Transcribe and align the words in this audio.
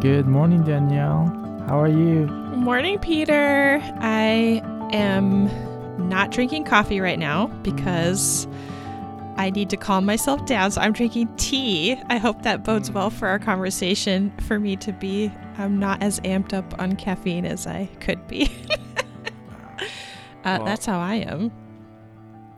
Good 0.00 0.26
morning, 0.26 0.62
Danielle. 0.62 1.26
How 1.66 1.80
are 1.80 1.88
you? 1.88 2.26
Morning, 2.26 2.98
Peter. 2.98 3.80
I 3.98 4.62
am 4.92 5.46
not 6.08 6.30
drinking 6.30 6.64
coffee 6.64 7.00
right 7.00 7.18
now 7.18 7.46
because 7.62 8.46
I 9.38 9.48
need 9.48 9.70
to 9.70 9.78
calm 9.78 10.04
myself 10.04 10.44
down. 10.44 10.70
So 10.70 10.82
I'm 10.82 10.92
drinking 10.92 11.34
tea. 11.36 11.96
I 12.10 12.18
hope 12.18 12.42
that 12.42 12.62
bodes 12.62 12.90
well 12.90 13.08
for 13.08 13.26
our 13.26 13.38
conversation 13.38 14.32
for 14.46 14.60
me 14.60 14.76
to 14.76 14.92
be 14.92 15.32
I'm 15.56 15.78
not 15.78 16.02
as 16.02 16.20
amped 16.20 16.52
up 16.52 16.78
on 16.78 16.96
caffeine 16.96 17.46
as 17.46 17.66
I 17.66 17.86
could 18.00 18.28
be. 18.28 18.50
uh, 19.80 19.84
well, 20.44 20.64
that's 20.64 20.84
how 20.84 21.00
I 21.00 21.16
am. 21.16 21.50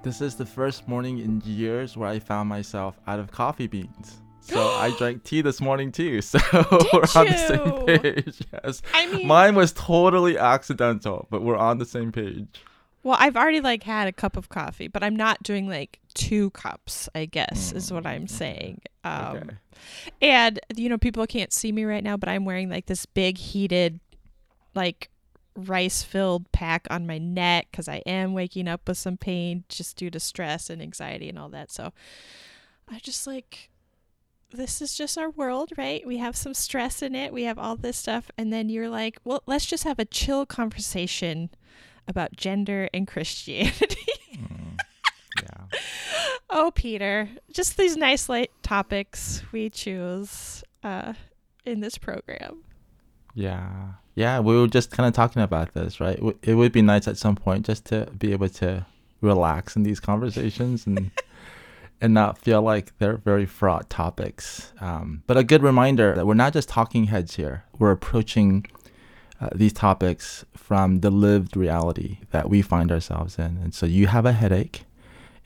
This 0.03 0.21
is 0.21 0.35
the 0.35 0.47
first 0.47 0.89
morning 0.89 1.19
in 1.19 1.41
years 1.45 1.97
where 1.97 2.09
I 2.09 2.19
found 2.19 2.49
myself 2.49 2.99
out 3.07 3.21
of 3.21 3.31
coffee 3.31 3.69
beans. 3.69 4.23
So 4.41 4.61
I 4.61 4.91
drank 4.99 5.25
tea 5.25 5.43
this 5.43 5.61
morning 5.61 5.93
too. 5.93 6.21
So 6.29 6.39
we're 6.53 7.01
on 7.17 7.27
the 7.27 7.47
same 7.49 8.01
page. 8.01 8.43
Yes. 8.53 8.83
I 8.95 9.07
mean, 9.07 9.27
mine 9.27 9.55
was 9.55 9.73
totally 9.73 10.39
accidental, 10.39 11.27
but 11.31 11.43
we're 11.43 11.57
on 11.57 11.79
the 11.79 11.87
same 11.87 12.13
page. 12.13 12.47
Well, 13.03 13.17
I've 13.19 13.37
already 13.37 13.61
like 13.61 13.85
had 13.85 14.09
a 14.09 14.13
cup 14.13 14.37
of 14.37 14.49
coffee, 14.49 14.89
but 14.89 15.03
I'm 15.03 15.17
not 15.17 15.43
doing 15.43 15.69
like 15.69 16.01
two 16.15 16.51
cups, 16.51 17.09
I 17.15 17.27
guess, 17.27 17.73
mm. 17.73 17.77
is 17.77 17.93
what 17.93 18.07
I'm 18.07 18.27
saying. 18.27 18.83
Um, 19.05 19.37
okay. 19.37 19.57
And, 20.21 20.61
you 20.77 20.89
know, 20.89 20.99
people 20.99 21.27
can't 21.27 21.53
see 21.53 21.73
me 21.73 21.85
right 21.85 22.03
now, 22.03 22.17
but 22.17 22.29
I'm 22.29 22.45
wearing 22.45 22.69
like 22.69 22.87
this 22.87 23.07
big 23.07 23.39
heated, 23.39 24.01
like 24.75 25.09
rice 25.57 26.03
filled 26.03 26.51
pack 26.53 26.87
on 26.91 27.07
my 27.07 27.19
neck 27.19 27.69
because 27.71 27.89
I 27.89 28.03
am 28.07 28.35
waking 28.35 28.69
up 28.69 28.87
with 28.87 28.99
some 28.99 29.17
pain 29.17 29.65
just 29.69 29.97
due 29.97 30.11
to 30.11 30.21
stress 30.21 30.69
and 30.69 30.83
anxiety 30.83 31.29
and 31.29 31.39
all 31.39 31.49
that. 31.51 31.71
So 31.73 31.93
I 32.89 32.99
just 32.99 33.27
like, 33.27 33.71
this 34.53 34.81
is 34.81 34.97
just 34.97 35.19
our 35.19 35.31
world, 35.31 35.73
right? 35.77 36.07
We 36.07 36.19
have 36.19 36.37
some 36.37 36.55
stress 36.55 37.03
in 37.03 37.15
it. 37.15 37.33
We 37.33 37.45
have 37.45 37.59
all 37.59 37.77
this 37.77 37.97
stuff. 37.97 38.31
And 38.39 38.53
then 38.53 38.69
you're 38.69 38.89
like, 38.89 39.19
well, 39.25 39.43
let's 39.47 39.67
just 39.67 39.85
have 39.85 39.99
a 39.99 40.05
chill 40.05 40.47
conversation 40.47 41.51
about 42.07 42.37
gender 42.37 42.89
and 42.95 43.07
Christianity. 43.07 44.07
mm, 44.35 44.79
yeah. 45.43 45.79
Oh, 46.49 46.71
Peter, 46.75 47.29
just 47.53 47.77
these 47.77 47.97
nice 47.97 48.29
light 48.29 48.51
topics 48.63 49.43
we 49.53 49.69
choose 49.69 50.65
uh, 50.83 51.13
in 51.67 51.81
this 51.81 51.99
program. 51.99 52.63
Yeah. 53.35 53.93
Yeah, 54.15 54.41
we 54.41 54.59
were 54.59 54.67
just 54.67 54.91
kind 54.91 55.07
of 55.07 55.13
talking 55.13 55.43
about 55.43 55.75
this, 55.75 56.01
right? 56.01 56.19
It 56.43 56.55
would 56.55 56.73
be 56.73 56.83
nice 56.83 57.07
at 57.07 57.19
some 57.19 57.37
point 57.37 57.67
just 57.67 57.85
to 57.87 58.07
be 58.19 58.33
able 58.33 58.49
to 58.49 58.85
relax 59.21 59.77
in 59.77 59.83
these 59.83 60.01
conversations 60.01 60.87
and 60.87 61.11
and 62.01 62.15
not 62.15 62.39
feel 62.39 62.63
like 62.63 62.97
they're 62.99 63.17
very 63.17 63.47
fraught 63.47 63.91
topics. 63.91 64.73
Um, 64.81 65.23
but 65.27 65.37
a 65.37 65.45
good 65.45 65.63
reminder 65.63 66.15
that 66.15 66.27
we're 66.27 66.35
not 66.35 66.53
just 66.53 66.69
talking 66.69 67.05
heads 67.05 67.37
here. 67.37 67.65
We're 67.79 67.91
approaching 67.91 68.67
uh, 69.41 69.49
these 69.55 69.73
topics 69.73 70.45
from 70.55 71.01
the 71.01 71.11
lived 71.11 71.57
reality 71.57 72.19
that 72.31 72.49
we 72.49 72.63
find 72.63 72.93
ourselves 72.93 73.39
in. 73.39 73.59
And 73.63 73.75
so 73.75 73.87
you 73.87 74.07
have 74.07 74.27
a 74.27 74.33
headache 74.33 74.85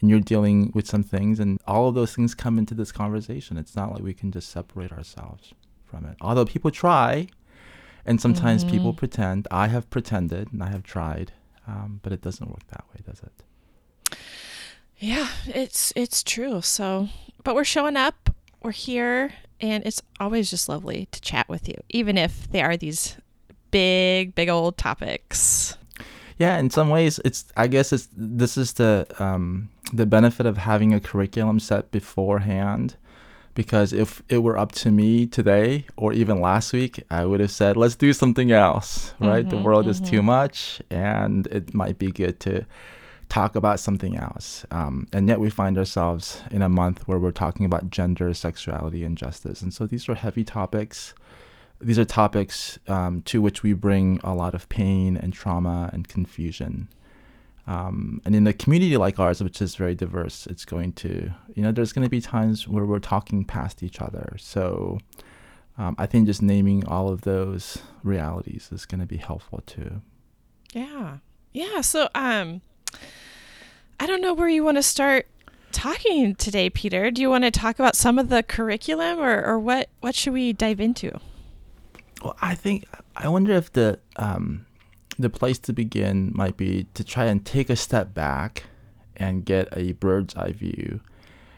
and 0.01 0.11
you're 0.11 0.21
dealing 0.21 0.73
with 0.75 0.89
some 0.89 1.05
things, 1.05 1.39
and 1.39 1.61
all 1.65 1.89
of 1.89 1.95
those 1.95 2.13
things 2.15 2.35
come 2.35 2.59
into 2.59 2.75
this 2.75 2.91
conversation. 2.91 3.57
It's 3.57 3.77
not 3.77 3.93
like 3.93 4.03
we 4.03 4.13
can 4.13 4.33
just 4.33 4.51
separate 4.51 4.91
ourselves 4.91 5.55
from 5.85 6.05
it. 6.07 6.17
Although 6.21 6.45
people 6.45 6.73
try, 6.73 7.29
and 8.05 8.21
sometimes 8.21 8.65
mm-hmm. 8.65 8.73
people 8.73 8.93
pretend. 8.93 9.47
I 9.51 9.69
have 9.69 9.89
pretended 9.91 10.53
and 10.53 10.63
I 10.63 10.71
have 10.71 10.83
tried, 10.83 11.33
um, 11.69 12.01
but 12.03 12.13
it 12.13 12.21
doesn't 12.21 12.51
work 12.51 12.67
that 12.69 12.85
way, 12.93 13.03
does 13.07 13.21
it? 13.21 13.45
Yeah, 15.03 15.27
it's 15.47 15.93
it's 15.97 16.23
true. 16.23 16.63
So, 16.63 17.09
but 17.43 17.57
we're 17.57 17.65
showing 17.65 17.97
up. 17.97 18.31
We're 18.63 18.71
here, 18.71 19.33
and 19.61 19.85
it's 19.85 20.01
always 20.21 20.49
just 20.49 20.69
lovely 20.69 21.09
to 21.11 21.21
chat 21.21 21.49
with 21.49 21.69
you, 21.69 21.75
even 21.89 22.17
if 22.17 22.49
they 22.53 22.63
are 22.63 22.77
these 22.77 23.17
big, 23.73 24.37
big 24.37 24.49
old 24.49 24.77
topics. 24.77 25.77
Yeah, 26.39 26.57
in 26.57 26.71
some 26.71 26.89
ways, 26.89 27.19
it's. 27.25 27.47
I 27.57 27.67
guess 27.67 27.93
it's. 27.93 28.09
This 28.17 28.57
is 28.57 28.75
the 28.75 29.09
um, 29.19 29.71
the 29.93 30.07
benefit 30.07 30.47
of 30.47 30.57
having 30.59 30.95
a 30.95 31.01
curriculum 31.01 31.59
set 31.59 31.91
beforehand 31.91 32.95
because 33.55 33.93
if 33.93 34.23
it 34.29 34.39
were 34.39 34.57
up 34.57 34.71
to 34.73 34.91
me 34.93 35.27
today 35.27 35.85
or 35.97 36.13
even 36.13 36.41
last 36.41 36.73
week, 36.73 37.03
I 37.11 37.27
would 37.27 37.41
have 37.41 37.51
said, 37.51 37.77
let's 37.77 37.97
do 37.97 38.15
something 38.15 38.51
else, 38.51 39.13
right? 39.21 39.45
Mm-hmm, 39.45 39.57
the 39.57 39.63
world 39.63 39.83
mm-hmm. 39.83 39.91
is 39.91 40.01
too 40.01 40.19
mm-hmm. 40.19 40.27
much 40.27 40.81
and 40.89 41.47
it 41.49 41.75
might 41.75 41.99
be 41.99 42.11
good 42.11 42.41
to 42.41 42.65
talk 43.33 43.57
about 43.57 43.81
something 43.81 44.15
else. 44.15 44.67
Um, 44.71 45.09
and 45.11 45.27
yet 45.27 45.41
we 45.41 45.49
find 45.49 45.79
ourselves 45.79 46.43
in 46.51 46.61
a 46.61 46.69
month 46.69 47.09
where 47.09 47.19
we're 47.19 47.31
talking 47.31 47.65
about 47.65 47.89
gender, 47.89 48.35
sexuality, 48.35 49.05
and 49.05 49.17
justice. 49.17 49.63
And 49.63 49.73
so 49.73 49.87
these 49.87 50.07
are 50.07 50.15
heavy 50.15 50.45
topics. 50.45 51.15
These 51.81 51.99
are 51.99 52.05
topics 52.05 52.79
um, 52.89 53.23
to 53.23 53.41
which 53.41 53.63
we 53.63 53.73
bring 53.73 54.21
a 54.23 54.35
lot 54.35 54.53
of 54.53 54.69
pain 54.69 55.17
and 55.17 55.33
trauma 55.33 55.89
and 55.95 56.07
confusion. 56.07 56.89
Um, 57.67 58.21
and 58.27 58.37
in 58.37 58.47
a 58.47 58.53
community 58.53 58.99
like 58.99 59.19
ours, 59.19 59.43
which 59.43 59.63
is 59.63 59.77
very 59.77 59.95
diverse, 59.95 60.47
it's 60.47 60.67
going 60.67 60.93
to, 60.95 61.33
you 61.55 61.63
know, 61.63 61.73
there's 61.73 61.95
going 61.95 62.05
to 62.05 62.11
be 62.11 62.21
times 62.21 62.69
where 62.69 62.85
we're 62.85 62.99
talking 62.99 63.47
past 63.47 63.83
each 63.83 64.03
other. 64.03 64.37
So 64.39 64.99
um, 65.79 65.95
I 65.97 66.05
think 66.05 66.27
just 66.27 66.43
naming 66.43 66.87
all 66.87 67.09
of 67.09 67.23
those 67.23 67.79
realities 68.03 68.69
is 68.73 68.85
going 68.85 69.01
to 69.01 69.07
be 69.07 69.17
helpful 69.17 69.63
too. 69.65 70.03
Yeah. 70.75 71.19
Yeah. 71.55 71.81
So 71.81 72.11
um, 72.15 72.61
I 74.01 74.07
don't 74.07 74.21
know 74.21 74.35
where 74.35 74.49
you 74.49 74.65
want 74.65 74.79
to 74.79 74.83
start 74.83 75.27
talking 75.71 76.35
today, 76.35 76.71
Peter. 76.71 77.11
Do 77.11 77.23
you 77.23 77.31
want 77.31 77.45
to 77.45 77.51
talk 77.51 77.79
about 77.79 77.97
some 77.97 78.19
of 78.19 78.29
the 78.29 78.43
curriculum 78.43 79.21
or, 79.21 79.45
or 79.45 79.59
what, 79.59 79.89
what 80.01 80.15
should 80.15 80.33
we 80.33 80.53
dive 80.53 80.81
into? 80.81 81.19
Well, 82.23 82.37
I 82.41 82.55
think, 82.55 82.85
I 83.17 83.29
wonder 83.29 83.53
if 83.53 83.73
the, 83.73 83.99
um, 84.17 84.67
the 85.19 85.31
place 85.31 85.59
to 85.61 85.73
begin 85.73 86.33
might 86.35 86.57
be 86.57 86.87
to 86.95 87.05
try 87.05 87.25
and 87.25 87.45
take 87.45 87.71
a 87.71 87.77
step 87.77 88.15
back 88.15 88.65
and 89.17 89.45
get 89.45 89.69
a 89.77 89.93
bird's 89.93 90.35
eye 90.35 90.53
view 90.53 91.01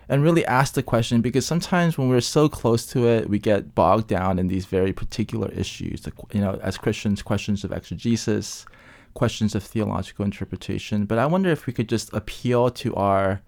and 0.09 0.23
really 0.23 0.45
ask 0.47 0.75
the 0.75 0.83
question 0.83 1.21
because 1.21 1.47
sometimes 1.47 1.97
when 1.97 2.09
we're 2.09 2.21
so 2.21 2.49
close 2.49 2.85
to 2.87 3.09
it 3.09 3.29
we 3.29 3.39
get 3.39 3.75
bogged 3.75 4.07
down 4.07 4.39
in 4.39 4.49
these 4.49 4.67
very 4.67 4.93
particular 4.93 5.49
issues 5.53 6.07
you 6.33 6.41
know 6.41 6.59
as 6.63 6.77
christians 6.77 7.23
questions 7.23 7.65
of 7.65 7.73
exegesis 7.73 8.67
questions 9.15 9.55
of 9.55 9.63
theological 9.63 10.25
interpretation 10.25 11.05
but 11.07 11.19
i 11.19 11.27
wonder 11.27 11.51
if 11.51 11.67
we 11.67 11.73
could 11.73 11.89
just 11.89 12.13
appeal 12.13 12.71
to 12.71 12.95
our 12.95 13.41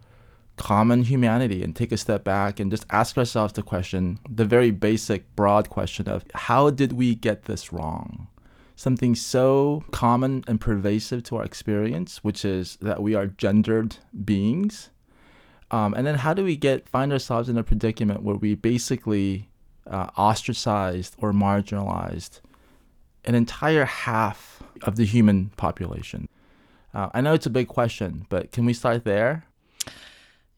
common 0.57 1.03
humanity 1.03 1.63
and 1.63 1.77
take 1.77 1.93
a 1.93 1.99
step 1.99 2.25
back 2.25 2.59
and 2.59 2.71
just 2.71 2.87
ask 2.91 3.19
ourselves 3.19 3.53
the 3.53 3.63
question 3.63 4.19
the 4.29 4.45
very 4.45 4.71
basic 4.71 5.35
broad 5.37 5.69
question 5.69 6.09
of 6.09 6.25
how 6.35 6.71
did 6.71 6.93
we 6.93 7.15
get 7.15 7.45
this 7.45 7.73
wrong 7.73 8.29
something 8.77 9.15
so 9.15 9.83
common 9.91 10.45
and 10.47 10.61
pervasive 10.61 11.23
to 11.25 11.37
our 11.37 11.45
experience, 11.45 12.23
which 12.23 12.45
is 12.45 12.77
that 12.83 13.03
we 13.03 13.15
are 13.15 13.27
gendered 13.27 13.97
beings. 14.25 14.91
Um, 15.71 15.95
and 15.95 16.07
then 16.07 16.17
how 16.17 16.35
do 16.35 16.45
we 16.45 16.57
get 16.57 16.89
find 16.89 17.13
ourselves 17.13 17.49
in 17.49 17.59
a 17.59 17.65
predicament 17.65 18.23
where 18.23 18.37
we 18.37 18.55
basically 18.55 19.49
uh, 19.91 20.11
ostracized 20.17 21.17
or 21.19 21.33
marginalized 21.33 22.41
an 23.25 23.35
entire 23.35 23.85
half 23.85 24.56
of 24.83 24.97
the 24.97 25.05
human 25.05 25.51
population? 25.57 26.29
Uh, 26.95 27.11
I 27.13 27.21
know 27.21 27.35
it's 27.35 27.47
a 27.47 27.51
big 27.51 27.69
question, 27.69 28.27
but 28.29 28.53
can 28.53 28.65
we 28.65 28.73
start 28.73 29.05
there? 29.05 29.45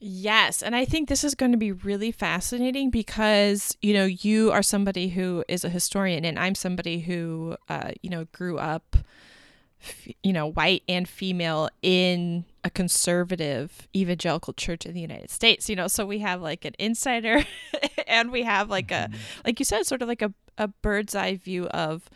Yes. 0.01 0.63
And 0.63 0.77
I 0.77 0.85
think 0.85 1.09
this 1.09 1.25
is 1.25 1.35
going 1.35 1.51
to 1.51 1.59
be 1.59 1.73
really 1.73 2.13
fascinating 2.13 2.91
because, 2.91 3.77
you 3.83 3.93
know, 3.93 4.05
you 4.05 4.53
are 4.53 4.63
somebody 4.63 5.09
who 5.09 5.45
is 5.49 5.65
a 5.65 5.69
historian 5.69 6.25
and 6.25 6.39
I'm 6.39 6.55
somebody 6.55 7.01
who, 7.01 7.57
uh, 7.69 7.91
you 8.03 8.11
know, 8.11 8.27
grew 8.27 8.59
up, 8.59 8.97
you 10.23 10.33
know, 10.33 10.47
white 10.47 10.85
and 10.89 11.09
female 11.09 11.69
in 11.83 12.45
a 12.63 12.71
conservative 12.71 13.89
evangelical 13.97 14.53
church 14.53 14.87
in 14.87 14.95
the 14.95 15.01
United 15.01 15.31
States, 15.31 15.69
you 15.69 15.75
know, 15.75 15.89
so 15.89 16.07
we 16.07 16.21
have 16.21 16.41
like 16.41 16.65
an 16.65 16.75
insider 16.79 17.45
and 18.07 18.31
we 18.31 18.45
have 18.45 18.71
like 18.71 18.93
a, 18.93 19.09
mm-hmm. 19.11 19.41
like 19.45 19.59
you 19.59 19.65
said, 19.65 19.85
sort 19.85 20.03
of 20.03 20.09
like 20.09 20.23
a, 20.23 20.33
a 20.57 20.69
bird's 20.69 21.17
eye 21.17 21.35
view 21.35 21.67
of 21.69 22.09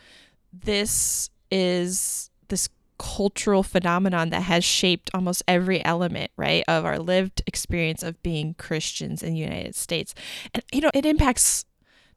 this 0.53 1.29
is 1.53 2.31
this 2.49 2.67
cultural 2.97 3.63
phenomenon 3.63 4.29
that 4.31 4.41
has 4.41 4.63
shaped 4.63 5.11
almost 5.13 5.43
every 5.47 5.83
element, 5.85 6.31
right, 6.35 6.63
of 6.67 6.83
our 6.83 6.97
lived 6.97 7.43
experience 7.45 8.01
of 8.01 8.21
being 8.23 8.55
Christians 8.55 9.21
in 9.21 9.33
the 9.33 9.39
United 9.39 9.75
States. 9.75 10.15
And, 10.53 10.63
you 10.73 10.81
know, 10.81 10.91
it 10.93 11.05
impacts 11.05 11.65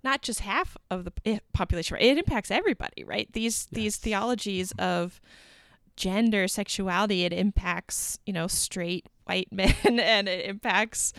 not 0.02 0.22
just 0.22 0.40
half 0.40 0.76
of 0.90 1.04
the 1.04 1.12
eh, 1.24 1.38
population, 1.52 1.94
right? 1.94 2.04
It 2.04 2.18
impacts 2.18 2.50
everybody, 2.50 3.04
right? 3.04 3.28
These, 3.32 3.68
yes. 3.70 3.76
these 3.76 3.96
theologies 3.96 4.72
of 4.78 5.20
gender, 5.96 6.46
sexuality, 6.48 7.24
it 7.24 7.32
impacts, 7.32 8.18
you 8.24 8.32
know, 8.32 8.46
straight 8.46 9.06
white 9.24 9.48
men 9.52 9.74
and 9.84 10.28
it 10.28 10.46
impacts 10.46 11.12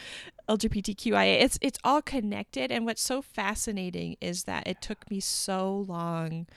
LGBTQIA. 0.49 1.41
It's, 1.41 1.59
it's 1.61 1.79
all 1.83 2.01
connected. 2.01 2.71
And 2.71 2.85
what's 2.85 3.01
so 3.01 3.21
fascinating 3.21 4.15
is 4.21 4.45
that 4.45 4.65
it 4.65 4.81
took 4.81 5.09
me 5.11 5.19
so 5.19 5.85
long 5.87 6.47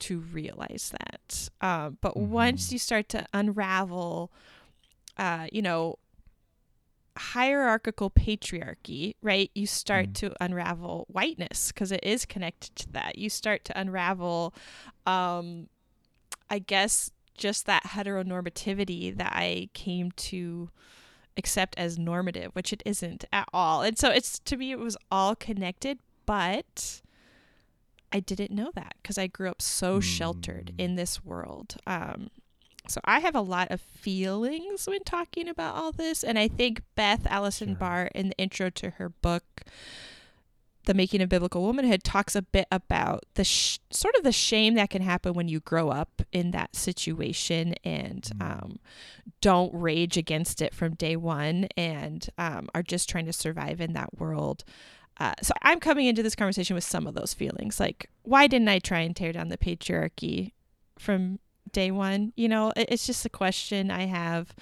to 0.00 0.20
realize 0.20 0.92
that. 1.00 1.48
Uh, 1.60 1.90
but 1.90 2.14
mm-hmm. 2.14 2.30
once 2.30 2.72
you 2.72 2.78
start 2.78 3.08
to 3.10 3.26
unravel, 3.32 4.30
uh, 5.16 5.46
you 5.52 5.62
know, 5.62 5.98
hierarchical 7.16 8.10
patriarchy, 8.10 9.14
right? 9.22 9.50
You 9.54 9.66
start 9.66 10.10
Mm. 10.10 10.14
to 10.14 10.34
unravel 10.40 11.06
whiteness 11.08 11.72
because 11.72 11.90
it 11.90 12.00
is 12.02 12.26
connected 12.26 12.76
to 12.76 12.92
that. 12.92 13.16
You 13.16 13.30
start 13.30 13.64
to 13.66 13.80
unravel, 13.80 14.52
um, 15.06 15.68
I 16.50 16.58
guess, 16.58 17.10
just 17.36 17.66
that 17.66 17.84
heteronormativity 17.84 19.16
that 19.16 19.32
I 19.34 19.70
came 19.72 20.10
to 20.12 20.70
accept 21.38 21.78
as 21.78 21.98
normative, 21.98 22.50
which 22.54 22.72
it 22.72 22.82
isn't 22.86 23.24
at 23.32 23.48
all. 23.52 23.82
And 23.82 23.98
so 23.98 24.10
it's 24.10 24.38
to 24.40 24.56
me, 24.56 24.72
it 24.72 24.78
was 24.78 24.96
all 25.10 25.34
connected, 25.34 25.98
but 26.24 27.02
I 28.12 28.20
didn't 28.20 28.50
know 28.50 28.70
that 28.74 28.94
because 29.02 29.18
I 29.18 29.26
grew 29.26 29.50
up 29.50 29.60
so 29.60 30.00
sheltered 30.00 30.72
Mm. 30.76 30.80
in 30.84 30.94
this 30.96 31.24
world. 31.24 31.76
Um, 31.86 32.28
so 32.88 33.00
I 33.04 33.18
have 33.20 33.34
a 33.34 33.40
lot 33.40 33.70
of 33.70 33.80
feelings 33.80 34.86
when 34.86 35.02
talking 35.04 35.48
about 35.48 35.74
all 35.74 35.90
this, 35.92 36.22
and 36.22 36.38
I 36.38 36.46
think 36.48 36.82
Beth 36.94 37.26
Allison 37.26 37.70
Sure. 37.70 37.76
Barr, 37.76 38.06
in 38.14 38.28
the 38.28 38.38
intro 38.38 38.70
to 38.70 38.90
her 38.90 39.08
book, 39.08 39.64
"The 40.84 40.94
Making 40.94 41.20
of 41.20 41.28
Biblical 41.28 41.62
Womanhood," 41.64 42.04
talks 42.04 42.36
a 42.36 42.42
bit 42.42 42.68
about 42.70 43.24
the 43.34 43.42
sh- 43.42 43.80
sort 43.90 44.14
of 44.14 44.22
the 44.22 44.30
shame 44.30 44.74
that 44.74 44.90
can 44.90 45.02
happen 45.02 45.34
when 45.34 45.48
you 45.48 45.58
grow 45.58 45.88
up 45.90 46.22
in 46.30 46.52
that 46.52 46.76
situation 46.76 47.74
and 47.82 48.22
Mm. 48.36 48.42
um, 48.62 48.78
don't 49.40 49.74
rage 49.74 50.16
against 50.16 50.62
it 50.62 50.72
from 50.72 50.94
day 50.94 51.16
one, 51.16 51.66
and 51.76 52.28
um, 52.38 52.68
are 52.72 52.84
just 52.84 53.08
trying 53.08 53.26
to 53.26 53.32
survive 53.32 53.80
in 53.80 53.94
that 53.94 54.16
world. 54.20 54.62
Uh, 55.18 55.32
so 55.42 55.54
I'm 55.62 55.80
coming 55.80 56.06
into 56.06 56.22
this 56.22 56.34
conversation 56.34 56.74
with 56.74 56.84
some 56.84 57.06
of 57.06 57.14
those 57.14 57.32
feelings, 57.32 57.80
like 57.80 58.10
why 58.22 58.46
didn't 58.46 58.68
I 58.68 58.78
try 58.78 59.00
and 59.00 59.16
tear 59.16 59.32
down 59.32 59.48
the 59.48 59.56
patriarchy 59.58 60.52
from 60.98 61.38
day 61.72 61.90
one? 61.90 62.32
You 62.36 62.48
know, 62.48 62.72
it, 62.76 62.88
it's 62.90 63.06
just 63.06 63.24
a 63.24 63.30
question 63.30 63.90
I 63.90 64.06
have. 64.06 64.54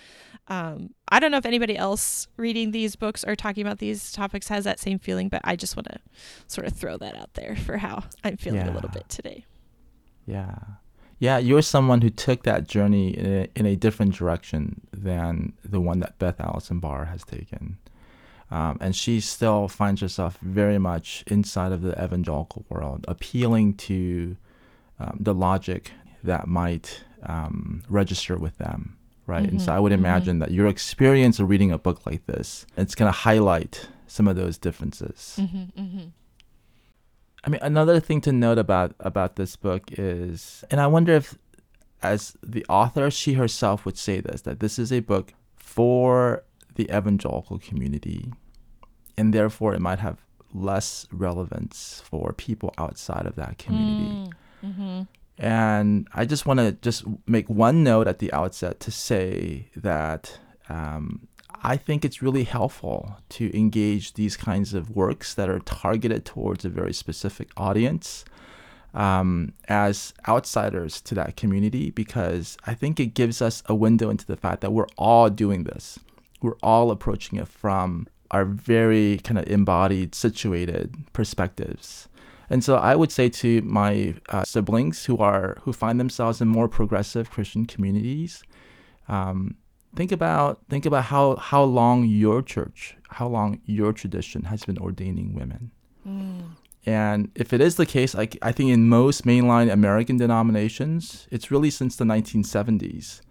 Um, 0.47 0.91
I 1.09 1.21
don't 1.21 1.31
know 1.31 1.39
if 1.39 1.47
anybody 1.47 1.77
else 1.77 2.29
reading 2.37 2.71
these 2.71 2.97
books 2.97 3.25
or 3.27 3.35
talking 3.35 3.67
about 3.67 3.79
these 3.79 4.13
topics 4.13 4.49
has 4.49 4.65
that 4.65 4.79
same 4.79 4.99
feeling, 4.99 5.29
but 5.29 5.41
I 5.43 5.57
just 5.57 5.77
want 5.77 5.89
to 5.89 5.99
sort 6.47 6.67
of 6.67 6.75
throw 6.75 6.99
that 6.99 7.17
out 7.17 7.35
there 7.35 7.57
for 7.57 7.79
how 7.79 8.05
I'm 8.23 8.37
feeling 8.37 8.63
a 8.69 8.73
little 8.73 8.91
bit 8.91 9.09
today. 9.09 9.47
Yeah. 10.27 10.57
Yeah, 11.19 11.39
you're 11.39 11.63
someone 11.63 12.03
who 12.03 12.11
took 12.11 12.43
that 12.43 12.69
journey 12.69 13.17
in 13.17 13.27
a, 13.27 13.49
in 13.57 13.67
a 13.67 13.77
different 13.77 14.15
direction 14.15 14.83
than 14.93 15.55
the 15.65 15.81
one 15.81 16.01
that 16.01 16.19
Beth 16.19 16.41
Allison 16.41 16.81
Barr 16.81 17.07
has 17.07 17.25
taken. 17.25 17.79
Um, 18.51 18.79
and 18.81 18.95
she 18.95 19.21
still 19.21 19.69
finds 19.69 20.01
herself 20.01 20.39
very 20.43 20.79
much 20.79 21.25
inside 21.27 21.73
of 21.73 21.83
the 21.83 21.93
evangelical 22.03 22.65
world, 22.69 23.05
appealing 23.09 23.75
to 23.75 24.37
um, 25.01 25.17
the 25.19 25.35
logic 25.35 25.93
that 26.23 26.47
might 26.47 27.03
um, 27.25 27.83
register 27.89 28.37
with 28.37 28.59
them, 28.59 28.97
right? 29.27 29.49
And 29.49 29.61
so 29.61 29.73
Mhm, 29.73 29.75
I 29.77 29.81
would 29.81 29.93
mhm. 29.93 29.99
imagine 29.99 30.39
that 30.41 30.51
your 30.53 30.67
experience 30.67 31.41
of 31.41 31.49
reading 31.49 31.73
a 31.73 31.79
book 31.79 32.05
like 32.07 32.27
this, 32.27 32.67
it's 32.77 32.95
going 32.95 33.11
to 33.11 33.19
highlight 33.19 33.89
some 34.07 34.29
of 34.29 34.37
those 34.37 34.59
differences. 34.59 35.37
Mm-hmm, 35.41 35.81
mm-hmm. 35.81 36.09
I 37.45 37.51
mean, 37.51 37.61
another 37.63 38.01
thing 38.01 38.21
to 38.23 38.33
note 38.33 38.59
about 38.59 38.95
about 39.01 39.37
this 39.37 39.57
book 39.57 39.83
is, 39.99 40.65
and 40.71 40.81
I 40.81 40.87
wonder 40.87 41.13
if, 41.13 41.37
as 42.03 42.37
the 42.43 42.65
author, 42.69 43.11
she 43.11 43.35
herself 43.35 43.85
would 43.85 43.99
say 43.99 44.21
this, 44.21 44.43
that 44.43 44.61
this 44.61 44.79
is 44.79 44.93
a 44.93 45.01
book 45.01 45.35
for 45.57 46.43
the 46.75 46.85
evangelical 46.85 47.59
community, 47.59 48.33
and 49.17 49.33
therefore 49.33 49.75
it 49.75 49.81
might 49.81 49.99
have 49.99 50.19
less 50.53 51.07
relevance 51.11 52.03
for 52.05 52.33
people 52.33 52.73
outside 52.79 53.27
of 53.27 53.35
that 53.37 53.59
community. 53.59 54.31
Mm-hmm. 54.65 55.03
And 55.37 56.07
I 56.15 56.25
just 56.25 56.47
want 56.47 56.61
to 56.61 56.73
just 56.73 57.05
make 57.27 57.49
one 57.49 57.83
note 57.83 58.07
at 58.07 58.21
the 58.21 58.33
outset 58.33 58.79
to 58.81 58.93
say 58.93 59.69
that 59.75 60.39
um, 60.69 61.27
I 61.63 61.77
think 61.77 62.05
it's 62.05 62.23
really 62.23 62.45
helpful 62.45 63.17
to 63.31 63.57
engage 63.57 64.15
these 64.15 64.37
kinds 64.37 64.75
of 64.75 64.91
works 64.91 65.35
that 65.35 65.49
are 65.49 65.61
targeted 65.61 66.25
towards 66.25 66.65
a 66.65 66.69
very 66.69 66.93
specific 66.93 67.49
audience 67.57 68.25
um, 68.95 69.53
as 69.69 70.15
outsiders 70.29 71.01
to 71.01 71.15
that 71.17 71.37
community 71.37 71.91
because 71.91 72.57
I 72.67 72.75
think 72.75 73.01
it 73.01 73.15
gives 73.15 73.43
us 73.43 73.63
a 73.67 73.75
window 73.75 74.09
into 74.09 74.27
the 74.27 74.37
fact 74.37 74.61
that 74.61 74.73
we're 74.73 74.87
all 74.97 75.31
doing 75.31 75.65
this. 75.65 75.99
We're 76.45 76.59
all 76.63 76.91
approaching 76.91 77.39
it 77.39 77.49
from 77.49 78.07
our 78.31 78.45
very 78.45 79.19
kind 79.25 79.39
of 79.39 79.49
embodied, 79.49 80.15
situated 80.15 80.95
perspectives. 81.15 82.07
And 82.51 82.63
so 82.63 82.77
I 82.77 82.95
would 82.95 83.11
say 83.11 83.31
to 83.31 83.63
my 83.63 84.15
uh, 84.29 84.45
siblings 84.45 85.07
who 85.07 85.17
are 85.17 85.57
who 85.63 85.73
find 85.73 85.99
themselves 85.99 86.43
in 86.43 86.49
more 86.49 86.69
progressive 86.69 87.31
Christian 87.31 87.65
communities, 87.65 88.43
um, 89.09 89.57
think 89.97 90.13
about 90.13 90.61
think 90.69 90.85
about 90.85 91.05
how 91.05 91.37
how 91.37 91.63
long 91.63 92.05
your 92.05 92.43
church, 92.43 92.95
how 93.09 93.27
long 93.27 93.63
your 93.65 93.95
tradition 93.95 94.43
has 94.43 94.65
been 94.65 94.77
ordaining 94.77 95.33
women. 95.33 95.71
Mm. 96.07 96.57
And 96.85 97.31
if 97.35 97.55
it 97.55 97.63
is 97.63 97.77
the 97.77 97.87
case, 97.87 98.15
I, 98.15 98.29
I 98.43 98.53
think 98.53 98.71
in 98.71 98.91
most 98.91 99.25
mainline 99.25 99.73
American 99.73 100.19
denominations, 100.19 101.27
it's 101.31 101.51
really 101.51 101.71
since 101.71 101.97
the 101.97 102.05
1970s 102.05 103.23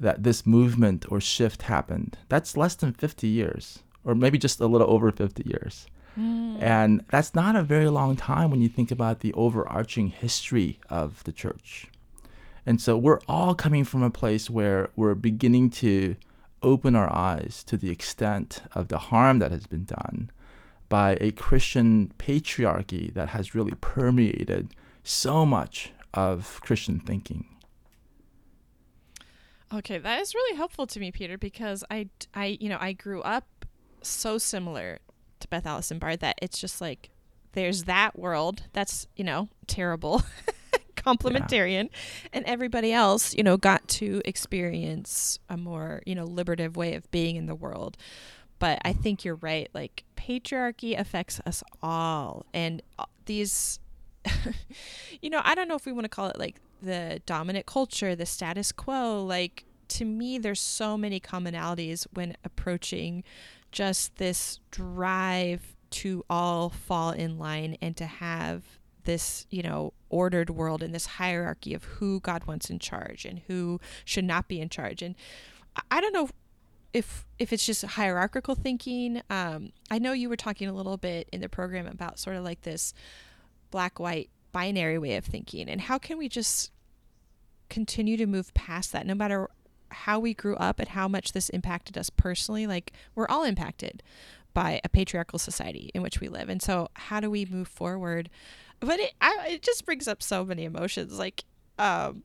that 0.00 0.22
this 0.22 0.46
movement 0.46 1.06
or 1.10 1.20
shift 1.20 1.62
happened. 1.62 2.18
That's 2.28 2.56
less 2.56 2.74
than 2.74 2.92
50 2.92 3.26
years, 3.26 3.80
or 4.04 4.14
maybe 4.14 4.38
just 4.38 4.60
a 4.60 4.66
little 4.66 4.90
over 4.90 5.10
50 5.10 5.42
years. 5.46 5.86
Mm. 6.18 6.62
And 6.62 7.04
that's 7.10 7.34
not 7.34 7.56
a 7.56 7.62
very 7.62 7.88
long 7.88 8.16
time 8.16 8.50
when 8.50 8.62
you 8.62 8.68
think 8.68 8.90
about 8.90 9.20
the 9.20 9.32
overarching 9.34 10.08
history 10.08 10.78
of 10.88 11.22
the 11.24 11.32
church. 11.32 11.88
And 12.64 12.80
so 12.80 12.96
we're 12.96 13.20
all 13.28 13.54
coming 13.54 13.84
from 13.84 14.02
a 14.02 14.10
place 14.10 14.50
where 14.50 14.90
we're 14.96 15.14
beginning 15.14 15.70
to 15.70 16.16
open 16.62 16.96
our 16.96 17.12
eyes 17.12 17.62
to 17.64 17.76
the 17.76 17.90
extent 17.90 18.62
of 18.74 18.88
the 18.88 18.98
harm 18.98 19.38
that 19.38 19.52
has 19.52 19.66
been 19.66 19.84
done 19.84 20.30
by 20.88 21.16
a 21.20 21.30
Christian 21.32 22.12
patriarchy 22.18 23.12
that 23.14 23.28
has 23.28 23.54
really 23.54 23.74
permeated 23.80 24.74
so 25.04 25.46
much 25.46 25.92
of 26.14 26.60
Christian 26.62 26.98
thinking. 26.98 27.44
Okay, 29.76 29.98
that 29.98 30.22
is 30.22 30.34
really 30.34 30.56
helpful 30.56 30.86
to 30.86 30.98
me, 30.98 31.12
Peter, 31.12 31.36
because 31.36 31.84
I, 31.90 32.08
I, 32.32 32.56
you 32.60 32.70
know, 32.70 32.78
I 32.80 32.92
grew 32.92 33.20
up 33.20 33.66
so 34.00 34.38
similar 34.38 35.00
to 35.40 35.48
Beth 35.48 35.66
Allison 35.66 35.98
Barr 35.98 36.16
that 36.16 36.38
it's 36.40 36.58
just 36.58 36.80
like 36.80 37.10
there's 37.52 37.84
that 37.84 38.18
world 38.18 38.62
that's 38.72 39.06
you 39.16 39.24
know 39.24 39.50
terrible, 39.66 40.22
complementarian, 40.96 41.90
and 42.32 42.44
everybody 42.46 42.90
else, 42.92 43.34
you 43.34 43.42
know, 43.42 43.58
got 43.58 43.86
to 43.88 44.22
experience 44.24 45.38
a 45.50 45.58
more 45.58 46.02
you 46.06 46.14
know 46.14 46.24
liberative 46.24 46.76
way 46.76 46.94
of 46.94 47.10
being 47.10 47.36
in 47.36 47.44
the 47.44 47.54
world. 47.54 47.98
But 48.58 48.80
I 48.82 48.94
think 48.94 49.26
you're 49.26 49.36
right. 49.36 49.68
Like 49.74 50.04
patriarchy 50.16 50.98
affects 50.98 51.38
us 51.44 51.62
all, 51.82 52.46
and 52.54 52.80
uh, 52.98 53.04
these 53.26 53.78
you 55.22 55.30
know, 55.30 55.40
I 55.44 55.54
don't 55.54 55.68
know 55.68 55.76
if 55.76 55.86
we 55.86 55.92
want 55.92 56.04
to 56.04 56.08
call 56.08 56.28
it 56.28 56.38
like 56.38 56.60
the 56.82 57.20
dominant 57.26 57.66
culture, 57.66 58.14
the 58.14 58.26
status 58.26 58.72
quo. 58.72 59.24
Like, 59.24 59.64
to 59.88 60.04
me, 60.04 60.38
there's 60.38 60.60
so 60.60 60.96
many 60.96 61.20
commonalities 61.20 62.06
when 62.12 62.36
approaching 62.44 63.24
just 63.72 64.16
this 64.16 64.60
drive 64.70 65.76
to 65.90 66.24
all 66.28 66.70
fall 66.70 67.10
in 67.10 67.38
line 67.38 67.76
and 67.80 67.96
to 67.96 68.06
have 68.06 68.64
this, 69.04 69.46
you 69.50 69.62
know, 69.62 69.92
ordered 70.10 70.50
world 70.50 70.82
and 70.82 70.94
this 70.94 71.06
hierarchy 71.06 71.72
of 71.74 71.84
who 71.84 72.20
God 72.20 72.44
wants 72.46 72.70
in 72.70 72.78
charge 72.78 73.24
and 73.24 73.40
who 73.46 73.80
should 74.04 74.24
not 74.24 74.48
be 74.48 74.60
in 74.60 74.68
charge. 74.68 75.00
And 75.00 75.14
I- 75.90 76.00
don't 76.00 76.12
know 76.12 76.28
if 76.92 77.26
if 77.38 77.52
it's 77.52 77.66
just 77.66 77.84
hierarchical 77.84 78.54
thinking. 78.54 79.20
Um, 79.28 79.72
I 79.90 79.98
know 79.98 80.12
you 80.12 80.28
were 80.28 80.36
talking 80.36 80.66
a 80.66 80.72
little 80.72 80.96
bit 80.96 81.28
in 81.30 81.40
the 81.42 81.48
program 81.48 81.86
about 81.86 82.18
sort 82.18 82.36
of 82.36 82.44
like 82.44 82.62
this 82.62 82.94
black 83.70 83.98
white 83.98 84.30
binary 84.52 84.98
way 84.98 85.16
of 85.16 85.24
thinking? 85.24 85.68
And 85.68 85.80
how 85.80 85.98
can 85.98 86.18
we 86.18 86.28
just 86.28 86.70
continue 87.68 88.16
to 88.16 88.26
move 88.26 88.54
past 88.54 88.92
that 88.92 89.06
no 89.06 89.14
matter 89.14 89.48
how 89.90 90.18
we 90.18 90.34
grew 90.34 90.56
up 90.56 90.78
and 90.78 90.88
how 90.88 91.08
much 91.08 91.32
this 91.32 91.48
impacted 91.50 91.98
us 91.98 92.10
personally? 92.10 92.66
Like 92.66 92.92
we're 93.14 93.28
all 93.28 93.44
impacted 93.44 94.02
by 94.54 94.80
a 94.84 94.88
patriarchal 94.88 95.38
society 95.38 95.90
in 95.94 96.02
which 96.02 96.20
we 96.20 96.28
live. 96.28 96.48
And 96.48 96.62
so 96.62 96.88
how 96.94 97.20
do 97.20 97.30
we 97.30 97.44
move 97.44 97.68
forward? 97.68 98.30
But 98.80 99.00
it 99.00 99.12
I, 99.20 99.48
it 99.50 99.62
just 99.62 99.84
brings 99.84 100.08
up 100.08 100.22
so 100.22 100.44
many 100.44 100.64
emotions. 100.64 101.18
Like 101.18 101.44
um 101.78 102.22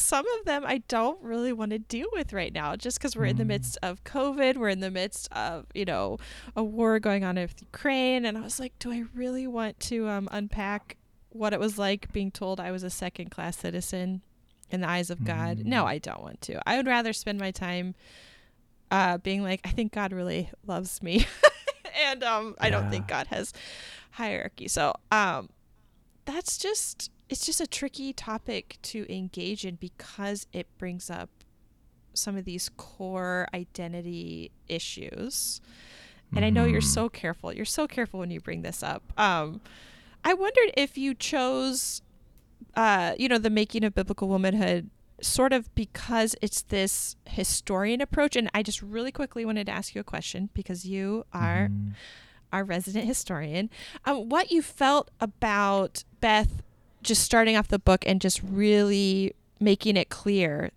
some 0.00 0.26
of 0.38 0.44
them 0.46 0.64
I 0.66 0.78
don't 0.88 1.22
really 1.22 1.52
want 1.52 1.70
to 1.72 1.78
deal 1.78 2.08
with 2.12 2.32
right 2.32 2.52
now 2.52 2.74
just 2.76 2.98
because 2.98 3.14
we're 3.16 3.26
in 3.26 3.36
the 3.36 3.44
Mm. 3.44 3.48
midst 3.48 3.78
of 3.82 4.02
COVID. 4.04 4.56
We're 4.56 4.68
in 4.70 4.80
the 4.80 4.90
midst 4.90 5.28
of, 5.32 5.66
you 5.74 5.84
know, 5.84 6.18
a 6.56 6.64
war 6.64 6.98
going 6.98 7.22
on 7.24 7.36
with 7.36 7.54
Ukraine. 7.60 8.24
And 8.24 8.36
I 8.38 8.40
was 8.40 8.58
like, 8.58 8.78
do 8.78 8.90
I 8.92 9.04
really 9.14 9.46
want 9.46 9.78
to 9.80 10.08
um, 10.08 10.28
unpack 10.32 10.96
what 11.30 11.52
it 11.52 11.60
was 11.60 11.78
like 11.78 12.12
being 12.12 12.30
told 12.30 12.58
I 12.60 12.70
was 12.72 12.82
a 12.82 12.90
second 12.90 13.30
class 13.30 13.56
citizen 13.58 14.22
in 14.70 14.80
the 14.80 14.88
eyes 14.88 15.10
of 15.10 15.24
God? 15.24 15.58
No, 15.64 15.84
Mm. 15.84 15.88
I 15.88 15.98
don't 15.98 16.22
want 16.22 16.40
to. 16.42 16.60
I 16.68 16.76
would 16.76 16.86
rather 16.86 17.12
spend 17.12 17.38
my 17.38 17.50
time 17.50 17.94
uh, 18.90 19.18
being 19.18 19.42
like, 19.42 19.60
I 19.64 19.70
think 19.70 19.92
God 19.92 20.12
really 20.12 20.50
loves 20.66 21.02
me. 21.02 21.26
and 22.06 22.22
um, 22.24 22.56
I 22.60 22.70
don't 22.70 22.90
think 22.90 23.06
God 23.06 23.28
has 23.28 23.52
hierarchy. 24.12 24.66
So 24.66 24.94
um, 25.12 25.48
that's 26.24 26.58
just 26.58 27.10
it's 27.30 27.46
just 27.46 27.60
a 27.60 27.66
tricky 27.66 28.12
topic 28.12 28.76
to 28.82 29.06
engage 29.12 29.64
in 29.64 29.76
because 29.76 30.46
it 30.52 30.66
brings 30.78 31.08
up 31.08 31.30
some 32.12 32.36
of 32.36 32.44
these 32.44 32.68
core 32.76 33.46
identity 33.54 34.50
issues. 34.68 35.60
And 36.34 36.44
I 36.44 36.50
know 36.50 36.64
you're 36.64 36.80
so 36.80 37.08
careful. 37.08 37.52
You're 37.52 37.64
so 37.64 37.86
careful 37.88 38.20
when 38.20 38.30
you 38.30 38.40
bring 38.40 38.62
this 38.62 38.82
up. 38.82 39.02
Um, 39.18 39.60
I 40.24 40.34
wondered 40.34 40.70
if 40.76 40.96
you 40.98 41.14
chose, 41.14 42.02
uh, 42.76 43.14
you 43.18 43.28
know, 43.28 43.38
the 43.38 43.50
making 43.50 43.82
of 43.84 43.94
biblical 43.94 44.28
womanhood 44.28 44.90
sort 45.20 45.52
of 45.52 45.74
because 45.74 46.34
it's 46.40 46.62
this 46.62 47.16
historian 47.26 48.00
approach. 48.00 48.36
And 48.36 48.48
I 48.54 48.62
just 48.62 48.80
really 48.80 49.10
quickly 49.12 49.44
wanted 49.44 49.66
to 49.66 49.72
ask 49.72 49.94
you 49.94 50.00
a 50.00 50.04
question 50.04 50.50
because 50.54 50.84
you 50.84 51.24
are 51.32 51.68
Mhm. 51.68 51.94
our 52.52 52.64
resident 52.64 53.06
historian. 53.06 53.70
Um, 54.04 54.28
what 54.28 54.50
you 54.50 54.62
felt 54.62 55.10
about 55.20 56.04
Beth 56.20 56.62
just 57.02 57.22
starting 57.22 57.56
off 57.56 57.68
the 57.68 57.78
book 57.78 58.04
and 58.06 58.20
just 58.20 58.40
really 58.42 59.34
making 59.58 59.96
it 59.96 60.08
clear 60.08 60.70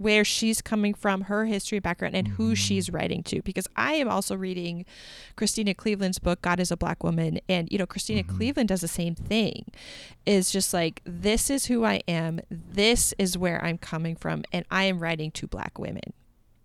where 0.00 0.24
she's 0.24 0.62
coming 0.62 0.94
from, 0.94 1.22
her 1.22 1.44
history 1.44 1.78
background, 1.78 2.16
and 2.16 2.26
who 2.28 2.54
she's 2.54 2.88
writing 2.88 3.22
to. 3.22 3.42
Because 3.42 3.68
I 3.76 3.92
am 3.94 4.08
also 4.08 4.34
reading 4.34 4.86
Christena 5.36 5.74
Cleveland's 5.74 6.18
book, 6.18 6.40
God 6.40 6.58
is 6.58 6.70
a 6.70 6.76
Black 6.76 7.04
Woman. 7.04 7.38
And, 7.50 7.70
you 7.70 7.76
know, 7.76 7.84
Christena 7.84 8.22
Cleveland 8.26 8.70
does 8.70 8.80
the 8.80 8.88
same 8.88 9.14
thing. 9.14 9.66
Is 10.24 10.50
just 10.50 10.72
like, 10.72 11.02
this 11.04 11.50
is 11.50 11.66
who 11.66 11.84
I 11.84 12.00
am, 12.08 12.40
this 12.50 13.12
is 13.18 13.36
where 13.36 13.62
I'm 13.62 13.76
coming 13.76 14.16
from, 14.16 14.42
and 14.52 14.64
I 14.70 14.84
am 14.84 15.00
writing 15.00 15.30
to 15.32 15.46
Black 15.46 15.78
women 15.78 16.14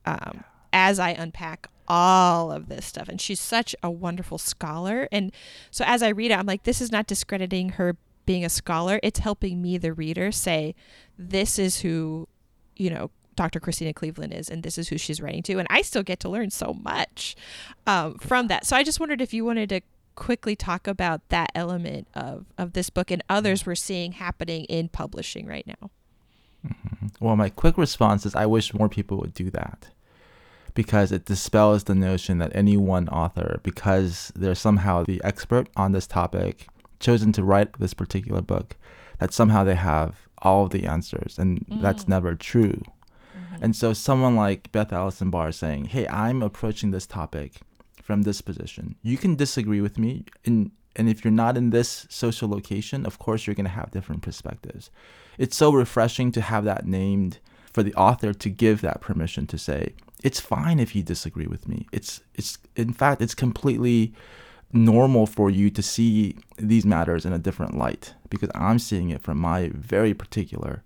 um, 0.05 0.45
as 0.71 0.97
I 0.97 1.09
unpack 1.09 1.67
all 1.89 2.53
of 2.53 2.69
this 2.69 2.85
stuff. 2.85 3.09
And 3.09 3.19
she's 3.19 3.41
such 3.41 3.75
a 3.83 3.91
wonderful 3.91 4.37
scholar. 4.37 5.09
And 5.11 5.33
so 5.71 5.83
as 5.85 6.01
I 6.01 6.09
read 6.09 6.31
it, 6.31 6.39
I'm 6.39 6.45
like, 6.45 6.63
this 6.63 6.79
is 6.79 6.89
not 6.89 7.05
discrediting 7.05 7.69
her 7.71 7.97
being 8.25 8.45
a 8.45 8.49
scholar. 8.49 8.99
It's 9.03 9.19
helping 9.19 9.61
me, 9.61 9.77
the 9.77 9.93
reader, 9.93 10.31
say, 10.31 10.75
this 11.17 11.59
is 11.59 11.81
who, 11.81 12.27
you 12.75 12.89
know, 12.89 13.11
Dr. 13.35 13.59
Christena 13.59 13.93
Cleveland 13.93 14.33
is, 14.33 14.49
and 14.49 14.63
this 14.63 14.77
is 14.77 14.87
who 14.87 14.97
she's 14.97 15.21
writing 15.21 15.43
to. 15.43 15.59
And 15.59 15.67
I 15.69 15.81
still 15.81 16.03
get 16.03 16.19
to 16.21 16.29
learn 16.29 16.51
so 16.51 16.73
much 16.73 17.35
um, 17.85 18.17
from 18.17 18.47
that. 18.47 18.65
So 18.65 18.75
I 18.75 18.83
just 18.83 18.99
wondered 18.99 19.21
if 19.21 19.33
you 19.33 19.43
wanted 19.43 19.69
to 19.69 19.81
quickly 20.15 20.55
talk 20.55 20.87
about 20.87 21.27
that 21.29 21.51
element 21.53 22.07
of, 22.13 22.45
of 22.57 22.73
this 22.73 22.89
book 22.89 23.11
and 23.11 23.21
others 23.29 23.65
we're 23.65 23.75
seeing 23.75 24.13
happening 24.13 24.63
in 24.65 24.87
publishing 24.87 25.45
right 25.45 25.67
now. 25.67 25.89
Well, 27.19 27.35
my 27.35 27.49
quick 27.49 27.77
response 27.77 28.25
is 28.25 28.35
I 28.35 28.45
wish 28.45 28.73
more 28.73 28.89
people 28.89 29.17
would 29.17 29.33
do 29.33 29.49
that 29.51 29.89
because 30.73 31.11
it 31.11 31.25
dispels 31.25 31.85
the 31.85 31.95
notion 31.95 32.39
that 32.39 32.51
any 32.55 32.75
one 32.77 33.07
author, 33.09 33.59
because 33.63 34.31
they're 34.35 34.55
somehow 34.55 35.03
the 35.03 35.21
expert 35.23 35.69
on 35.75 35.91
this 35.91 36.07
topic, 36.07 36.67
chosen 36.99 37.31
to 37.33 37.43
write 37.43 37.79
this 37.79 37.93
particular 37.93 38.41
book, 38.41 38.75
that 39.19 39.33
somehow 39.33 39.63
they 39.63 39.75
have 39.75 40.27
all 40.39 40.65
of 40.65 40.71
the 40.71 40.85
answers. 40.85 41.37
And 41.37 41.65
that's 41.81 42.05
mm. 42.05 42.09
never 42.09 42.35
true. 42.35 42.81
Mm-hmm. 43.37 43.63
And 43.63 43.75
so 43.75 43.93
someone 43.93 44.35
like 44.35 44.71
Beth 44.71 44.93
Allison 44.93 45.29
Barr 45.29 45.51
saying, 45.51 45.85
"Hey, 45.85 46.07
I'm 46.07 46.41
approaching 46.41 46.91
this 46.91 47.07
topic 47.07 47.61
from 48.01 48.21
this 48.21 48.39
position. 48.41 48.95
You 49.01 49.17
can 49.17 49.35
disagree 49.35 49.81
with 49.81 49.97
me, 49.97 50.25
and 50.45 50.71
and 50.95 51.09
if 51.09 51.25
you're 51.25 51.31
not 51.31 51.57
in 51.57 51.71
this 51.71 52.05
social 52.09 52.47
location, 52.47 53.05
of 53.05 53.19
course 53.19 53.45
you're 53.45 53.55
going 53.55 53.65
to 53.65 53.71
have 53.71 53.91
different 53.91 54.21
perspectives. 54.21 54.91
It's 55.37 55.57
so 55.57 55.73
refreshing 55.73 56.31
to 56.33 56.41
have 56.41 56.63
that 56.65 56.85
named 56.85 57.39
for 57.73 57.83
the 57.83 57.93
author 57.95 58.33
to 58.33 58.49
give 58.49 58.81
that 58.81 59.01
permission 59.01 59.45
to 59.47 59.57
say, 59.57 59.93
it's 60.23 60.39
fine 60.39 60.79
if 60.79 60.95
you 60.95 61.03
disagree 61.03 61.47
with 61.47 61.67
me. 61.67 61.87
It's 61.91 62.21
it's 62.35 62.57
in 62.75 62.93
fact 62.93 63.21
it's 63.21 63.35
completely 63.35 64.13
normal 64.75 65.25
for 65.25 65.49
you 65.49 65.69
to 65.71 65.81
see 65.81 66.35
these 66.57 66.85
matters 66.85 67.25
in 67.25 67.33
a 67.33 67.39
different 67.39 67.77
light 67.77 68.13
because 68.29 68.49
I'm 68.53 68.79
seeing 68.79 69.09
it 69.09 69.21
from 69.21 69.37
my 69.37 69.71
very 69.73 70.13
particular 70.13 70.83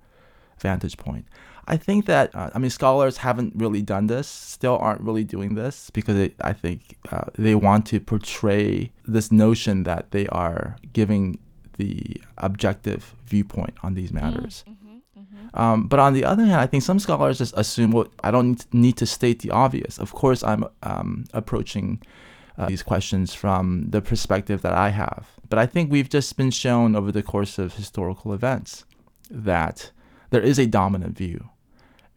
vantage 0.60 0.98
point. 0.98 1.26
I 1.68 1.78
think 1.78 2.06
that 2.06 2.34
uh, 2.36 2.50
I 2.54 2.60
mean 2.60 2.72
scholars 2.72 3.18
haven't 3.18 3.54
really 3.56 3.82
done 3.82 4.08
this, 4.08 4.28
still 4.28 4.78
aren't 4.80 5.02
really 5.02 5.24
doing 5.24 5.56
this 5.56 5.90
because 5.92 6.18
it, 6.18 6.36
I 6.42 6.54
think 6.54 6.98
uh, 7.12 7.26
they 7.38 7.56
want 7.56 7.86
to 7.88 8.00
portray 8.00 8.92
this 9.06 9.32
notion 9.32 9.84
that 9.84 10.12
they 10.12 10.28
are 10.28 10.78
giving 10.94 11.40
the 11.78 12.18
objective 12.38 13.16
viewpoint 13.26 13.76
on 13.84 13.94
these 13.94 14.12
matters. 14.12 14.64
Um, 15.54 15.88
but 15.88 16.00
on 16.00 16.14
the 16.14 16.26
other 16.26 16.44
hand, 16.44 16.62
I 16.62 16.68
think 16.68 16.84
some 16.84 17.00
scholars 17.00 17.40
just 17.40 17.54
assume, 17.58 17.92
well, 17.92 18.08
I 18.24 18.30
don't 18.30 18.64
need 18.74 18.98
to 18.98 19.06
state 19.06 19.40
the 19.40 19.52
obvious. 19.52 19.98
Of 19.98 20.14
course, 20.14 20.44
I'm 20.44 20.66
um, 20.84 21.26
approaching 21.34 22.02
uh, 22.60 22.68
these 22.68 22.84
questions 22.84 23.34
from 23.34 23.86
the 23.90 24.02
perspective 24.02 24.62
that 24.62 24.74
I 24.74 24.90
have. 24.90 25.28
But 25.50 25.60
I 25.60 25.66
think 25.66 25.92
we've 25.92 26.10
just 26.10 26.38
been 26.38 26.52
shown 26.52 26.96
over 26.96 27.12
the 27.12 27.24
course 27.24 27.58
of 27.58 27.76
historical 27.76 28.34
events 28.34 28.86
that 29.32 29.92
there 30.30 30.42
is 30.42 30.60
a 30.60 30.68
dominant 30.68 31.18
view. 31.18 31.50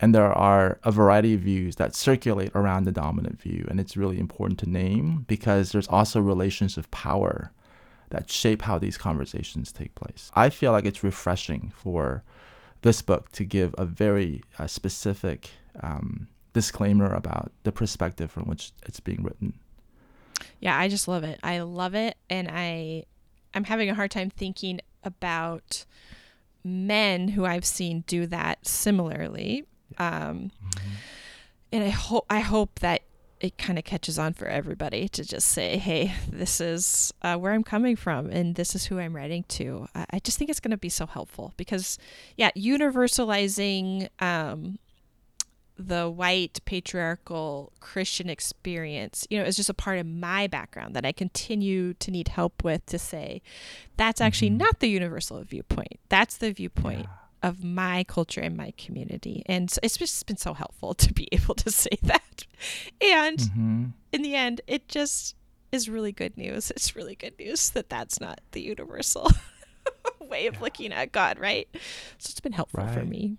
And 0.01 0.13
there 0.13 0.33
are 0.33 0.81
a 0.83 0.91
variety 0.91 1.35
of 1.35 1.41
views 1.41 1.77
that 1.77 1.95
circulate 1.95 2.51
around 2.57 2.85
the 2.85 2.93
dominant 2.93 3.41
view. 3.41 3.65
And 3.71 3.79
it's 3.79 3.97
really 3.97 4.19
important 4.19 4.59
to 4.61 4.69
name 4.69 5.25
because 5.29 5.71
there's 5.71 5.87
also 5.87 6.21
relations 6.21 6.77
of 6.77 6.91
power 6.91 7.53
that 8.11 8.29
shape 8.29 8.63
how 8.63 8.79
these 8.79 8.99
conversations 8.99 9.73
take 9.73 9.95
place. 9.95 10.31
I 10.35 10.51
feel 10.51 10.73
like 10.73 10.85
it's 10.85 11.05
refreshing 11.05 11.73
for 11.75 12.25
this 12.83 13.01
book 13.01 13.31
to 13.33 13.45
give 13.45 13.75
a 13.79 13.85
very 13.85 14.43
uh, 14.59 14.67
specific 14.67 15.51
um, 15.81 16.27
disclaimer 16.53 17.13
about 17.13 17.53
the 17.63 17.73
perspective 17.73 18.31
from 18.31 18.45
which 18.45 18.73
it's 18.85 19.01
being 19.01 19.23
written. 19.23 19.55
Yeah, 20.62 20.78
I 20.78 20.87
just 20.87 21.09
love 21.09 21.25
it. 21.25 21.40
I 21.42 21.59
love 21.61 21.95
it 21.95 22.16
and 22.31 22.49
I 22.49 23.04
I'm 23.52 23.64
having 23.64 23.90
a 23.90 23.95
hard 23.95 24.12
time 24.12 24.31
thinking 24.31 24.81
about 25.02 25.85
men 26.62 27.28
who 27.28 27.45
I've 27.45 27.64
seen 27.64 28.04
do 28.07 28.26
that 28.28 28.64
similarly. 28.66 29.64
Um, 29.99 30.52
and 31.73 31.83
I 31.83 31.88
hope 31.88 32.26
I 32.31 32.40
hope 32.40 32.78
that 32.78 33.02
it 33.40 33.59
kind 33.59 33.76
of 33.76 33.85
catches 33.85 34.21
on 34.21 34.35
for 34.35 34.47
everybody 34.47 35.09
to 35.09 35.25
just 35.25 35.49
say, 35.49 35.78
"Hey, 35.78 36.14
this 36.31 36.61
is 36.61 37.12
uh, 37.23 37.37
where 37.37 37.52
I'm 37.52 37.64
coming 37.64 37.97
from, 37.97 38.31
and 38.31 38.54
this 38.54 38.76
is 38.76 38.85
who 38.85 39.00
I'm 39.00 39.16
writing 39.16 39.45
to." 39.49 39.88
I, 39.97 40.07
I 40.11 40.19
just 40.21 40.38
think 40.38 40.49
it's 40.49 40.61
going 40.61 40.71
to 40.71 40.76
be 40.76 40.88
so 40.88 41.07
helpful 41.07 41.54
because, 41.57 41.99
yeah, 42.37 42.52
universalizing 42.57 44.11
um, 44.21 44.78
the 45.79 46.09
white 46.11 46.61
patriarchal 46.64 47.73
Christian 47.81 48.29
experience, 48.29 49.26
you 49.31 49.38
know, 49.38 49.45
is 49.45 49.57
just 49.57 49.71
a 49.71 49.75
part 49.75 49.99
of 49.99 50.07
my 50.07 50.47
background 50.47 50.95
that 50.95 51.05
I 51.07 51.12
continue 51.12 51.95
to 51.95 52.11
need 52.11 52.29
help 52.29 52.62
with 52.62 52.85
to 52.87 52.99
say 52.99 53.43
that's 53.97 54.21
actually 54.21 54.50
not 54.50 54.81
the 54.81 54.88
universal 54.88 55.43
viewpoint. 55.43 55.99
That's 56.09 56.37
the 56.37 56.52
viewpoint 56.52 57.07
of 57.43 57.64
my 57.64 58.05
culture 58.05 58.41
and 58.41 58.57
my 58.57 58.73
community. 58.76 59.43
And 59.47 59.71
so 59.71 59.81
it's 59.83 59.97
just 59.97 60.25
been 60.26 60.37
so 60.37 60.55
helpful 60.55 60.95
to 61.05 61.12
be 61.12 61.26
able 61.33 61.55
to 61.57 61.71
say 61.71 61.99
that. 62.02 62.45
And 63.00 63.38
Mm-hmm. 63.38 63.85
in 64.12 64.23
the 64.23 64.35
end, 64.37 64.61
it 64.67 64.88
just 64.88 65.35
is 65.73 65.88
really 65.88 66.12
good 66.12 66.37
news. 66.37 66.71
It's 66.71 66.95
really 66.95 67.17
good 67.17 67.37
news 67.38 67.71
that 67.71 67.88
that's 67.88 68.21
not 68.21 68.41
the 68.52 68.61
universal 68.61 69.31
way 70.21 70.47
of 70.47 70.61
looking 70.61 70.93
at 70.93 71.12
God, 71.12 71.38
right? 71.38 71.67
So 72.19 72.31
it's 72.31 72.41
been 72.41 72.52
helpful 72.52 72.87
for 72.88 73.05
me. 73.05 73.38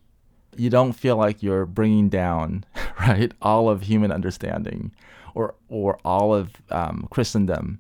You 0.58 0.70
don't 0.70 0.94
feel 0.94 1.18
like 1.18 1.44
you're 1.44 1.66
bringing 1.66 2.10
down, 2.10 2.66
right, 3.00 3.32
all 3.42 3.70
of 3.70 3.84
human 3.84 4.12
understanding 4.12 4.92
or, 5.36 5.56
or 5.70 6.00
all 6.06 6.34
of 6.34 6.52
um, 6.70 7.08
Christendom 7.10 7.80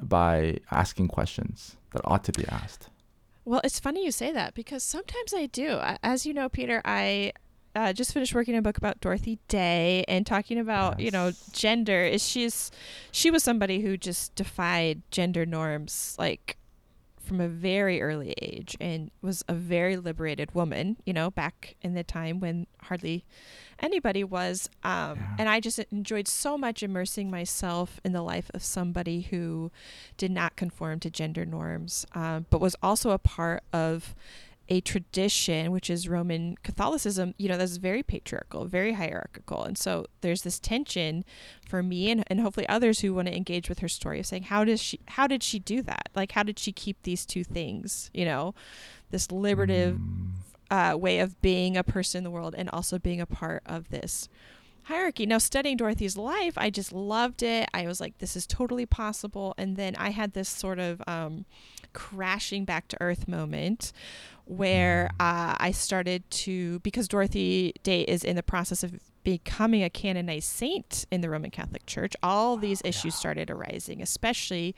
by 0.00 0.58
asking 0.70 1.08
questions 1.08 1.76
that 1.92 2.02
ought 2.04 2.24
to 2.24 2.32
be 2.32 2.46
asked. 2.48 2.88
Well, 3.44 3.60
it's 3.62 3.78
funny 3.78 4.04
you 4.04 4.10
say 4.10 4.32
that 4.32 4.54
because 4.54 4.82
sometimes 4.82 5.34
I 5.34 5.46
do. 5.46 5.78
As 6.02 6.24
you 6.24 6.32
know, 6.32 6.48
Peter, 6.48 6.80
I 6.84 7.32
uh, 7.76 7.92
just 7.92 8.14
finished 8.14 8.34
working 8.34 8.56
a 8.56 8.62
book 8.62 8.78
about 8.78 9.00
Dorothy 9.00 9.38
Day 9.48 10.04
and 10.08 10.26
talking 10.26 10.58
about 10.58 11.00
you 11.00 11.10
know 11.10 11.32
gender. 11.52 12.04
Is 12.04 12.26
she's 12.26 12.70
she 13.10 13.30
was 13.30 13.42
somebody 13.42 13.80
who 13.80 13.96
just 13.96 14.34
defied 14.34 15.02
gender 15.10 15.44
norms 15.44 16.16
like 16.18 16.56
from 17.24 17.40
a 17.40 17.48
very 17.48 18.00
early 18.02 18.34
age 18.40 18.76
and 18.80 19.10
was 19.22 19.42
a 19.48 19.54
very 19.54 19.96
liberated 19.96 20.54
woman. 20.54 20.96
You 21.04 21.12
know, 21.12 21.30
back 21.30 21.76
in 21.82 21.94
the 21.94 22.04
time 22.04 22.40
when 22.40 22.66
hardly 22.82 23.24
anybody 23.80 24.22
was. 24.24 24.68
Um, 24.82 25.18
Yeah. 25.18 25.36
And 25.38 25.48
I 25.48 25.60
just 25.60 25.78
enjoyed 25.78 26.28
so 26.28 26.56
much 26.56 26.82
immersing 26.82 27.30
myself 27.30 28.00
in 28.04 28.12
the 28.12 28.22
life 28.22 28.50
of 28.54 28.62
somebody 28.62 29.22
who 29.22 29.70
did 30.16 30.30
not 30.30 30.56
conform 30.56 31.00
to 31.00 31.10
gender 31.10 31.44
norms, 31.44 32.06
um, 32.14 32.46
but 32.50 32.60
was 32.60 32.76
also 32.82 33.10
a 33.10 33.18
part 33.18 33.62
of 33.72 34.14
a 34.68 34.80
tradition, 34.80 35.70
which 35.72 35.90
is 35.90 36.08
Roman 36.08 36.56
Catholicism, 36.62 37.34
you 37.36 37.48
know, 37.48 37.58
that's 37.58 37.76
very 37.76 38.02
patriarchal, 38.02 38.64
very 38.64 38.92
hierarchical. 38.92 39.62
And 39.64 39.76
so 39.76 40.06
there's 40.22 40.42
this 40.42 40.58
tension 40.58 41.24
for 41.68 41.82
me 41.82 42.10
and, 42.10 42.24
and 42.28 42.40
hopefully 42.40 42.68
others 42.68 43.00
who 43.00 43.14
want 43.14 43.28
to 43.28 43.36
engage 43.36 43.68
with 43.68 43.80
her 43.80 43.88
story 43.88 44.20
of 44.20 44.26
saying, 44.26 44.44
how 44.44 44.64
does 44.64 44.80
she, 44.80 45.00
how 45.08 45.26
did 45.26 45.42
she 45.42 45.58
do 45.58 45.82
that? 45.82 46.08
Like, 46.14 46.32
how 46.32 46.42
did 46.42 46.58
she 46.58 46.72
keep 46.72 47.02
these 47.02 47.26
two 47.26 47.44
things, 47.44 48.10
you 48.14 48.24
know, 48.24 48.54
this 49.10 49.30
liberative 49.30 50.00
uh, 50.70 50.96
way 50.98 51.18
of 51.20 51.40
being 51.42 51.76
a 51.76 51.84
person 51.84 52.18
in 52.18 52.24
the 52.24 52.30
world 52.30 52.54
and 52.56 52.70
also 52.70 52.98
being 52.98 53.20
a 53.20 53.26
part 53.26 53.62
of 53.66 53.90
this 53.90 54.28
hierarchy. 54.84 55.26
Now, 55.26 55.38
studying 55.38 55.76
Dorothy's 55.76 56.16
life, 56.16 56.54
I 56.56 56.70
just 56.70 56.92
loved 56.92 57.42
it. 57.42 57.68
I 57.74 57.86
was 57.86 58.00
like, 58.00 58.18
this 58.18 58.36
is 58.36 58.46
totally 58.46 58.86
possible. 58.86 59.54
And 59.56 59.76
then 59.76 59.96
I 59.96 60.10
had 60.10 60.32
this 60.32 60.48
sort 60.48 60.78
of 60.78 61.02
um, 61.06 61.44
crashing 61.92 62.64
back 62.64 62.88
to 62.88 62.96
earth 63.00 63.26
moment 63.26 63.92
where 64.46 65.10
uh, 65.18 65.56
I 65.58 65.70
started 65.72 66.28
to, 66.30 66.78
because 66.80 67.08
Dorothy 67.08 67.74
Day 67.82 68.02
is 68.02 68.24
in 68.24 68.36
the 68.36 68.42
process 68.42 68.82
of 68.82 68.98
becoming 69.22 69.82
a 69.82 69.88
canonized 69.88 70.48
saint 70.48 71.06
in 71.10 71.22
the 71.22 71.30
Roman 71.30 71.50
Catholic 71.50 71.86
Church, 71.86 72.14
all 72.22 72.58
these 72.58 72.82
issues 72.84 73.14
started 73.14 73.50
arising, 73.50 74.02
especially 74.02 74.74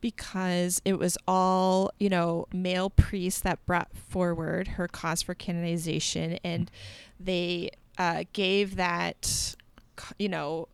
because 0.00 0.82
it 0.84 0.98
was 0.98 1.16
all, 1.28 1.92
you 2.00 2.08
know, 2.08 2.46
male 2.52 2.90
priests 2.90 3.40
that 3.42 3.64
brought 3.66 3.96
forward 3.96 4.68
her 4.68 4.88
cause 4.88 5.22
for 5.22 5.34
canonization 5.34 6.38
and 6.42 6.70
they 7.20 7.70
uh, 7.96 8.24
gave 8.32 8.74
that, 8.74 9.54
you 10.18 10.28
know, 10.28 10.66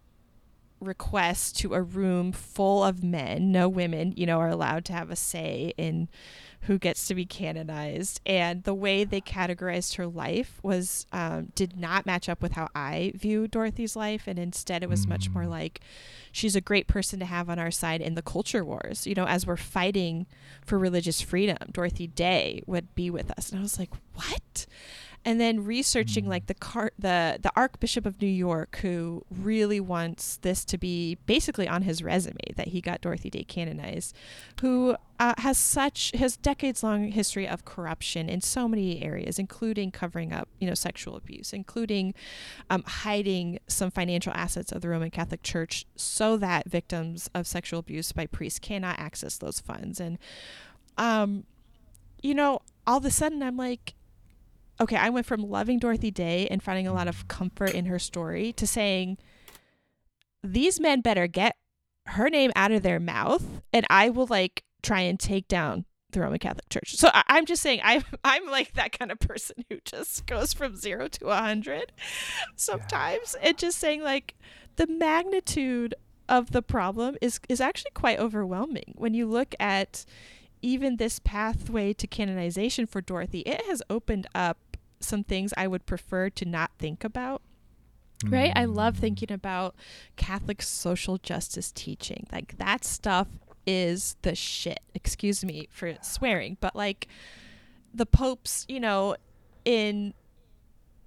request 0.81 1.59
to 1.59 1.75
a 1.75 1.83
room 1.83 2.33
full 2.33 2.83
of 2.83 3.05
men. 3.05 3.53
No 3.53 3.69
women, 3.69 4.15
you 4.17 4.25
know, 4.25 4.39
are 4.39 4.49
allowed 4.49 4.87
to 4.87 4.95
have 4.95 5.11
a 5.11 5.17
say 5.17 5.75
in 5.77 6.09
who 6.63 6.79
gets 6.79 7.07
to 7.09 7.15
be 7.15 7.25
canonized. 7.25 8.21
And 8.27 8.65
the 8.65 8.75
way 8.75 9.05
they 9.05 9.21
categorized 9.21 9.97
her 9.97 10.07
life 10.07 10.59
was 10.63 11.07
um, 11.13 11.53
did 11.55 11.79
not 11.79 12.07
match 12.07 12.29
up 12.29 12.43
with 12.43 12.53
how 12.53 12.69
I 12.75 13.13
view 13.15 13.49
Dorothy's 13.49 13.97
life, 13.97 14.25
and 14.27 14.39
instead 14.39 14.83
it 14.83 14.89
was 14.89 15.07
much 15.07 15.31
more 15.31 15.47
like 15.47 15.81
she's 16.33 16.57
a 16.57 16.61
great 16.61 16.87
person 16.87 17.19
to 17.21 17.25
have 17.25 17.49
on 17.49 17.59
our 17.59 17.71
side 17.71 18.01
in 18.01 18.15
the 18.15 18.23
culture 18.23 18.65
wars. 18.65 19.07
You 19.07 19.15
know, 19.15 19.27
as 19.27 19.47
we're 19.47 19.57
fighting 19.57 20.27
for 20.65 20.79
religious 20.79 21.21
freedom, 21.21 21.57
Dorothy 21.73 22.07
Day 22.07 22.63
would 22.67 22.95
be 22.95 23.11
with 23.11 23.31
us, 23.39 23.51
and 23.51 23.59
I 23.59 23.63
was 23.63 23.79
like, 23.79 23.91
what? 24.15 24.67
And 25.25 25.41
then 25.41 25.65
researching 25.65 26.27
like 26.27 26.47
the 26.47 26.55
car 26.55 26.93
the 26.99 27.39
the 27.43 27.51
archbishop 27.55 28.07
of 28.07 28.21
new 28.21 28.27
york 28.27 28.79
who 28.83 29.25
really 29.31 29.81
wants 29.81 30.39
this 30.39 30.65
to 30.65 30.79
be 30.79 31.17
basically 31.27 31.69
on 31.69 31.83
his 31.83 32.03
resume 32.03 32.37
that 32.57 32.69
he 32.69 32.81
got 32.81 33.01
dorothy 33.01 33.31
day 33.31 33.45
canonized 33.45 34.15
who 34.61 34.97
uh, 35.19 35.35
has 35.39 35.59
such 35.59 36.11
his 36.15 36.39
decades 36.39 36.83
long 36.83 37.09
history 37.09 37.47
of 37.47 37.65
corruption 37.67 38.29
in 38.31 38.41
so 38.41 38.67
many 38.67 39.03
areas 39.03 39.39
including 39.39 39.91
covering 39.91 40.33
up 40.33 40.49
you 40.59 40.67
know 40.67 40.75
sexual 40.75 41.17
abuse 41.17 41.53
including 41.53 42.15
um, 42.71 42.83
hiding 42.85 43.59
some 43.67 43.91
financial 43.91 44.33
assets 44.35 44.73
of 44.73 44.81
the 44.81 44.89
roman 44.89 45.11
catholic 45.11 45.43
church 45.43 45.85
so 45.97 46.37
that 46.39 46.67
victims 46.69 47.29
of 47.35 47.47
sexual 47.47 47.81
abuse 47.81 48.13
by 48.13 48.27
priests 48.27 48.59
cannot 48.59 48.99
access 48.99 49.37
those 49.37 49.61
funds. 49.61 50.01
And 50.01 50.19
um 50.97 51.45
you 52.23 52.35
know 52.35 52.61
all 52.87 52.99
of 52.99 53.05
a 53.05 53.11
sudden 53.11 53.43
i'm 53.43 53.57
like 53.57 53.95
okay, 54.81 54.97
I 54.97 55.11
went 55.11 55.27
from 55.27 55.43
loving 55.43 55.79
Dorothy 55.79 56.11
Day 56.11 56.49
and 56.51 56.63
finding 56.63 56.87
a 56.87 56.93
lot 56.93 57.09
of 57.09 57.29
comfort 57.29 57.75
in 57.75 57.87
her 57.87 57.99
story 57.99 58.53
to 58.55 58.67
saying, 58.67 59.19
these 60.43 60.81
men 60.81 61.03
better 61.03 61.27
get 61.27 61.57
her 62.07 62.31
name 62.31 62.51
out 62.57 62.73
of 62.73 62.83
their 62.83 62.99
mouth 62.99 63.45
and 63.73 63.87
I 63.91 64.09
will 64.09 64.27
like 64.27 64.65
try 64.83 65.01
and 65.01 65.21
take 65.21 65.47
down 65.49 65.85
the 66.13 66.21
Roman 66.21 66.39
Catholic 66.39 66.69
Church. 66.71 66.97
So 66.97 67.11
I- 67.13 67.39
am 67.39 67.47
just 67.47 67.63
saying 67.63 67.81
I'm 67.85 68.03
I'm 68.25 68.47
like 68.47 68.73
that 68.75 68.99
kind 68.99 69.13
of 69.13 69.21
person 69.21 69.65
who 69.69 69.79
just 69.85 70.27
goes 70.27 70.53
from 70.53 70.77
zero 70.77 71.09
to 71.09 71.29
a 71.29 71.37
hundred 71.37 71.93
sometimes 72.57 73.37
yeah. 73.39 73.49
and 73.49 73.59
just 73.59 73.79
saying 73.79 74.03
like 74.03 74.35
the 74.77 74.87
magnitude 74.87 75.95
of 76.29 76.53
the 76.53 76.63
problem 76.63 77.17
is 77.21 77.39
is 77.49 77.61
actually 77.61 77.91
quite 77.95 78.19
overwhelming 78.19 78.95
when 78.97 79.15
you 79.15 79.27
look 79.27 79.55
at 79.61 80.05
even 80.63 80.97
this 80.97 81.19
pathway 81.19 81.93
to 81.95 82.07
canonization 82.07 82.87
for 82.87 83.01
Dorothy, 83.01 83.41
it 83.41 83.63
has 83.67 83.83
opened 83.89 84.27
up 84.35 84.70
some 85.01 85.25
things 85.25 85.53
I 85.57 85.67
would 85.67 85.87
prefer 85.87 86.31
to 86.31 86.45
not 86.45 86.71
think 86.79 87.05
about. 87.05 87.43
Right? 88.27 88.53
I 88.55 88.67
love 88.67 88.97
mm. 88.97 89.01
thinking 89.01 89.33
about 89.33 89.75
Catholic 90.17 90.61
social 90.61 91.17
justice 91.17 91.73
teaching. 91.73 92.27
Like 92.31 92.59
that 92.59 92.85
stuff 92.85 93.29
is 93.67 94.17
the 94.23 94.35
shit. 94.35 94.81
Excuse 94.95 95.45
me 95.45 95.69
for 95.71 95.95
swearing, 96.03 96.59
but 96.61 96.77
like 96.77 97.09
the 97.95 98.07
popes, 98.07 98.67
you 98.69 98.79
know, 98.79 99.17
in 99.65 100.13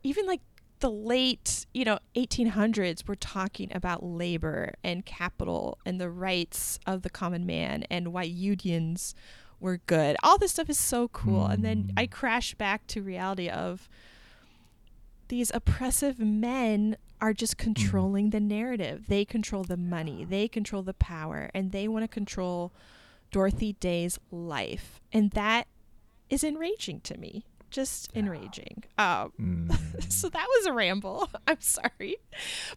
even 0.04 0.26
like 0.26 0.42
the 0.80 0.92
late, 0.92 1.66
you 1.74 1.86
know, 1.86 2.00
1800s 2.16 3.08
were 3.08 3.16
talking 3.16 3.72
about 3.74 4.04
labor 4.04 4.74
and 4.84 5.06
capital 5.06 5.78
and 5.86 6.00
the 6.00 6.10
rights 6.10 6.80
of 6.86 7.04
the 7.04 7.10
common 7.10 7.46
man 7.46 7.84
and 7.90 8.12
why 8.12 8.24
unions 8.24 9.16
were 9.60 9.78
good. 9.86 10.16
All 10.24 10.38
this 10.38 10.52
stuff 10.52 10.70
is 10.70 10.80
so 10.80 11.08
cool. 11.10 11.48
Mm. 11.48 11.54
And 11.54 11.66
then 11.66 11.94
I 11.98 12.08
mm. 12.08 12.12
crash 12.12 12.54
back 12.56 12.88
to 12.88 13.02
reality 13.02 13.50
of 13.50 13.90
these 15.30 15.52
oppressive 15.54 16.20
men 16.20 16.98
are 17.22 17.34
just 17.34 17.58
mm. 17.58 17.60
controlling 17.64 18.28
mm. 18.28 18.32
the 18.32 18.40
narrative. 18.40 19.06
They 19.08 19.26
control 19.26 19.64
the 19.64 19.78
money, 19.78 20.26
they 20.26 20.48
control 20.48 20.84
the 20.84 20.94
power, 20.94 21.50
and 21.54 21.72
they 21.72 21.88
want 21.88 22.04
to 22.04 22.08
control 22.08 22.72
Dorothy 23.32 23.74
Day's 23.74 24.20
life. 24.32 25.02
And 25.12 25.32
that 25.32 25.68
is 26.30 26.44
enraging 26.44 27.02
to 27.02 27.18
me. 27.18 27.46
Just 27.72 28.16
enraging. 28.16 28.84
Um, 29.00 29.34
mm. 29.42 30.12
so 30.12 30.30
that 30.30 30.48
was 30.48 30.68
a 30.68 30.74
ramble. 30.74 31.28
I'm 31.48 31.62
sorry. 31.62 32.18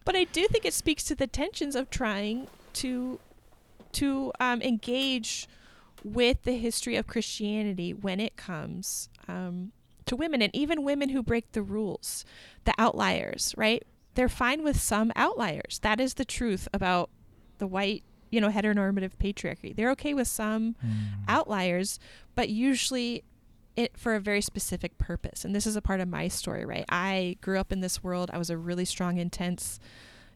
But 0.03 0.15
I 0.15 0.23
do 0.23 0.47
think 0.47 0.65
it 0.65 0.73
speaks 0.73 1.03
to 1.03 1.15
the 1.15 1.27
tensions 1.27 1.75
of 1.75 1.89
trying 1.89 2.47
to 2.73 3.19
to 3.93 4.31
um, 4.39 4.61
engage 4.61 5.47
with 6.03 6.43
the 6.43 6.57
history 6.57 6.95
of 6.95 7.07
Christianity 7.07 7.93
when 7.93 8.19
it 8.19 8.35
comes 8.35 9.09
um, 9.27 9.71
to 10.05 10.15
women 10.15 10.41
and 10.41 10.55
even 10.55 10.83
women 10.83 11.09
who 11.09 11.21
break 11.21 11.51
the 11.51 11.61
rules, 11.61 12.25
the 12.65 12.73
outliers, 12.77 13.53
right? 13.57 13.83
They're 14.15 14.29
fine 14.29 14.63
with 14.63 14.79
some 14.79 15.11
outliers. 15.15 15.79
That 15.83 15.99
is 15.99 16.15
the 16.15 16.25
truth 16.25 16.67
about 16.73 17.09
the 17.59 17.67
white, 17.67 18.03
you 18.29 18.41
know, 18.41 18.49
heteronormative 18.49 19.17
patriarchy. 19.19 19.75
They're 19.75 19.91
okay 19.91 20.13
with 20.13 20.27
some 20.27 20.75
mm. 20.83 20.95
outliers, 21.27 21.99
but 22.35 22.49
usually 22.49 23.23
it 23.75 23.95
for 23.95 24.15
a 24.15 24.19
very 24.19 24.41
specific 24.41 24.97
purpose. 24.97 25.45
And 25.45 25.55
this 25.55 25.67
is 25.67 25.75
a 25.75 25.81
part 25.81 25.99
of 25.99 26.07
my 26.07 26.27
story, 26.27 26.65
right? 26.65 26.85
I 26.89 27.37
grew 27.41 27.59
up 27.59 27.71
in 27.71 27.81
this 27.81 28.03
world. 28.03 28.31
I 28.33 28.39
was 28.39 28.49
a 28.49 28.57
really 28.57 28.85
strong, 28.85 29.17
intense 29.17 29.79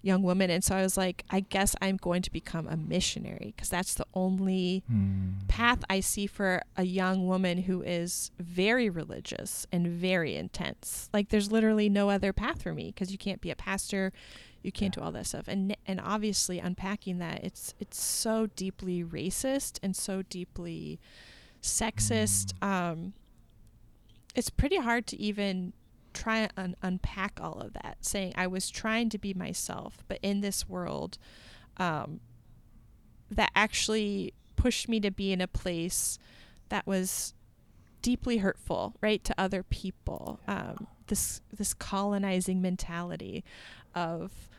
young 0.02 0.24
woman. 0.24 0.50
And 0.50 0.64
so 0.64 0.76
I 0.76 0.82
was 0.82 0.98
like, 0.98 1.24
I 1.30 1.42
guess 1.42 1.76
I'm 1.82 1.98
going 1.98 2.22
to 2.24 2.32
become 2.32 2.68
a 2.68 2.76
missionary 2.76 3.54
because 3.56 3.70
that's 3.70 3.94
the 3.94 4.06
only 4.14 4.84
mm. 4.92 5.48
path 5.48 5.84
I 5.90 6.00
see 6.00 6.28
for 6.28 6.64
a 6.76 6.84
young 6.84 7.28
woman 7.28 7.60
who 7.60 7.82
is 7.82 8.32
very 8.40 8.90
religious 8.90 9.68
and 9.72 9.88
very 9.88 10.36
intense. 10.36 11.10
Like 11.14 11.30
there's 11.30 11.52
literally 11.52 11.90
no 11.90 12.10
other 12.10 12.34
path 12.34 12.64
for 12.64 12.74
me 12.74 12.88
because 12.88 13.12
you 13.12 13.18
can't 13.18 13.42
be 13.42 13.52
a 13.52 13.56
pastor, 13.56 14.12
you 14.64 14.72
can't 14.72 14.96
yeah. 14.96 15.02
do 15.02 15.06
all 15.06 15.12
that 15.12 15.28
stuff. 15.28 15.48
And 15.48 15.76
and 15.86 16.02
obviously 16.04 16.60
unpacking 16.60 17.20
that, 17.20 17.44
it's 17.44 17.74
it's 17.80 18.02
so 18.02 18.48
deeply 18.56 19.04
racist 19.04 19.80
and 19.84 19.96
so 19.96 20.24
deeply 20.24 21.00
sexist. 21.62 22.54
Mm. 22.62 22.68
Um, 22.68 23.14
it's 24.34 24.50
pretty 24.50 24.78
hard 24.78 25.08
to 25.08 25.20
even 25.20 25.74
try 26.14 26.50
and 26.58 26.76
unpack 26.82 27.40
all 27.42 27.60
of 27.60 27.74
that, 27.74 27.98
saying 28.02 28.34
I 28.36 28.48
was 28.48 28.70
trying 28.70 29.10
to 29.10 29.18
be 29.18 29.34
myself, 29.34 30.04
but 30.08 30.20
in 30.22 30.42
this 30.42 30.68
world, 30.68 31.18
um, 31.78 32.20
that 33.30 33.52
actually 33.56 34.34
pushed 34.56 34.90
me 34.90 35.00
to 35.00 35.12
be 35.12 35.32
in 35.32 35.42
a 35.42 35.48
place 35.48 36.20
that 36.70 36.86
was 36.86 37.34
deeply 38.02 38.38
hurtful, 38.38 38.96
right, 39.02 39.24
to 39.24 39.34
other 39.38 39.64
people. 39.64 40.40
Um, 40.48 40.88
this 41.08 41.42
this 41.52 41.74
colonizing 41.74 42.62
mentality 42.62 43.44
of 43.94 44.50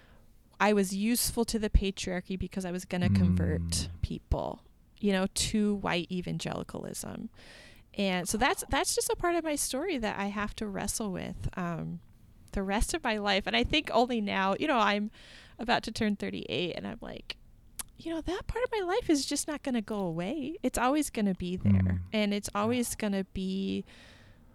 I 0.60 0.72
was 0.72 0.94
useful 0.94 1.44
to 1.46 1.58
the 1.58 1.70
patriarchy 1.70 2.38
because 2.38 2.64
I 2.64 2.70
was 2.70 2.84
going 2.84 3.00
to 3.00 3.08
mm. 3.08 3.16
convert 3.16 3.88
people, 4.00 4.62
you 5.00 5.12
know, 5.12 5.26
to 5.34 5.76
white 5.76 6.10
evangelicalism 6.12 7.30
and 7.94 8.28
so 8.28 8.38
that's 8.38 8.64
that's 8.70 8.94
just 8.94 9.11
a 9.11 9.16
part 9.16 9.35
of 9.35 9.44
my 9.44 9.55
story 9.55 9.98
that 9.98 10.18
I 10.18 10.26
have 10.26 10.55
to 10.57 10.66
wrestle 10.66 11.12
with 11.12 11.48
um, 11.57 12.00
the 12.52 12.62
rest 12.62 12.94
of 12.94 13.05
my 13.05 13.18
life. 13.18 13.46
And 13.46 13.57
I 13.57 13.64
think 13.64 13.90
only 13.92 14.20
now, 14.20 14.55
you 14.59 14.66
know, 14.66 14.78
I'm 14.78 15.11
about 15.59 15.83
to 15.85 15.92
turn 15.92 16.16
38, 16.16 16.74
and 16.74 16.87
I'm 16.87 16.98
like, 17.00 17.37
you 17.98 18.12
know, 18.12 18.20
that 18.20 18.46
part 18.46 18.64
of 18.64 18.70
my 18.72 18.85
life 18.87 19.11
is 19.11 19.26
just 19.26 19.46
not 19.46 19.62
going 19.62 19.74
to 19.74 19.83
go 19.83 19.98
away. 19.98 20.57
It's 20.62 20.78
always 20.78 21.11
going 21.11 21.26
to 21.26 21.35
be 21.35 21.57
there, 21.57 21.72
mm. 21.72 22.00
and 22.12 22.33
it's 22.33 22.50
always 22.55 22.94
going 22.94 23.12
to 23.12 23.24
be 23.33 23.85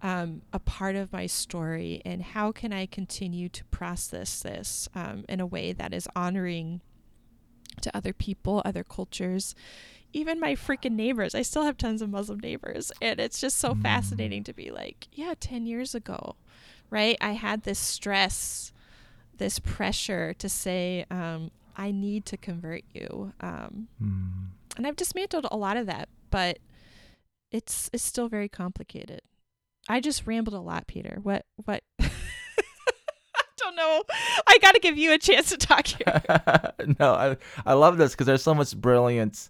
um, 0.01 0.41
a 0.51 0.59
part 0.59 0.95
of 0.95 1.13
my 1.13 1.27
story. 1.27 2.01
And 2.05 2.21
how 2.21 2.51
can 2.51 2.73
I 2.73 2.87
continue 2.87 3.49
to 3.49 3.63
process 3.65 4.41
this 4.41 4.89
um, 4.95 5.25
in 5.29 5.39
a 5.39 5.45
way 5.45 5.73
that 5.73 5.93
is 5.93 6.07
honoring 6.15 6.81
to 7.81 7.95
other 7.95 8.13
people, 8.13 8.61
other 8.65 8.83
cultures? 8.83 9.53
Even 10.17 10.39
my 10.39 10.55
freaking 10.55 10.93
neighbors, 10.93 11.35
I 11.35 11.43
still 11.43 11.63
have 11.63 11.77
tons 11.77 12.01
of 12.01 12.09
Muslim 12.09 12.39
neighbors. 12.39 12.91
And 13.01 13.19
it's 13.19 13.39
just 13.39 13.57
so 13.57 13.73
mm. 13.73 13.81
fascinating 13.81 14.43
to 14.45 14.53
be 14.53 14.71
like, 14.71 15.07
yeah, 15.11 15.35
10 15.39 15.67
years 15.67 15.93
ago, 15.93 16.35
right? 16.89 17.17
I 17.21 17.33
had 17.33 17.63
this 17.63 17.77
stress, 17.77 18.73
this 19.37 19.59
pressure 19.59 20.33
to 20.33 20.49
say, 20.49 21.05
um, 21.11 21.51
I 21.75 21.91
need 21.91 22.25
to 22.25 22.37
convert 22.37 22.83
you. 22.93 23.31
Um, 23.39 23.87
mm. 24.03 24.47
And 24.75 24.87
I've 24.87 24.95
dismantled 24.95 25.45
a 25.51 25.57
lot 25.57 25.77
of 25.77 25.85
that, 25.85 26.09
but 26.31 26.57
it's 27.51 27.89
it's 27.93 28.03
still 28.03 28.27
very 28.27 28.49
complicated. 28.49 29.21
I 29.87 29.99
just 30.01 30.27
rambled 30.27 30.55
a 30.55 30.59
lot, 30.59 30.87
Peter. 30.87 31.19
What 31.21 31.45
what 31.63 31.83
I 31.99 32.09
don't 33.57 33.75
know. 33.75 34.03
I 34.47 34.57
got 34.61 34.73
to 34.73 34.79
give 34.79 34.97
you 34.97 35.13
a 35.13 35.17
chance 35.17 35.49
to 35.49 35.57
talk 35.57 35.87
here. 35.87 36.21
no, 36.99 37.13
I 37.13 37.37
I 37.65 37.73
love 37.73 37.97
this 37.97 38.13
because 38.13 38.25
there's 38.25 38.43
so 38.43 38.55
much 38.55 38.75
brilliance 38.75 39.49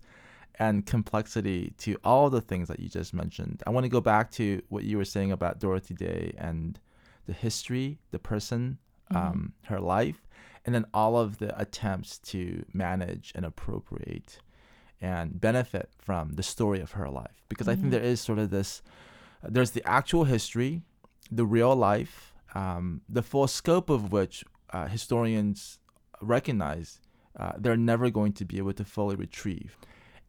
and 0.59 0.85
complexity 0.85 1.73
to 1.77 1.97
all 2.03 2.29
the 2.29 2.41
things 2.41 2.67
that 2.67 2.79
you 2.79 2.89
just 2.89 3.13
mentioned. 3.13 3.61
I 3.67 3.69
want 3.69 3.83
to 3.83 3.89
go 3.89 4.01
back 4.01 4.31
to 4.31 4.61
what 4.69 4.83
you 4.83 4.97
were 4.97 5.05
saying 5.05 5.31
about 5.31 5.59
Dorothy 5.59 5.93
Day 5.93 6.33
and 6.37 6.79
the 7.27 7.33
history, 7.33 7.99
the 8.11 8.19
person, 8.19 8.79
mm-hmm. 9.11 9.27
um, 9.27 9.53
her 9.65 9.79
life, 9.79 10.27
and 10.65 10.73
then 10.73 10.85
all 10.93 11.17
of 11.17 11.37
the 11.37 11.57
attempts 11.59 12.17
to 12.19 12.65
manage 12.73 13.31
and 13.35 13.45
appropriate 13.45 14.39
and 14.99 15.39
benefit 15.39 15.89
from 15.99 16.31
the 16.33 16.43
story 16.43 16.81
of 16.81 16.91
her 16.93 17.09
life. 17.09 17.43
Because 17.49 17.67
mm-hmm. 17.67 17.71
I 17.71 17.75
think 17.75 17.85
mm-hmm. 17.85 17.91
there 17.91 18.11
is 18.11 18.19
sort 18.19 18.39
of 18.39 18.49
this 18.49 18.81
there's 19.43 19.71
the 19.71 19.87
actual 19.87 20.23
history, 20.23 20.81
the 21.31 21.45
real 21.45 21.75
life, 21.75 22.33
um, 22.55 23.01
the 23.07 23.21
full 23.21 23.47
scope 23.47 23.89
of 23.89 24.11
which 24.11 24.43
uh, 24.71 24.87
historians 24.87 25.77
recognize 26.21 26.99
uh, 27.39 27.53
they're 27.57 27.77
never 27.77 28.09
going 28.09 28.33
to 28.33 28.45
be 28.45 28.57
able 28.57 28.73
to 28.73 28.83
fully 28.83 29.15
retrieve. 29.15 29.77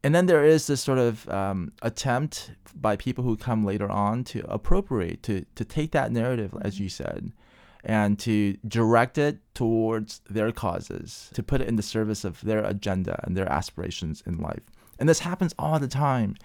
And 0.03 0.15
then 0.15 0.27
there 0.27 0.45
is 0.45 0.67
this 0.67 0.81
sort 0.81 0.97
of 0.97 1.27
um, 1.29 1.73
attempt 1.81 2.51
by 2.73 2.95
people 2.95 3.23
who 3.23 3.35
come 3.35 3.65
later 3.65 3.89
on 3.89 4.23
to 4.25 4.49
appropriate, 4.49 5.23
to, 5.23 5.45
to 5.55 5.65
take 5.65 5.91
that 5.91 6.11
narrative, 6.11 6.55
as 6.61 6.79
you 6.79 6.87
said, 6.87 7.33
and 7.83 8.17
to 8.19 8.57
direct 8.67 9.17
it 9.17 9.39
towards 9.53 10.21
their 10.29 10.51
causes, 10.51 11.29
to 11.33 11.43
put 11.43 11.61
it 11.61 11.67
in 11.67 11.75
the 11.75 11.83
service 11.83 12.23
of 12.23 12.39
their 12.41 12.63
agenda 12.63 13.21
and 13.25 13.35
their 13.35 13.51
aspirations 13.51 14.23
in 14.25 14.37
life. 14.37 14.63
And 14.99 15.09
this 15.09 15.19
happens 15.19 15.53
all 15.59 15.79
the 15.79 15.87
time. 15.87 16.35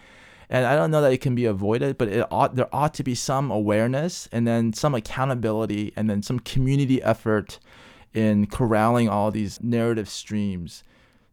And 0.50 0.66
I 0.66 0.74
don't 0.76 0.90
know 0.90 1.00
that 1.00 1.12
it 1.12 1.20
can 1.20 1.34
be 1.34 1.46
avoided, 1.46 1.96
but 1.96 2.08
it 2.08 2.26
ought, 2.30 2.56
there 2.56 2.74
ought 2.74 2.94
to 2.94 3.04
be 3.04 3.14
some 3.14 3.50
awareness 3.50 4.28
and 4.32 4.46
then 4.46 4.72
some 4.72 4.94
accountability 4.94 5.92
and 5.96 6.10
then 6.10 6.22
some 6.22 6.38
community 6.40 7.02
effort 7.02 7.58
in 8.12 8.46
corralling 8.46 9.08
all 9.08 9.30
these 9.30 9.60
narrative 9.62 10.08
streams 10.08 10.84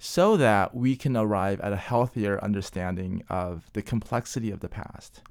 so 0.03 0.35
that 0.35 0.73
we 0.73 0.95
can 0.95 1.15
arrive 1.15 1.61
at 1.61 1.71
a 1.71 1.75
healthier 1.77 2.43
understanding 2.43 3.23
of 3.29 3.69
the 3.73 3.83
complexity 3.83 4.49
of 4.49 4.59
the 4.59 4.67
past. 4.67 5.21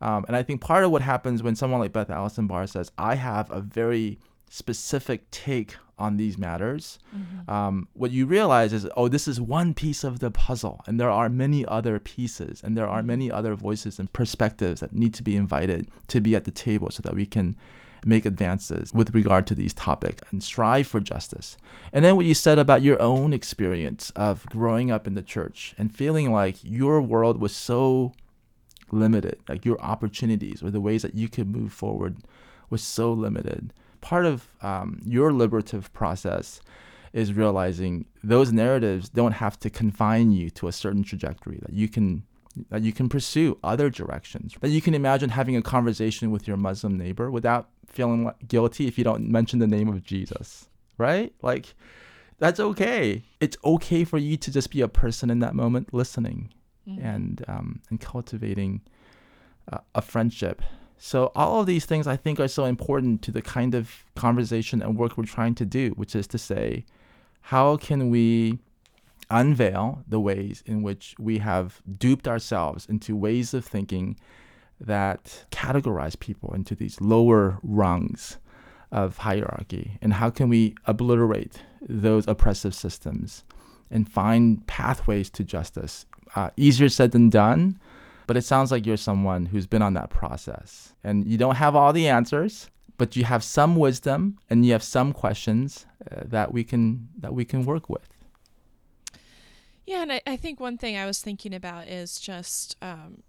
Um, 0.00 0.24
and 0.28 0.36
I 0.36 0.42
think 0.44 0.60
part 0.60 0.84
of 0.84 0.92
what 0.92 1.02
happens 1.02 1.42
when 1.42 1.56
someone 1.56 1.80
like 1.80 1.92
Beth 1.92 2.10
Allison 2.10 2.46
Barr 2.46 2.68
says, 2.68 2.92
I 2.96 3.16
have 3.16 3.50
a 3.50 3.60
very 3.60 4.20
specific 4.48 5.28
take 5.32 5.74
on 5.98 6.16
these 6.16 6.38
matters, 6.38 7.00
mm-hmm. 7.14 7.50
um, 7.50 7.88
what 7.94 8.12
you 8.12 8.24
realize 8.24 8.72
is, 8.72 8.86
oh, 8.96 9.08
this 9.08 9.26
is 9.26 9.40
one 9.40 9.74
piece 9.74 10.04
of 10.04 10.20
the 10.20 10.30
puzzle, 10.30 10.80
and 10.86 11.00
there 11.00 11.10
are 11.10 11.28
many 11.28 11.66
other 11.66 11.98
pieces, 11.98 12.62
and 12.62 12.76
there 12.76 12.86
are 12.86 12.98
mm-hmm. 12.98 13.08
many 13.08 13.30
other 13.32 13.56
voices 13.56 13.98
and 13.98 14.12
perspectives 14.12 14.80
that 14.80 14.92
need 14.92 15.12
to 15.14 15.24
be 15.24 15.34
invited 15.34 15.88
to 16.06 16.20
be 16.20 16.36
at 16.36 16.44
the 16.44 16.52
table 16.52 16.88
so 16.90 17.02
that 17.02 17.14
we 17.14 17.26
can 17.26 17.56
make 18.06 18.26
advances 18.26 18.92
with 18.92 19.14
regard 19.14 19.46
to 19.46 19.54
these 19.54 19.74
topics 19.74 20.22
and 20.30 20.42
strive 20.42 20.86
for 20.86 21.00
justice. 21.00 21.56
And 21.92 22.04
then 22.04 22.16
what 22.16 22.26
you 22.26 22.34
said 22.34 22.58
about 22.58 22.82
your 22.82 23.00
own 23.00 23.32
experience 23.32 24.10
of 24.16 24.46
growing 24.46 24.90
up 24.90 25.06
in 25.06 25.14
the 25.14 25.22
church 25.22 25.74
and 25.78 25.94
feeling 25.94 26.32
like 26.32 26.56
your 26.62 27.00
world 27.00 27.40
was 27.40 27.54
so 27.54 28.12
limited, 28.90 29.38
like 29.48 29.64
your 29.64 29.80
opportunities 29.80 30.62
or 30.62 30.70
the 30.70 30.80
ways 30.80 31.02
that 31.02 31.14
you 31.14 31.28
could 31.28 31.48
move 31.48 31.72
forward 31.72 32.18
was 32.70 32.82
so 32.82 33.12
limited. 33.12 33.72
Part 34.00 34.26
of 34.26 34.48
um, 34.60 35.00
your 35.04 35.32
liberative 35.32 35.92
process 35.92 36.60
is 37.12 37.32
realizing 37.32 38.06
those 38.22 38.52
narratives 38.52 39.08
don't 39.08 39.32
have 39.32 39.58
to 39.60 39.70
confine 39.70 40.32
you 40.32 40.50
to 40.50 40.66
a 40.68 40.72
certain 40.72 41.02
trajectory 41.02 41.58
that 41.62 41.72
you 41.72 41.88
can 41.88 42.24
that 42.70 42.82
you 42.82 42.92
can 42.92 43.08
pursue 43.08 43.58
other 43.62 43.90
directions. 43.90 44.54
That 44.60 44.70
you 44.70 44.80
can 44.80 44.94
imagine 44.94 45.30
having 45.30 45.56
a 45.56 45.62
conversation 45.62 46.30
with 46.30 46.46
your 46.46 46.56
muslim 46.56 46.96
neighbor 46.96 47.30
without 47.30 47.68
feeling 47.86 48.30
guilty 48.46 48.86
if 48.86 48.98
you 48.98 49.04
don't 49.04 49.28
mention 49.28 49.58
the 49.58 49.66
name 49.66 49.88
of 49.88 50.02
jesus 50.02 50.68
right? 50.98 51.32
Like 51.42 51.74
that's 52.38 52.60
okay. 52.60 53.22
It's 53.40 53.56
okay 53.64 54.04
for 54.04 54.18
you 54.18 54.36
to 54.36 54.50
just 54.50 54.70
be 54.70 54.80
a 54.80 54.88
person 54.88 55.30
in 55.30 55.38
that 55.40 55.54
moment 55.54 55.92
listening 55.92 56.52
mm-hmm. 56.88 57.04
and 57.04 57.44
um, 57.48 57.82
and 57.90 58.00
cultivating 58.00 58.80
uh, 59.72 59.78
a 59.94 60.02
friendship. 60.02 60.62
So 60.96 61.32
all 61.34 61.60
of 61.60 61.66
these 61.66 61.84
things 61.84 62.06
i 62.06 62.16
think 62.16 62.40
are 62.40 62.48
so 62.48 62.64
important 62.64 63.20
to 63.22 63.32
the 63.32 63.42
kind 63.42 63.74
of 63.74 64.04
conversation 64.14 64.80
and 64.80 64.96
work 64.96 65.18
we're 65.18 65.24
trying 65.24 65.54
to 65.56 65.66
do 65.66 65.90
which 65.90 66.14
is 66.14 66.26
to 66.28 66.38
say 66.38 66.86
how 67.42 67.76
can 67.76 68.10
we 68.10 68.58
unveil 69.30 70.02
the 70.06 70.20
ways 70.20 70.62
in 70.66 70.82
which 70.82 71.14
we 71.18 71.38
have 71.38 71.80
duped 71.98 72.28
ourselves 72.28 72.86
into 72.86 73.16
ways 73.16 73.54
of 73.54 73.64
thinking 73.64 74.18
that 74.80 75.44
categorize 75.50 76.18
people 76.18 76.52
into 76.54 76.74
these 76.74 77.00
lower 77.00 77.58
rungs 77.62 78.38
of 78.90 79.18
hierarchy? 79.18 79.98
And 80.02 80.14
how 80.14 80.30
can 80.30 80.48
we 80.48 80.74
obliterate 80.86 81.62
those 81.80 82.26
oppressive 82.28 82.74
systems 82.74 83.44
and 83.90 84.08
find 84.08 84.66
pathways 84.66 85.30
to 85.30 85.44
justice? 85.44 86.06
Uh, 86.34 86.50
easier 86.56 86.88
said 86.88 87.12
than 87.12 87.30
done, 87.30 87.78
but 88.26 88.36
it 88.36 88.42
sounds 88.42 88.72
like 88.72 88.86
you're 88.86 88.96
someone 88.96 89.46
who's 89.46 89.66
been 89.66 89.82
on 89.82 89.94
that 89.94 90.10
process. 90.10 90.94
And 91.04 91.26
you 91.26 91.38
don't 91.38 91.56
have 91.56 91.76
all 91.76 91.92
the 91.92 92.08
answers, 92.08 92.70
but 92.96 93.16
you 93.16 93.24
have 93.24 93.44
some 93.44 93.76
wisdom 93.76 94.38
and 94.48 94.64
you 94.64 94.72
have 94.72 94.82
some 94.82 95.12
questions 95.12 95.86
uh, 96.10 96.22
that 96.24 96.52
we 96.52 96.64
can 96.64 97.08
that 97.18 97.34
we 97.34 97.44
can 97.44 97.64
work 97.64 97.88
with. 97.88 98.08
Yeah, 99.86 100.02
and 100.02 100.12
I, 100.12 100.20
I 100.26 100.36
think 100.36 100.60
one 100.60 100.78
thing 100.78 100.96
I 100.96 101.06
was 101.06 101.20
thinking 101.20 101.54
about 101.54 101.88
is 101.88 102.18
just, 102.18 102.76
um, 102.80 103.22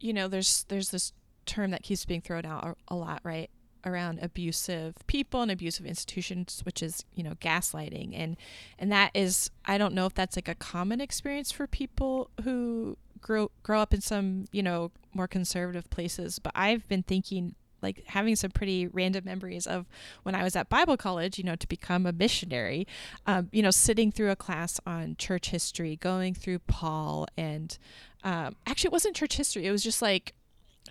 you 0.00 0.12
know, 0.12 0.28
there's 0.28 0.64
there's 0.68 0.90
this 0.90 1.12
term 1.46 1.70
that 1.70 1.82
keeps 1.82 2.04
being 2.04 2.20
thrown 2.20 2.44
out 2.44 2.76
a 2.88 2.94
lot, 2.96 3.20
right? 3.22 3.50
around 3.84 4.18
abusive 4.22 4.94
people 5.06 5.42
and 5.42 5.50
abusive 5.50 5.84
institutions 5.86 6.62
which 6.64 6.82
is 6.82 7.04
you 7.14 7.22
know 7.22 7.34
gaslighting 7.40 8.12
and 8.14 8.36
and 8.78 8.92
that 8.92 9.10
is 9.14 9.50
i 9.64 9.76
don't 9.76 9.94
know 9.94 10.06
if 10.06 10.14
that's 10.14 10.36
like 10.36 10.48
a 10.48 10.54
common 10.54 11.00
experience 11.00 11.50
for 11.50 11.66
people 11.66 12.30
who 12.44 12.96
grow 13.20 13.50
grow 13.62 13.80
up 13.80 13.92
in 13.92 14.00
some 14.00 14.44
you 14.52 14.62
know 14.62 14.90
more 15.14 15.26
conservative 15.26 15.88
places 15.90 16.38
but 16.38 16.52
i've 16.54 16.86
been 16.88 17.02
thinking 17.02 17.54
like 17.82 18.02
having 18.06 18.36
some 18.36 18.50
pretty 18.50 18.86
random 18.86 19.24
memories 19.24 19.66
of 19.66 19.86
when 20.22 20.34
I 20.34 20.42
was 20.42 20.56
at 20.56 20.68
Bible 20.68 20.96
college, 20.96 21.38
you 21.38 21.44
know, 21.44 21.56
to 21.56 21.68
become 21.68 22.06
a 22.06 22.12
missionary, 22.12 22.86
um, 23.26 23.48
you 23.52 23.62
know, 23.62 23.70
sitting 23.70 24.12
through 24.12 24.30
a 24.30 24.36
class 24.36 24.80
on 24.86 25.16
church 25.18 25.50
history, 25.50 25.96
going 25.96 26.34
through 26.34 26.60
Paul, 26.60 27.26
and 27.36 27.76
um, 28.24 28.56
actually, 28.66 28.88
it 28.88 28.92
wasn't 28.92 29.16
church 29.16 29.36
history, 29.36 29.66
it 29.66 29.72
was 29.72 29.82
just 29.82 30.00
like 30.02 30.32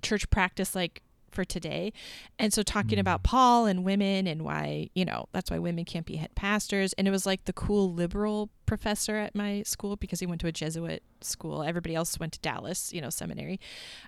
church 0.01 0.30
practice, 0.30 0.75
like 0.75 1.01
for 1.32 1.45
today. 1.45 1.93
And 2.38 2.54
so 2.54 2.62
talking 2.62 2.97
mm. 2.97 3.01
about 3.01 3.23
Paul 3.23 3.65
and 3.65 3.84
women 3.84 4.27
and 4.27 4.43
why, 4.43 4.89
you 4.93 5.06
know, 5.06 5.27
that's 5.32 5.49
why 5.49 5.60
women 5.60 5.86
can't 5.86 6.06
be 6.06 6.17
head 6.17 6.36
pastors. 6.36 6.93
And 6.93 7.08
it 7.08 7.12
was 7.12 7.25
like 7.25 7.45
the 7.45 7.54
cool 7.54 7.93
liberal 7.93 8.49
professor 8.65 9.15
at 9.15 9.36
my 9.36 9.63
school 9.63 9.95
because 9.95 10.19
he 10.19 10.25
went 10.25 10.41
to 10.41 10.47
a 10.47 10.51
Jesuit 10.51 11.04
school. 11.21 11.63
Everybody 11.63 11.95
else 11.95 12.19
went 12.19 12.34
to 12.34 12.39
Dallas, 12.39 12.93
you 12.93 13.01
know, 13.01 13.10
seminary. 13.10 13.60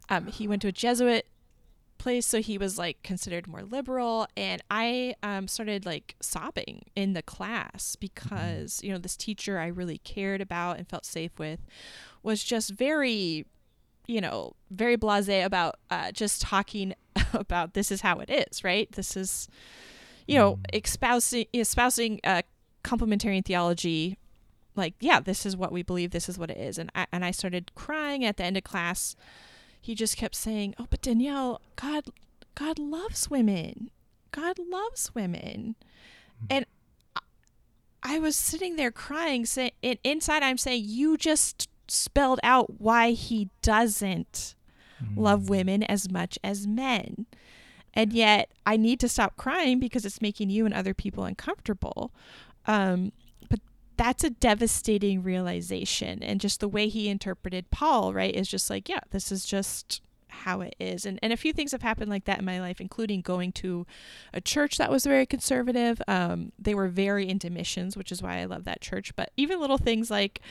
Um, 0.10 0.28
he 0.28 0.48
went 0.48 0.62
to 0.63 0.67
a 0.67 0.72
Jesuit 0.72 1.26
place 2.04 2.26
so 2.26 2.42
he 2.42 2.58
was 2.58 2.78
like 2.78 3.02
considered 3.02 3.48
more 3.48 3.63
liberal 3.63 4.28
and 4.36 4.62
i 4.70 5.16
um, 5.24 5.48
started 5.48 5.86
like 5.86 6.16
sobbing 6.20 6.84
in 6.96 7.13
the 7.13 7.22
class 7.22 7.96
because 7.96 8.82
you 8.84 8.92
know 8.92 8.98
this 8.98 9.16
teacher 9.16 9.58
i 9.58 9.68
really 9.68 9.98
cared 10.00 10.42
about 10.42 10.78
and 10.78 10.88
felt 10.88 11.06
safe 11.06 11.32
with 11.39 11.60
was 12.22 12.44
just 12.44 12.72
very 12.72 13.46
you 14.08 14.22
know 14.22 14.54
very 14.72 14.98
blasé 14.98 15.44
about 15.44 15.76
uh, 15.89 16.12
just 16.12 16.42
talking 16.42 16.94
about 17.34 17.74
this 17.74 17.92
is 17.92 18.02
how 18.02 18.20
it 18.20 18.30
is 18.30 18.63
right? 18.63 18.92
This 18.94 19.16
is 19.16 19.48
you 20.28 20.38
know 20.38 20.56
mm. 20.56 20.84
espousing 20.84 21.46
espousing 21.54 22.20
uh, 22.24 22.42
complementarian 22.84 23.46
theology. 23.46 24.18
Like 24.76 24.96
yeah 25.00 25.20
this 25.20 25.46
is 25.46 25.56
what 25.56 25.72
we 25.72 25.84
believe 25.84 26.12
this 26.12 26.28
is 26.28 26.39
what 26.39 26.50
it 26.50 26.58
is 26.58 26.78
and 26.78 26.89
I, 26.96 27.06
and 27.12 27.24
I 27.24 27.32
started 27.32 27.72
crying 27.76 28.26
at 28.26 28.38
the 28.38 28.44
end 28.44 28.58
of 28.58 28.63
class 28.63 29.16
he 29.84 29.96
just 29.96 30.15
kept 30.15 30.34
saying, 30.34 30.76
"Oh, 30.80 30.88
but 30.89 31.02
Danielle, 31.02 31.60
God 31.76 32.06
God 32.56 32.80
loves 32.80 33.30
women. 33.30 33.91
God 34.32 34.58
loves 34.58 35.13
women." 35.13 35.76
Mm-hmm. 36.38 36.46
And 36.50 36.65
I 38.02 38.17
was 38.17 38.38
sitting 38.38 38.78
there 38.78 38.91
crying 38.91 39.46
saying 39.46 39.72
inside 39.82 40.41
I'm 40.41 40.58
saying 40.58 40.84
you 40.86 41.17
just 41.17 41.67
spelled 41.89 42.39
out 42.43 42.80
why 42.80 43.12
he 43.12 43.50
doesn't 43.62 44.56
mm-hmm. 45.04 45.19
love 45.19 45.50
women 45.50 45.84
as 45.84 46.10
much 46.10 46.39
as 46.46 46.65
men. 46.65 47.26
And 47.93 48.13
yet 48.13 48.52
I 48.65 48.78
need 48.78 49.02
to 49.02 49.10
stop 49.10 49.36
crying 49.36 49.82
because 49.82 50.06
it's 50.06 50.22
making 50.22 50.50
you 50.50 50.65
and 50.65 50.74
other 50.74 50.93
people 50.93 51.26
uncomfortable. 51.26 52.13
Um, 52.65 53.12
that's 53.98 54.24
a 54.24 54.30
devastating 54.30 55.24
realization. 55.24 56.24
And 56.24 56.40
just 56.40 56.60
the 56.60 56.68
way 56.68 56.88
he 56.88 57.10
interpreted 57.10 57.72
paul 57.72 58.14
right 58.14 58.36
is 58.36 58.48
just 58.48 58.70
like 58.70 58.90
yeah 58.90 59.00
this 59.12 59.32
is 59.32 59.46
just 59.46 60.02
how 60.34 60.62
it 60.62 60.76
is. 60.80 61.06
And, 61.06 61.20
and 61.22 61.32
a 61.32 61.38
few 61.38 61.54
things 61.54 61.72
have 61.72 61.84
happened 61.84 62.10
like 62.10 62.26
that 62.26 62.40
in 62.40 62.46
my 62.46 62.60
life 62.60 62.82
including 62.82 63.22
going 63.22 63.52
to 63.54 63.86
a 64.34 64.42
church 64.42 64.78
that 64.78 64.92
was 64.92 65.06
very 65.06 65.26
conservative. 65.26 66.02
Um, 66.08 66.52
they 66.60 66.74
were 66.74 66.88
very 66.88 67.30
into 67.30 67.50
missions 67.50 67.96
which 67.96 68.12
is 68.12 68.22
why 68.22 68.40
i 68.40 68.46
love 68.46 68.66
that 68.66 68.82
church. 68.82 69.16
But 69.16 69.32
even 69.38 69.60
little 69.60 69.78
things 69.78 70.10
like 70.12 70.42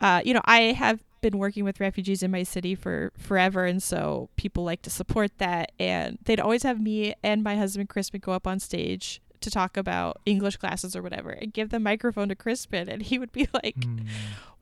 uh, 0.00 0.22
you 0.24 0.34
know 0.34 0.42
i 0.44 0.60
have 0.72 1.00
been 1.20 1.38
working 1.38 1.64
with 1.64 1.80
refugees 1.80 2.22
in 2.22 2.30
my 2.30 2.42
city 2.42 2.74
for 2.74 3.12
forever 3.18 3.66
and 3.66 3.82
so 3.82 4.30
people 4.36 4.64
like 4.64 4.82
to 4.82 4.90
support 4.90 5.30
that. 5.38 5.72
And 5.78 6.18
they'd 6.24 6.40
always 6.40 6.62
have 6.62 6.80
me 6.80 7.14
and 7.22 7.42
my 7.42 7.56
husband 7.56 7.88
crispin 7.88 8.20
go 8.20 8.32
up 8.32 8.46
on 8.46 8.58
stage 8.58 9.20
to 9.40 9.50
talk 9.50 9.76
about 9.76 10.20
English 10.26 10.56
classes 10.56 10.94
or 10.94 11.02
whatever 11.02 11.30
and 11.30 11.52
give 11.52 11.70
the 11.70 11.80
microphone 11.80 12.28
to 12.28 12.34
Crispin 12.34 12.88
and 12.88 13.02
he 13.02 13.18
would 13.18 13.32
be 13.32 13.48
like, 13.54 13.76
mm. 13.76 14.06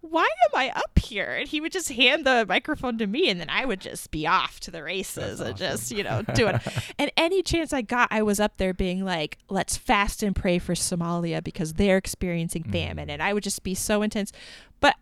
why 0.01 0.23
am 0.25 0.59
I 0.59 0.71
up 0.71 0.99
here? 0.99 1.35
And 1.39 1.49
he 1.49 1.61
would 1.61 1.73
just 1.73 1.93
hand 1.93 2.25
the 2.25 2.47
microphone 2.49 2.99
to 2.99 3.07
me, 3.07 3.29
and 3.29 3.41
then 3.41 3.51
I 3.51 3.65
would 3.65 3.81
just 3.81 4.11
be 4.11 4.27
off 4.27 4.61
to 4.61 4.71
the 4.71 4.83
races 4.83 5.41
and 5.41 5.57
just, 5.57 5.91
you 5.91 6.03
know, 6.05 6.23
do 6.35 6.47
it. 6.47 6.61
and 6.99 7.11
any 7.17 7.43
chance 7.43 7.73
I 7.73 7.83
got, 7.83 8.09
I 8.11 8.23
was 8.23 8.39
up 8.41 8.57
there 8.57 8.73
being 8.73 9.05
like, 9.05 9.39
let's 9.49 9.77
fast 9.77 10.23
and 10.23 10.37
pray 10.37 10.59
for 10.59 10.75
Somalia 10.75 11.43
because 11.43 11.75
they're 11.75 11.97
experiencing 11.97 12.63
famine. 12.65 13.09
Mm. 13.09 13.13
And 13.15 13.23
I 13.23 13.33
would 13.33 13.43
just 13.43 13.63
be 13.63 13.75
so 13.75 14.03
intense. 14.03 14.33
But 14.81 14.97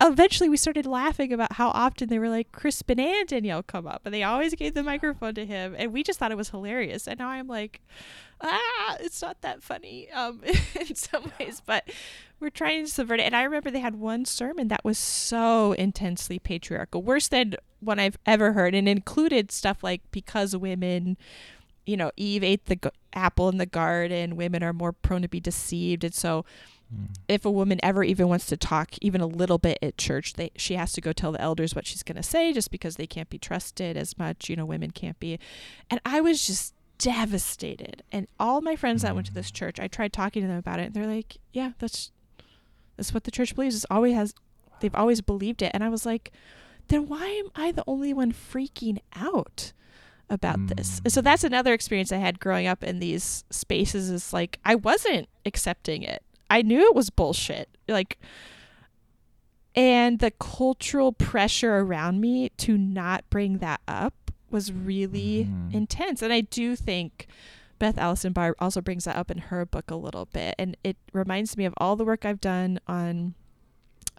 eventually 0.00 0.48
we 0.48 0.56
started 0.56 0.84
laughing 0.84 1.32
about 1.32 1.54
how 1.54 1.68
often 1.70 2.08
they 2.08 2.18
were 2.18 2.28
like 2.28 2.52
Crispin 2.52 3.00
and 3.00 3.26
Danielle 3.26 3.62
come 3.62 3.86
up 3.86 4.02
and 4.04 4.12
they 4.12 4.22
always 4.22 4.54
gave 4.54 4.74
the 4.74 4.82
microphone 4.82 5.34
to 5.34 5.46
him 5.46 5.74
and 5.78 5.92
we 5.92 6.02
just 6.02 6.18
thought 6.18 6.30
it 6.30 6.36
was 6.36 6.50
hilarious 6.50 7.08
and 7.08 7.18
now 7.18 7.28
I'm 7.28 7.48
like 7.48 7.80
ah 8.42 8.96
it's 9.00 9.22
not 9.22 9.40
that 9.40 9.62
funny 9.62 10.10
um 10.10 10.42
in 10.80 10.94
some 10.94 11.32
ways 11.40 11.62
but 11.64 11.88
we're 12.40 12.50
trying 12.50 12.84
to 12.84 12.90
subvert 12.90 13.20
it 13.20 13.24
and 13.24 13.34
I 13.34 13.42
remember 13.42 13.70
they 13.70 13.80
had 13.80 13.96
one 13.96 14.26
sermon 14.26 14.68
that 14.68 14.84
was 14.84 14.98
so 14.98 15.72
intensely 15.72 16.38
patriarchal 16.38 17.02
worse 17.02 17.28
than 17.28 17.54
one 17.80 17.98
I've 17.98 18.18
ever 18.26 18.52
heard 18.52 18.74
and 18.74 18.86
included 18.88 19.50
stuff 19.50 19.82
like 19.82 20.02
because 20.10 20.54
women 20.54 21.16
you 21.86 21.96
know 21.96 22.10
Eve 22.18 22.44
ate 22.44 22.66
the 22.66 22.76
g- 22.76 22.90
apple 23.14 23.48
in 23.48 23.56
the 23.56 23.64
garden 23.64 24.36
women 24.36 24.62
are 24.62 24.74
more 24.74 24.92
prone 24.92 25.22
to 25.22 25.28
be 25.28 25.40
deceived 25.40 26.04
and 26.04 26.14
so 26.14 26.44
Mm. 26.94 27.16
If 27.28 27.44
a 27.44 27.50
woman 27.50 27.80
ever 27.82 28.04
even 28.04 28.28
wants 28.28 28.46
to 28.46 28.56
talk 28.56 28.92
even 29.00 29.20
a 29.20 29.26
little 29.26 29.58
bit 29.58 29.78
at 29.82 29.98
church, 29.98 30.34
they 30.34 30.50
she 30.56 30.74
has 30.74 30.92
to 30.92 31.00
go 31.00 31.12
tell 31.12 31.32
the 31.32 31.40
elders 31.40 31.74
what 31.74 31.86
she's 31.86 32.02
going 32.02 32.16
to 32.16 32.22
say 32.22 32.52
just 32.52 32.70
because 32.70 32.96
they 32.96 33.06
can't 33.06 33.28
be 33.28 33.38
trusted 33.38 33.96
as 33.96 34.18
much, 34.18 34.48
you 34.48 34.56
know, 34.56 34.64
women 34.64 34.90
can't 34.90 35.18
be. 35.18 35.38
And 35.90 36.00
I 36.04 36.20
was 36.20 36.46
just 36.46 36.74
devastated. 36.98 38.02
And 38.12 38.28
all 38.38 38.60
my 38.60 38.76
friends 38.76 39.02
that 39.02 39.14
went 39.14 39.26
to 39.26 39.34
this 39.34 39.50
mm. 39.50 39.54
church, 39.54 39.80
I 39.80 39.88
tried 39.88 40.12
talking 40.12 40.42
to 40.42 40.48
them 40.48 40.58
about 40.58 40.80
it, 40.80 40.86
and 40.86 40.94
they're 40.94 41.06
like, 41.06 41.38
"Yeah, 41.52 41.72
that's 41.78 42.12
that's 42.96 43.12
what 43.12 43.24
the 43.24 43.30
church 43.30 43.54
believes. 43.54 43.74
It's 43.74 43.86
always 43.90 44.14
has 44.14 44.34
they've 44.80 44.94
always 44.94 45.20
believed 45.20 45.62
it." 45.62 45.72
And 45.74 45.82
I 45.82 45.88
was 45.88 46.06
like, 46.06 46.32
"Then 46.88 47.06
why 47.08 47.26
am 47.26 47.50
I 47.56 47.72
the 47.72 47.84
only 47.86 48.14
one 48.14 48.32
freaking 48.32 48.98
out?" 49.14 49.72
about 50.28 50.58
mm. 50.58 50.76
this. 50.76 51.00
So 51.06 51.20
that's 51.20 51.44
another 51.44 51.72
experience 51.72 52.10
I 52.10 52.16
had 52.16 52.40
growing 52.40 52.66
up 52.66 52.82
in 52.82 52.98
these 52.98 53.44
spaces 53.50 54.10
is 54.10 54.32
like 54.32 54.58
I 54.64 54.74
wasn't 54.74 55.28
accepting 55.44 56.02
it. 56.02 56.22
I 56.50 56.62
knew 56.62 56.80
it 56.82 56.94
was 56.94 57.10
bullshit. 57.10 57.68
Like, 57.88 58.18
and 59.74 60.18
the 60.20 60.30
cultural 60.30 61.12
pressure 61.12 61.76
around 61.78 62.20
me 62.20 62.48
to 62.58 62.78
not 62.78 63.28
bring 63.28 63.58
that 63.58 63.80
up 63.86 64.30
was 64.50 64.72
really 64.72 65.48
mm. 65.50 65.74
intense. 65.74 66.22
And 66.22 66.32
I 66.32 66.40
do 66.40 66.76
think 66.76 67.26
Beth 67.78 67.98
Allison 67.98 68.32
Barr 68.32 68.56
also 68.58 68.80
brings 68.80 69.04
that 69.04 69.16
up 69.16 69.30
in 69.30 69.38
her 69.38 69.66
book 69.66 69.90
a 69.90 69.96
little 69.96 70.26
bit. 70.26 70.54
And 70.58 70.76
it 70.82 70.96
reminds 71.12 71.56
me 71.56 71.64
of 71.66 71.74
all 71.76 71.96
the 71.96 72.04
work 72.04 72.24
I've 72.24 72.40
done 72.40 72.80
on, 72.86 73.34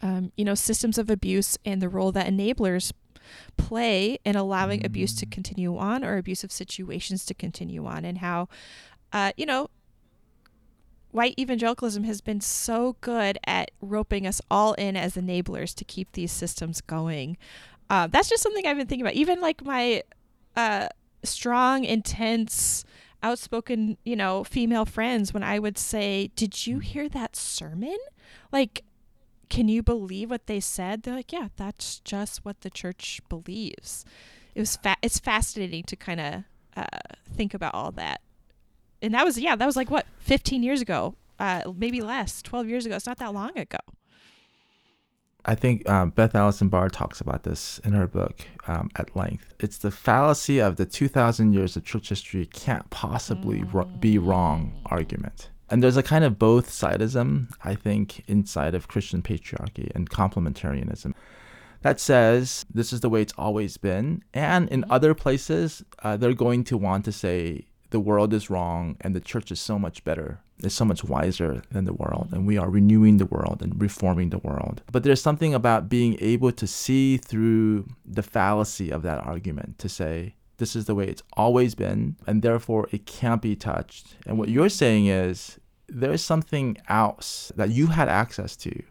um, 0.02 0.32
you 0.38 0.46
know, 0.46 0.54
systems 0.54 0.98
of 0.98 1.10
abuse 1.10 1.58
and 1.66 1.82
the 1.82 1.90
role 1.90 2.12
that 2.12 2.28
enablers 2.28 2.92
play 3.58 4.20
in 4.24 4.36
allowing 4.36 4.82
mm. 4.82 4.86
abuse 4.86 5.16
to 5.16 5.26
mm. 5.26 5.32
continue 5.32 5.78
on 5.78 6.04
or 6.04 6.18
abusive 6.18 6.52
situations 6.52 7.26
to 7.26 7.34
continue 7.34 7.86
on 7.86 8.06
and 8.06 8.20
how, 8.20 8.48
uh, 9.12 9.32
you 9.38 9.46
know, 9.46 9.70
white 11.12 11.36
evangelicalism 11.40 12.04
has 12.04 12.22
been 12.22 12.42
so 12.42 12.96
good 13.02 13.38
at 13.46 13.72
roping 13.82 14.28
us 14.28 14.42
all 14.52 14.74
in 14.74 14.96
as 14.96 15.16
enablers 15.16 15.74
to 15.76 15.84
keep 15.84 16.12
these 16.12 16.32
systems 16.32 16.82
going. 16.82 17.38
Uh, 17.90 18.08
that's 18.08 18.30
just 18.30 18.44
something 18.44 18.66
I've 18.66 18.78
been 18.78 18.88
thinking 18.88 19.06
about. 19.06 19.16
Even 19.16 19.40
like 19.40 19.64
my 19.64 20.04
uh, 20.56 20.90
strong, 21.24 21.86
intense, 21.86 22.84
outspoken, 23.24 23.98
you 24.04 24.16
know, 24.16 24.44
female 24.44 24.86
friends, 24.86 25.34
when 25.34 25.44
I 25.44 25.60
would 25.60 25.78
say, 25.78 26.32
Did 26.36 26.68
you 26.68 26.80
hear 26.80 27.08
that 27.10 27.36
sermon? 27.36 27.98
Like, 28.52 28.84
can 29.50 29.70
you 29.70 29.82
believe 29.82 30.30
what 30.30 30.48
they 30.48 30.60
said? 30.60 31.04
They're 31.04 31.16
like, 31.16 31.32
Yeah, 31.32 31.48
that's 31.56 32.00
just 32.00 32.44
what 32.44 32.62
the 32.62 32.70
church 32.70 33.22
believes. 33.30 34.04
It 34.56 34.60
was 34.60 34.76
fa- 34.76 34.98
it's 35.02 35.20
fascinating 35.20 35.84
to 35.84 35.96
kind 35.96 36.20
of 36.20 36.44
uh, 36.76 37.16
think 37.36 37.54
about 37.54 37.74
all 37.74 37.92
that 37.94 38.22
and 39.02 39.14
that 39.14 39.26
was 39.26 39.38
yeah, 39.38 39.56
that 39.56 39.66
was 39.66 39.76
like 39.76 39.90
what 39.90 40.06
15 40.20 40.64
years 40.64 40.82
ago, 40.82 41.16
uh, 41.40 41.62
maybe 41.76 42.02
less, 42.02 42.42
12 42.42 42.68
years 42.68 42.86
ago. 42.86 42.96
It's 42.96 43.06
not 43.06 43.18
that 43.20 43.34
long 43.34 43.58
ago. 43.58 43.78
I 45.46 45.56
think 45.56 45.88
um, 45.88 46.10
Beth 46.10 46.36
Allison 46.36 46.68
Barr 46.68 46.90
talks 46.90 47.22
about 47.22 47.44
this 47.44 47.80
in 47.86 47.94
her 47.94 48.06
book 48.06 48.42
um, 48.68 48.90
at 48.98 49.16
length. 49.16 49.54
It's 49.60 49.78
the 49.78 49.92
fallacy 49.92 50.60
of 50.60 50.76
the 50.76 50.86
2,000 50.86 51.54
years 51.54 51.78
of 51.78 51.86
church 51.86 52.10
history 52.10 52.46
can't 52.48 52.90
possibly 52.90 53.62
mm. 53.62 53.74
ro- 53.74 53.86
be 53.86 54.18
wrong 54.18 54.78
argument. 54.88 55.50
And 55.70 55.82
there's 55.82 55.96
a 55.96 56.04
kind 56.04 56.26
of 56.26 56.38
both 56.38 56.70
sidism, 56.70 57.50
I 57.64 57.76
think, 57.76 58.24
inside 58.28 58.76
of 58.76 58.90
Christian 58.90 59.22
patriarchy 59.22 59.90
and 59.96 60.10
complementarianism 60.10 61.14
that 61.82 62.00
says 62.00 62.66
this 62.74 62.92
is 62.92 63.02
the 63.02 63.10
way 63.10 63.22
it's 63.22 63.34
always 63.38 63.78
been. 63.78 64.24
And 64.34 64.68
in 64.70 64.82
mm-hmm. 64.82 64.92
other 64.92 65.14
places, 65.14 65.84
uh, 66.04 66.18
they're 66.18 66.34
going 66.34 66.64
to 66.66 66.78
want 66.78 67.06
to 67.06 67.12
say 67.12 67.67
the 67.90 68.00
world 68.00 68.34
is 68.34 68.50
wrong 68.50 68.98
and 69.02 69.16
the 69.16 69.20
church 69.20 69.52
is 69.52 69.60
so 69.60 69.80
much 69.80 70.04
better 70.04 70.40
It's 70.64 70.74
so 70.76 70.86
much 70.86 71.04
wiser 71.04 71.62
than 71.72 71.86
the 71.86 71.94
world. 71.94 72.30
And 72.32 72.48
we 72.48 72.58
are 72.58 72.70
renewing 72.70 73.18
the 73.18 73.28
world 73.28 73.62
and 73.62 73.80
reforming 73.80 74.32
the 74.32 74.40
world. 74.40 74.82
But 74.92 75.04
there's 75.04 75.22
something 75.22 75.54
about 75.54 75.88
being 75.88 76.18
able 76.20 76.52
to 76.52 76.66
see 76.66 77.18
through 77.18 77.88
the 78.04 78.24
fallacy 78.24 78.90
of 78.92 79.04
that 79.04 79.24
argument 79.24 79.78
to 79.80 79.90
say 79.90 80.36
this 80.58 80.76
is 80.76 80.86
the 80.86 80.96
way 80.96 81.06
it's 81.06 81.22
always 81.34 81.76
been 81.76 82.16
and 82.26 82.42
therefore 82.42 82.88
it 82.92 83.06
can't 83.06 83.42
be 83.42 83.56
touched. 83.56 84.16
And 84.26 84.40
what 84.40 84.50
you're 84.50 84.70
saying 84.70 85.06
is 85.06 85.60
there's 85.88 86.24
something 86.24 86.78
else 86.90 87.52
that 87.56 87.70
you 87.70 87.88
had 87.88 88.10
access 88.10 88.56
to 88.58 88.84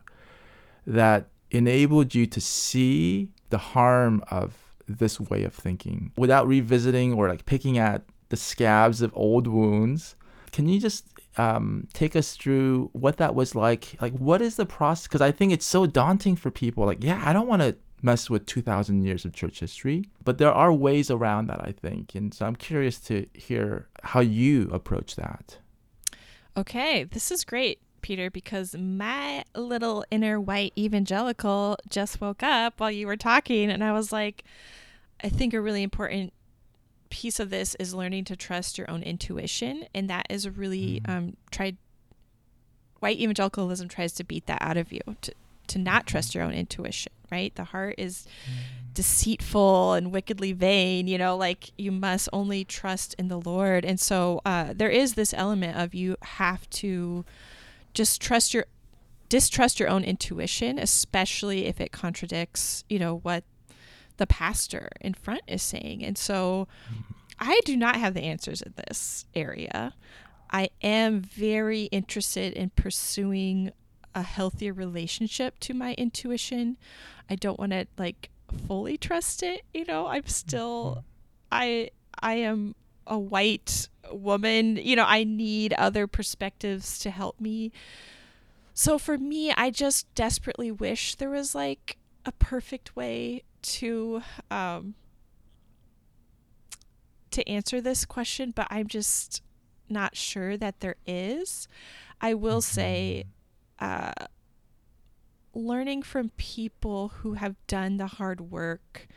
that 0.87 1.29
enabled 1.51 2.15
you 2.15 2.27
to 2.27 2.41
see 2.41 3.31
the 3.51 3.59
harm 3.59 4.23
of 4.31 4.55
this 4.87 5.19
way 5.19 5.43
of 5.43 5.53
thinking 5.53 6.13
without 6.17 6.47
revisiting 6.47 7.13
or 7.13 7.29
like 7.29 7.45
picking 7.45 7.77
at 7.77 8.05
the 8.29 8.37
scabs 8.37 9.03
of 9.03 9.12
old 9.15 9.47
wounds. 9.47 10.17
Can 10.53 10.69
you 10.69 10.81
just 10.81 11.07
um, 11.37 11.87
take 11.93 12.17
us 12.17 12.37
through 12.37 12.91
what 12.93 13.19
that 13.19 13.35
was 13.35 13.55
like? 13.55 13.97
Like, 14.01 14.15
what 14.15 14.41
is 14.43 14.57
the 14.57 14.67
process? 14.67 15.07
Because 15.07 15.21
I 15.21 15.33
think 15.33 15.53
it's 15.53 15.67
so 15.67 15.87
daunting 15.87 16.37
for 16.37 16.51
people. 16.51 16.87
Like, 16.87 17.05
yeah, 17.05 17.23
I 17.25 17.33
don't 17.33 17.49
want 17.49 17.62
to 17.62 17.77
mess 18.03 18.31
with 18.31 18.47
2,000 18.47 19.03
years 19.03 19.25
of 19.25 19.33
church 19.33 19.61
history, 19.61 20.05
but 20.25 20.39
there 20.39 20.53
are 20.53 20.73
ways 20.73 21.11
around 21.11 21.49
that, 21.49 21.61
I 21.61 21.73
think. 21.73 22.15
And 22.15 22.33
so 22.33 22.47
I'm 22.47 22.57
curious 22.57 22.99
to 23.01 23.27
hear 23.35 23.89
how 24.03 24.21
you 24.21 24.69
approach 24.73 25.17
that. 25.17 25.59
Okay, 26.57 27.05
this 27.05 27.31
is 27.31 27.45
great. 27.45 27.81
Peter, 28.03 28.31
because 28.31 28.77
my 28.77 29.43
little 29.57 30.05
inner 30.12 30.41
white 30.41 30.73
evangelical 30.79 31.77
just 31.89 32.21
woke 32.21 32.43
up 32.43 32.79
while 32.79 32.91
you 32.91 33.05
were 33.05 33.17
talking, 33.17 33.69
and 33.69 33.83
I 33.83 33.93
was 33.93 34.12
like, 34.12 34.45
I 35.25 35.29
think 35.29 35.55
a 35.55 35.61
really 35.61 35.83
important 35.83 36.33
piece 37.17 37.41
of 37.41 37.49
this 37.49 37.75
is 37.77 37.95
learning 37.95 38.25
to 38.25 38.37
trust 38.37 38.77
your 38.77 38.91
own 38.91 39.03
intuition, 39.03 39.87
and 39.95 40.11
that 40.11 40.27
is 40.29 40.47
really 40.51 41.01
mm. 41.01 41.11
um, 41.11 41.37
tried. 41.51 41.79
White 43.01 43.19
evangelicalism 43.19 43.89
tries 43.89 44.13
to 44.15 44.25
beat 44.25 44.47
that 44.47 44.61
out 44.61 44.77
of 44.77 44.93
you 44.93 45.01
to 45.23 45.33
to 45.69 45.79
not 45.79 46.03
mm-hmm. 46.03 46.09
trust 46.09 46.35
your 46.35 46.45
own 46.45 46.53
intuition. 46.53 47.13
Right, 47.33 47.55
the 47.55 47.65
heart 47.65 47.95
is 47.97 48.27
mm. 48.45 48.93
deceitful 48.93 49.95
and 49.95 50.13
wickedly 50.13 50.53
vain. 50.53 51.09
You 51.09 51.17
know, 51.17 51.39
like 51.39 51.73
you 51.79 51.91
must 51.91 52.29
only 52.35 52.67
trust 52.67 53.15
in 53.19 53.29
the 53.29 53.41
Lord, 53.41 53.87
and 53.87 53.99
so 53.99 54.43
uh, 54.45 54.75
there 54.77 54.91
is 54.91 55.15
this 55.15 55.33
element 55.33 55.79
of 55.79 55.95
you 55.95 56.19
have 56.21 56.69
to 56.71 57.25
just 57.95 58.21
trust 58.21 58.53
your 58.53 58.67
distrust 59.31 59.81
your 59.81 59.89
own 59.89 60.05
intuition, 60.05 60.79
especially 60.79 61.65
if 61.65 61.81
it 61.81 61.93
contradicts, 61.93 62.85
you 62.91 62.99
know, 62.99 63.17
what 63.17 63.43
the 64.17 64.27
pastor 64.27 64.91
in 65.01 65.15
front 65.15 65.43
is 65.47 65.63
saying. 65.63 66.05
And 66.05 66.17
so 66.17 66.69
I 67.39 67.61
do 67.65 67.77
not 67.77 67.97
have 67.97 68.15
the 68.15 68.23
answers 68.23 68.63
in 68.63 68.75
this 68.77 69.27
area. 69.35 69.95
I 70.51 70.71
am 70.83 71.21
very 71.21 71.85
interested 71.85 72.53
in 72.53 72.71
pursuing 72.71 73.73
a 74.15 74.23
healthier 74.23 74.73
relationship 74.73 75.61
to 75.61 75.75
my 75.75 75.95
intuition. 75.95 76.79
I 77.29 77.35
don't 77.35 77.59
want 77.59 77.73
to 77.73 77.87
like 77.99 78.31
fully 78.67 78.97
trust 78.97 79.43
it, 79.43 79.63
you 79.75 79.85
know. 79.85 80.07
I'm 80.07 80.27
still 80.27 81.05
I 81.51 81.91
I 82.21 82.35
am 82.35 82.75
a 83.07 83.19
white 83.19 83.89
woman, 84.11 84.77
you 84.77 84.97
know, 84.97 85.05
I 85.07 85.25
need 85.25 85.73
other 85.75 86.07
perspectives 86.07 86.99
to 87.01 87.11
help 87.11 87.41
me. 87.41 87.73
So 88.75 88.99
for 88.99 89.19
me, 89.19 89.53
I 89.53 89.71
just 89.71 90.13
desperately 90.15 90.71
wish 90.71 91.15
there 91.15 91.31
was 91.31 91.55
like 91.55 91.97
a 92.25 92.33
perfect 92.33 92.97
way 92.97 93.43
to 93.67 94.23
um, 94.51 94.95
to 97.31 97.49
answer 97.49 97.81
this 97.81 98.05
question, 98.05 98.53
but 98.55 98.67
I'm 98.71 98.87
just 98.87 99.43
not 99.89 100.17
sure 100.17 100.57
that 100.57 100.81
there 100.81 100.97
is. 101.07 101.69
I 102.21 102.35
will 102.35 102.61
say, 102.61 103.25
uh, 103.79 104.13
learning 105.53 106.03
from 106.03 106.31
people 106.37 107.09
who 107.09 107.35
have 107.35 107.57
done 107.67 107.99
the 107.99 108.07
hard 108.07 108.41
work, 108.41 109.09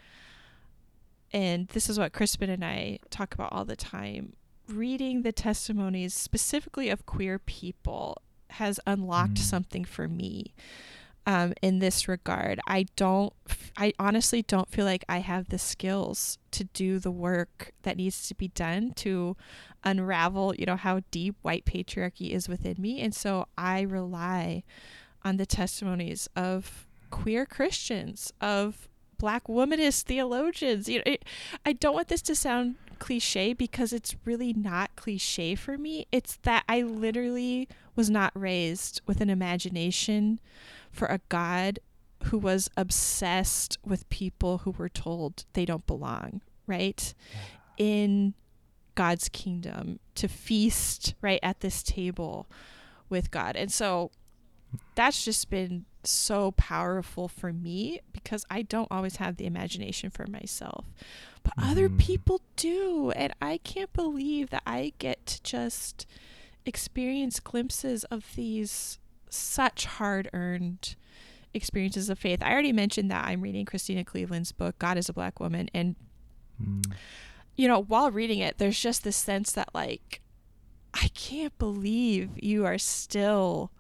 and 1.32 1.68
this 1.70 1.90
is 1.90 1.98
what 1.98 2.14
Crispin 2.14 2.50
and 2.50 2.66
I 2.66 3.00
talk 3.10 3.34
about 3.34 3.54
all 3.54 3.66
the 3.66 3.76
time. 3.76 4.34
Reading 4.68 5.22
the 5.22 5.32
testimonies, 5.32 6.14
specifically 6.14 6.90
of 6.90 7.06
queer 7.06 7.40
people, 7.40 8.22
has 8.52 8.80
unlocked 8.86 9.36
mm. 9.36 9.40
something 9.40 9.86
for 9.86 10.08
me 10.08 10.54
um, 11.30 11.54
in 11.62 11.78
this 11.78 12.08
regard. 12.08 12.60
I 12.66 12.88
don't, 12.96 13.32
I 13.78 13.94
honestly 14.00 14.42
don't 14.42 14.68
feel 14.68 14.84
like 14.84 15.06
I 15.08 15.20
have 15.20 15.50
the 15.50 15.60
skills 15.60 16.40
to 16.50 16.64
do 16.64 16.98
the 16.98 17.12
work 17.12 17.72
that 17.84 17.98
needs 17.98 18.28
to 18.30 18.34
be 18.34 18.48
done 18.48 18.94
to 18.96 19.38
unravel, 19.84 20.56
you 20.56 20.66
know, 20.66 20.76
how 20.76 21.02
deep 21.12 21.36
white 21.44 21.66
patriarchy 21.66 22.32
is 22.32 22.50
within 22.50 22.78
me. 22.80 23.00
And 23.00 23.14
so 23.14 23.46
I 23.60 23.82
rely 23.82 24.64
on 25.24 25.38
the 25.38 25.46
testimonies 25.46 26.28
of 26.36 26.88
queer 27.12 27.46
Christians, 27.46 28.34
of 28.42 28.90
black 29.20 29.44
womanist 29.44 30.06
theologians. 30.06 30.90
You 30.90 31.04
know, 31.06 31.16
I 31.64 31.74
don't 31.74 31.94
want 31.94 32.08
this 32.08 32.24
to 32.24 32.36
sound 32.36 32.78
cliche 33.00 33.54
because 33.54 33.94
it's 33.94 34.16
really 34.26 34.54
not 34.54 34.96
cliche 34.96 35.56
for 35.56 35.78
me. 35.78 36.08
It's 36.12 36.38
that 36.44 36.64
I 36.68 36.82
literally 36.82 37.68
was 37.96 38.10
not 38.10 38.32
raised 38.36 39.02
with 39.06 39.22
an 39.22 39.30
imagination 39.30 40.40
for 40.92 41.08
a 41.08 41.22
God 41.30 41.80
who 42.26 42.38
was 42.38 42.70
obsessed 42.76 43.78
with 43.86 44.10
people 44.10 44.60
who 44.60 44.72
were 44.72 44.90
told 44.90 45.46
they 45.54 45.66
don't 45.66 45.88
belong, 45.88 46.42
right? 46.68 47.14
In 47.78 48.34
God's 48.96 49.30
kingdom 49.30 50.00
to 50.16 50.28
feast 50.28 51.16
right 51.22 51.40
at 51.42 51.62
this 51.62 51.82
table 51.82 52.50
with 53.10 53.32
God. 53.32 53.56
And 53.56 53.72
so 53.72 54.12
that's 54.96 55.24
just 55.24 55.50
been 55.50 55.86
so 56.10 56.52
powerful 56.52 57.28
for 57.28 57.54
me 57.54 58.00
because 58.12 58.46
I 58.50 58.62
don't 58.62 58.92
always 58.92 59.18
have 59.18 59.38
the 59.38 59.46
imagination 59.46 60.10
for 60.10 60.26
myself. 60.28 60.86
But 61.44 61.56
mm-hmm. 61.56 61.70
other 61.70 61.90
people 61.90 62.42
do. 62.56 63.12
And 63.16 63.34
I 63.42 63.58
can't 63.58 63.94
believe 63.94 64.50
that 64.50 64.64
I 64.66 64.94
get 65.00 65.26
to 65.28 65.44
just 65.44 66.06
experience 66.66 67.40
glimpses 67.40 68.04
of 68.06 68.36
these 68.36 69.00
such 69.30 69.86
hard 69.86 70.30
earned 70.34 70.96
experiences 71.54 72.10
of 72.10 72.20
faith. 72.20 72.44
I 72.44 72.52
already 72.52 72.74
mentioned 72.74 73.10
that 73.12 73.26
I'm 73.26 73.42
reading 73.42 73.66
Christena 73.66 74.06
Cleveland's 74.06 74.52
book, 74.52 74.78
God 74.80 74.98
is 74.98 75.10
a 75.10 75.14
Black 75.14 75.40
Woman. 75.40 75.70
And, 75.74 75.96
mm. 76.62 76.86
you 77.56 77.68
know, 77.68 77.82
while 77.82 78.12
reading 78.12 78.40
it, 78.40 78.58
there's 78.58 78.80
just 78.80 79.04
this 79.04 79.16
sense 79.16 79.52
that, 79.54 79.70
like, 79.74 80.22
I 80.94 81.10
can't 81.10 81.58
believe 81.58 82.32
you 82.36 82.66
are 82.66 82.78
still 82.78 83.72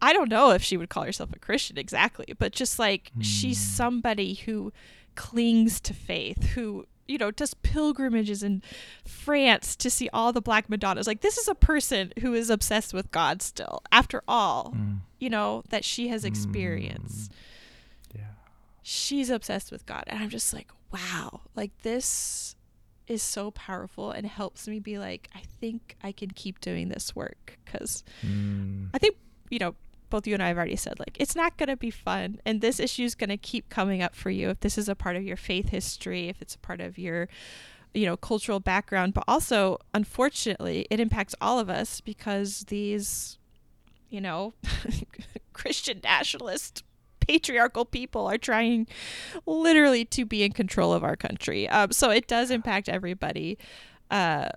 I 0.00 0.12
don't 0.12 0.30
know 0.30 0.50
if 0.50 0.62
she 0.62 0.76
would 0.76 0.88
call 0.88 1.04
herself 1.04 1.30
a 1.32 1.38
Christian 1.38 1.78
exactly, 1.78 2.34
but 2.38 2.52
just 2.52 2.78
like 2.78 3.10
mm. 3.16 3.22
she's 3.22 3.58
hmm. 3.58 3.74
somebody 3.74 4.34
who 4.34 4.72
clings 5.14 5.80
to 5.80 5.92
faith, 5.94 6.50
who 6.50 6.86
you 7.08 7.18
know 7.18 7.30
does 7.30 7.54
pilgrimages 7.54 8.42
in 8.42 8.62
France 9.04 9.74
to 9.74 9.90
see 9.90 10.08
all 10.12 10.32
the 10.32 10.40
black 10.40 10.68
madonnas. 10.68 11.06
Like 11.06 11.22
this 11.22 11.38
is 11.38 11.48
a 11.48 11.54
person 11.54 12.12
who 12.20 12.34
is 12.34 12.50
obsessed 12.50 12.94
with 12.94 13.10
God 13.10 13.42
still. 13.42 13.82
After 13.90 14.22
all, 14.28 14.74
mm. 14.76 14.98
you 15.18 15.30
know 15.30 15.64
that 15.70 15.84
she 15.84 16.08
has 16.08 16.24
experienced. 16.24 17.32
Mm. 17.32 18.20
Yeah. 18.20 18.30
She's 18.82 19.30
obsessed 19.30 19.72
with 19.72 19.86
God 19.86 20.04
and 20.06 20.22
I'm 20.22 20.30
just 20.30 20.52
like, 20.54 20.70
wow. 20.92 21.40
Like 21.56 21.72
this 21.82 22.54
is 23.08 23.22
so 23.22 23.50
powerful 23.52 24.10
and 24.10 24.26
helps 24.26 24.68
me 24.68 24.78
be 24.78 24.98
like, 24.98 25.28
I 25.34 25.40
think 25.60 25.96
I 26.02 26.12
can 26.12 26.30
keep 26.30 26.60
doing 26.60 26.90
this 26.90 27.16
work 27.16 27.58
cuz 27.64 28.04
mm. 28.24 28.90
I 28.94 28.98
think 28.98 29.16
you 29.50 29.58
know 29.58 29.74
both 30.10 30.26
you 30.26 30.34
and 30.34 30.42
I 30.42 30.48
have 30.48 30.56
already 30.56 30.76
said, 30.76 30.98
like, 30.98 31.16
it's 31.18 31.36
not 31.36 31.56
going 31.56 31.68
to 31.68 31.76
be 31.76 31.90
fun. 31.90 32.40
And 32.44 32.60
this 32.60 32.80
issue 32.80 33.04
is 33.04 33.14
going 33.14 33.30
to 33.30 33.36
keep 33.36 33.68
coming 33.68 34.02
up 34.02 34.14
for 34.14 34.30
you 34.30 34.50
if 34.50 34.60
this 34.60 34.78
is 34.78 34.88
a 34.88 34.94
part 34.94 35.16
of 35.16 35.22
your 35.22 35.36
faith 35.36 35.70
history, 35.70 36.28
if 36.28 36.40
it's 36.40 36.54
a 36.54 36.58
part 36.58 36.80
of 36.80 36.98
your, 36.98 37.28
you 37.94 38.06
know, 38.06 38.16
cultural 38.16 38.60
background. 38.60 39.14
But 39.14 39.24
also, 39.26 39.78
unfortunately, 39.94 40.86
it 40.90 41.00
impacts 41.00 41.34
all 41.40 41.58
of 41.58 41.68
us 41.68 42.00
because 42.00 42.64
these, 42.68 43.38
you 44.08 44.20
know, 44.20 44.54
Christian 45.52 46.00
nationalist 46.02 46.84
patriarchal 47.20 47.84
people 47.84 48.26
are 48.26 48.38
trying 48.38 48.86
literally 49.46 50.04
to 50.06 50.24
be 50.24 50.42
in 50.42 50.52
control 50.52 50.92
of 50.92 51.04
our 51.04 51.16
country. 51.16 51.68
Um, 51.68 51.92
so 51.92 52.10
it 52.10 52.26
does 52.26 52.50
impact 52.50 52.88
everybody. 52.88 53.58
Uh, 54.10 54.48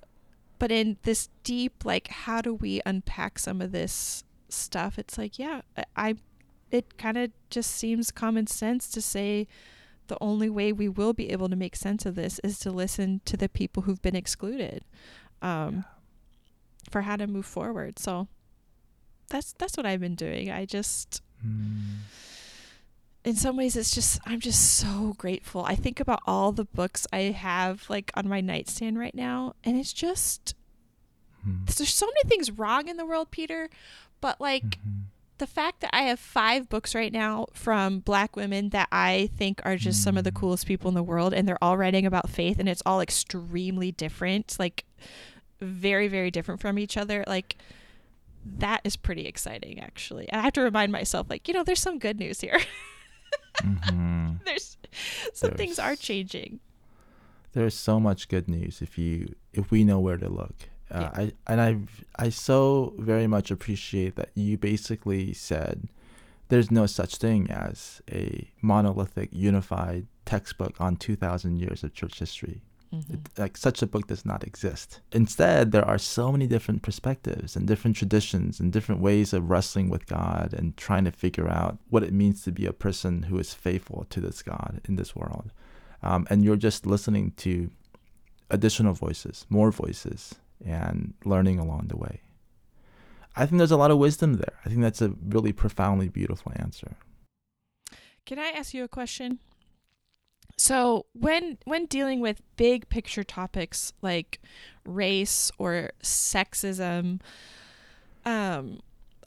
but 0.58 0.72
in 0.72 0.98
this 1.04 1.30
deep, 1.44 1.84
like, 1.84 2.08
how 2.08 2.42
do 2.42 2.54
we 2.54 2.82
unpack 2.86 3.40
some 3.40 3.62
of 3.62 3.72
this 3.72 4.24
stuff, 4.54 5.00
it's 5.00 5.18
like, 5.18 5.40
yeah, 5.40 5.62
I, 5.96 6.16
it 6.72 6.98
kind 6.98 7.18
of 7.18 7.32
just 7.50 7.72
seems 7.72 8.12
common 8.12 8.48
sense 8.48 8.90
to 8.92 9.02
say 9.02 9.48
the 10.08 10.18
only 10.20 10.50
way 10.50 10.74
we 10.74 10.90
will 10.90 11.14
be 11.14 11.30
able 11.30 11.48
to 11.50 11.56
make 11.56 11.76
sense 11.76 12.06
of 12.06 12.16
this 12.16 12.40
is 12.44 12.60
to 12.60 12.72
listen 12.72 13.22
to 13.26 13.38
the 13.38 13.48
people 13.48 13.84
who've 13.84 14.02
been 14.02 14.16
excluded 14.16 14.84
um, 15.42 15.76
yeah. 15.76 15.82
for 16.90 17.02
how 17.04 17.16
to 17.16 17.28
move 17.28 17.46
forward. 17.46 17.98
So 17.98 18.28
that's 19.30 19.54
that's 19.54 19.78
what 19.78 19.86
I've 19.86 20.02
been 20.02 20.16
doing. 20.16 20.52
I 20.52 20.66
just 20.66 21.22
mm. 21.46 22.00
in 23.24 23.36
some 23.36 23.56
ways 23.56 23.76
it's 23.76 23.96
just 23.96 24.20
I'm 24.26 24.42
just 24.42 24.76
so 24.76 25.16
grateful. 25.18 25.64
I 25.64 25.76
think 25.76 26.00
about 26.00 26.22
all 26.28 26.52
the 26.52 26.66
books 26.66 27.08
I 27.14 27.20
have 27.20 27.90
like 27.90 28.12
on 28.14 28.28
my 28.28 28.42
nightstand 28.42 29.00
right 29.00 29.16
now 29.16 29.56
and 29.64 29.78
it's 29.78 29.94
just 29.94 30.56
mm. 31.48 31.66
there's 31.74 31.94
so 31.94 32.06
many 32.06 32.30
things 32.30 32.52
wrong 32.52 32.90
in 32.90 32.98
the 32.98 33.06
world, 33.06 33.32
Peter, 33.32 33.70
but 34.22 34.40
like 34.40 34.64
mm-hmm. 34.64 35.02
the 35.40 35.48
fact 35.48 35.82
that 35.82 35.90
I 35.94 36.04
have 36.04 36.20
five 36.20 36.70
books 36.70 36.96
right 36.96 37.12
now 37.12 37.48
from 37.54 38.00
black 38.00 38.36
women 38.36 38.70
that 38.70 38.88
I 38.92 39.30
think 39.36 39.62
are 39.66 39.76
just 39.76 40.00
mm-hmm. 40.00 40.04
some 40.04 40.18
of 40.18 40.24
the 40.24 40.32
mm. 40.32 40.36
coolest 40.36 40.66
people 40.66 40.90
in 40.90 40.96
the 40.96 41.04
world 41.04 41.34
and 41.34 41.48
they're 41.48 41.62
all 41.64 41.78
writing 41.78 42.06
about 42.06 42.30
faith 42.30 42.60
and 42.60 42.70
it's 42.70 42.84
all 42.86 43.02
extremely 43.02 43.92
different, 43.92 44.56
like 44.60 44.86
very, 45.60 46.08
very 46.08 46.32
different 46.32 46.62
from 46.62 46.80
each 46.80 46.96
other. 46.96 47.24
Like 47.28 47.58
that 48.46 48.82
is 48.84 48.96
pretty 48.96 49.26
exciting 49.26 49.80
actually. 49.80 50.30
And 50.30 50.40
I 50.40 50.44
have 50.44 50.54
to 50.54 50.62
remind 50.62 50.92
myself, 50.92 51.30
like, 51.30 51.48
you 51.48 51.54
know, 51.54 51.64
there's 51.64 51.82
some 51.82 52.00
good 52.00 52.20
news 52.20 52.42
here. 52.42 52.60
mm-hmm. 53.58 54.32
There's 54.46 54.78
some 55.34 55.50
there's, 55.50 55.58
things 55.58 55.80
are 55.80 55.96
changing. 55.96 56.60
There's 57.54 57.76
so 57.76 58.00
much 58.00 58.28
good 58.28 58.48
news 58.48 58.82
if 58.82 58.98
you 58.98 59.36
if 59.54 59.72
we 59.72 59.84
know 59.84 60.00
where 60.00 60.18
to 60.18 60.30
look. 60.30 60.70
Uh, 60.92 61.00
yeah. 61.00 61.12
I 61.16 61.32
and 61.48 61.62
I 61.62 61.78
I 62.26 62.30
so 62.30 62.94
very 62.98 63.28
much 63.28 63.52
appreciate 63.52 64.16
that 64.16 64.30
you 64.36 64.58
basically 64.58 65.34
said 65.34 65.88
there's 66.50 66.70
no 66.70 66.86
such 66.86 67.16
thing 67.16 67.50
as 67.50 68.02
a 68.12 68.50
monolithic 68.62 69.30
unified 69.32 70.06
textbook 70.26 70.82
on 70.82 70.98
2000 70.98 71.58
years 71.58 71.82
of 71.84 71.94
church 71.94 72.20
history. 72.20 72.62
Mm-hmm. 72.94 73.14
It, 73.14 73.20
like 73.38 73.56
such 73.56 73.82
a 73.82 73.88
book 73.88 74.08
does 74.08 74.26
not 74.26 74.44
exist. 74.44 75.00
Instead, 75.14 75.72
there 75.72 75.86
are 75.86 75.98
so 75.98 76.30
many 76.30 76.48
different 76.48 76.82
perspectives 76.82 77.56
and 77.56 77.66
different 77.66 77.96
traditions 77.96 78.60
and 78.60 78.74
different 78.74 79.00
ways 79.00 79.32
of 79.32 79.50
wrestling 79.50 79.90
with 79.90 80.08
God 80.08 80.54
and 80.54 80.76
trying 80.76 81.06
to 81.06 81.12
figure 81.12 81.48
out 81.48 81.78
what 81.90 82.04
it 82.04 82.12
means 82.12 82.44
to 82.44 82.52
be 82.52 82.66
a 82.66 82.74
person 82.74 83.24
who 83.24 83.40
is 83.40 83.54
faithful 83.54 84.06
to 84.10 84.20
this 84.20 84.44
God 84.44 84.82
in 84.90 84.98
this 84.98 85.16
world. 85.16 85.54
Um, 86.04 86.28
and 86.30 86.44
you're 86.44 86.58
just 86.58 86.86
listening 86.86 87.32
to 87.38 87.72
additional 88.50 88.94
voices, 88.94 89.46
more 89.50 89.72
voices, 89.72 90.36
and 90.66 91.14
learning 91.26 91.60
along 91.60 91.88
the 91.88 91.98
way. 91.98 92.22
I 93.36 93.46
think 93.46 93.60
there's 93.60 93.72
a 93.72 93.78
lot 93.78 93.92
of 93.92 93.98
wisdom 93.98 94.34
there. 94.34 94.54
I 94.66 94.70
think 94.70 94.82
that's 94.82 95.02
a 95.02 95.14
really 95.26 95.54
profoundly 95.54 96.10
beautiful 96.10 96.52
answer. 96.56 96.98
Can 98.26 98.40
I 98.40 98.50
ask 98.50 98.74
you 98.74 98.84
a 98.84 98.88
question? 98.88 99.40
So, 100.58 101.06
when 101.14 101.58
when 101.66 101.86
dealing 101.86 102.20
with 102.20 102.42
big 102.56 102.88
picture 102.90 103.24
topics 103.24 103.94
like 104.02 104.40
race 104.86 105.52
or 105.58 105.92
sexism, 106.04 107.20
um, 108.26 108.80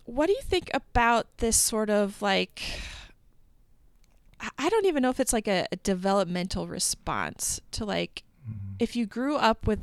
what 0.05 0.27
do 0.27 0.33
you 0.33 0.43
think 0.43 0.71
about 0.73 1.39
this 1.39 1.57
sort 1.57 1.91
of 1.91 2.23
like 2.23 2.63
I 4.59 4.69
don't 4.69 4.87
even 4.87 5.03
know 5.03 5.11
if 5.11 5.21
it's 5.21 5.33
like 5.33 5.49
a, 5.49 5.67
a 5.73 5.77
developmental 5.77 6.69
response 6.69 7.61
to 7.73 7.85
like 7.85 8.23
mm-hmm. 8.49 8.75
if 8.79 8.95
you 8.95 9.07
grew 9.07 9.37
up 9.37 9.67
with 9.67 9.81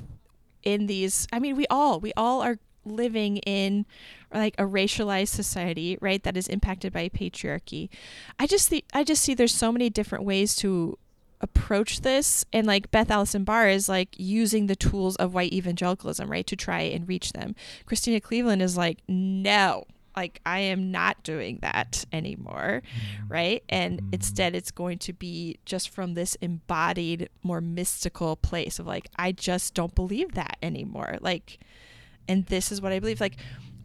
in 0.64 0.88
these 0.88 1.28
i 1.32 1.40
mean 1.40 1.56
we 1.56 1.66
all 1.70 2.00
we 2.00 2.14
all 2.16 2.42
are 2.42 2.58
living 2.86 3.38
in 3.38 3.86
like 4.34 4.56
a 4.58 4.64
racialized 4.64 5.30
society 5.30 5.98
right 6.02 6.24
that 6.24 6.38
is 6.38 6.48
impacted 6.48 6.94
by 6.94 7.10
patriarchy. 7.10 7.90
I 8.40 8.48
just 8.48 8.70
see 8.70 8.84
i 8.94 9.04
just 9.04 9.24
see 9.24 9.34
there's 9.34 9.54
so 9.54 9.72
many 9.72 9.90
different 9.90 10.24
ways 10.24 10.56
to 10.58 10.98
approach 11.42 12.02
this. 12.02 12.46
And 12.54 12.68
like 12.68 12.92
beth 12.92 13.12
allison 13.12 13.44
barr 13.44 13.68
is 13.68 13.90
like 13.90 14.10
using 14.18 14.68
the 14.68 14.76
tools 14.76 15.16
of 15.18 15.34
white 15.34 15.54
evangelicalism 15.54 16.30
right 16.30 16.48
to 16.48 16.56
try 16.56 16.82
and 16.82 17.08
reach 17.08 17.34
them. 17.34 17.56
Christena 17.86 18.22
cleveland 18.22 18.62
is 18.62 18.78
like 18.78 19.00
no 19.08 19.86
like 20.16 20.42
I 20.46 20.60
am 20.60 20.92
not 20.92 21.24
doing 21.24 21.60
that 21.62 22.06
anymore, 22.12 22.82
mm-hmm. 22.84 23.28
right? 23.32 23.64
And 23.70 24.00
mm-hmm. 24.00 24.14
instead 24.14 24.56
it's 24.56 24.72
going 24.72 24.98
to 25.00 25.14
be 25.14 25.60
just 25.66 25.90
from 25.90 26.14
this 26.14 26.36
embodied 26.36 27.30
more 27.44 27.62
mystical 27.62 28.36
place 28.36 28.80
of 28.80 28.88
like 28.88 29.10
I 29.16 29.32
just 29.32 29.74
don't 29.74 29.96
believe 29.96 30.34
that 30.34 30.58
anymore. 30.62 31.18
Like 31.22 31.60
and 32.28 32.46
this 32.46 32.72
is 32.72 32.82
what 32.82 32.92
I 32.92 33.00
believe. 33.00 33.22
Like 33.22 33.38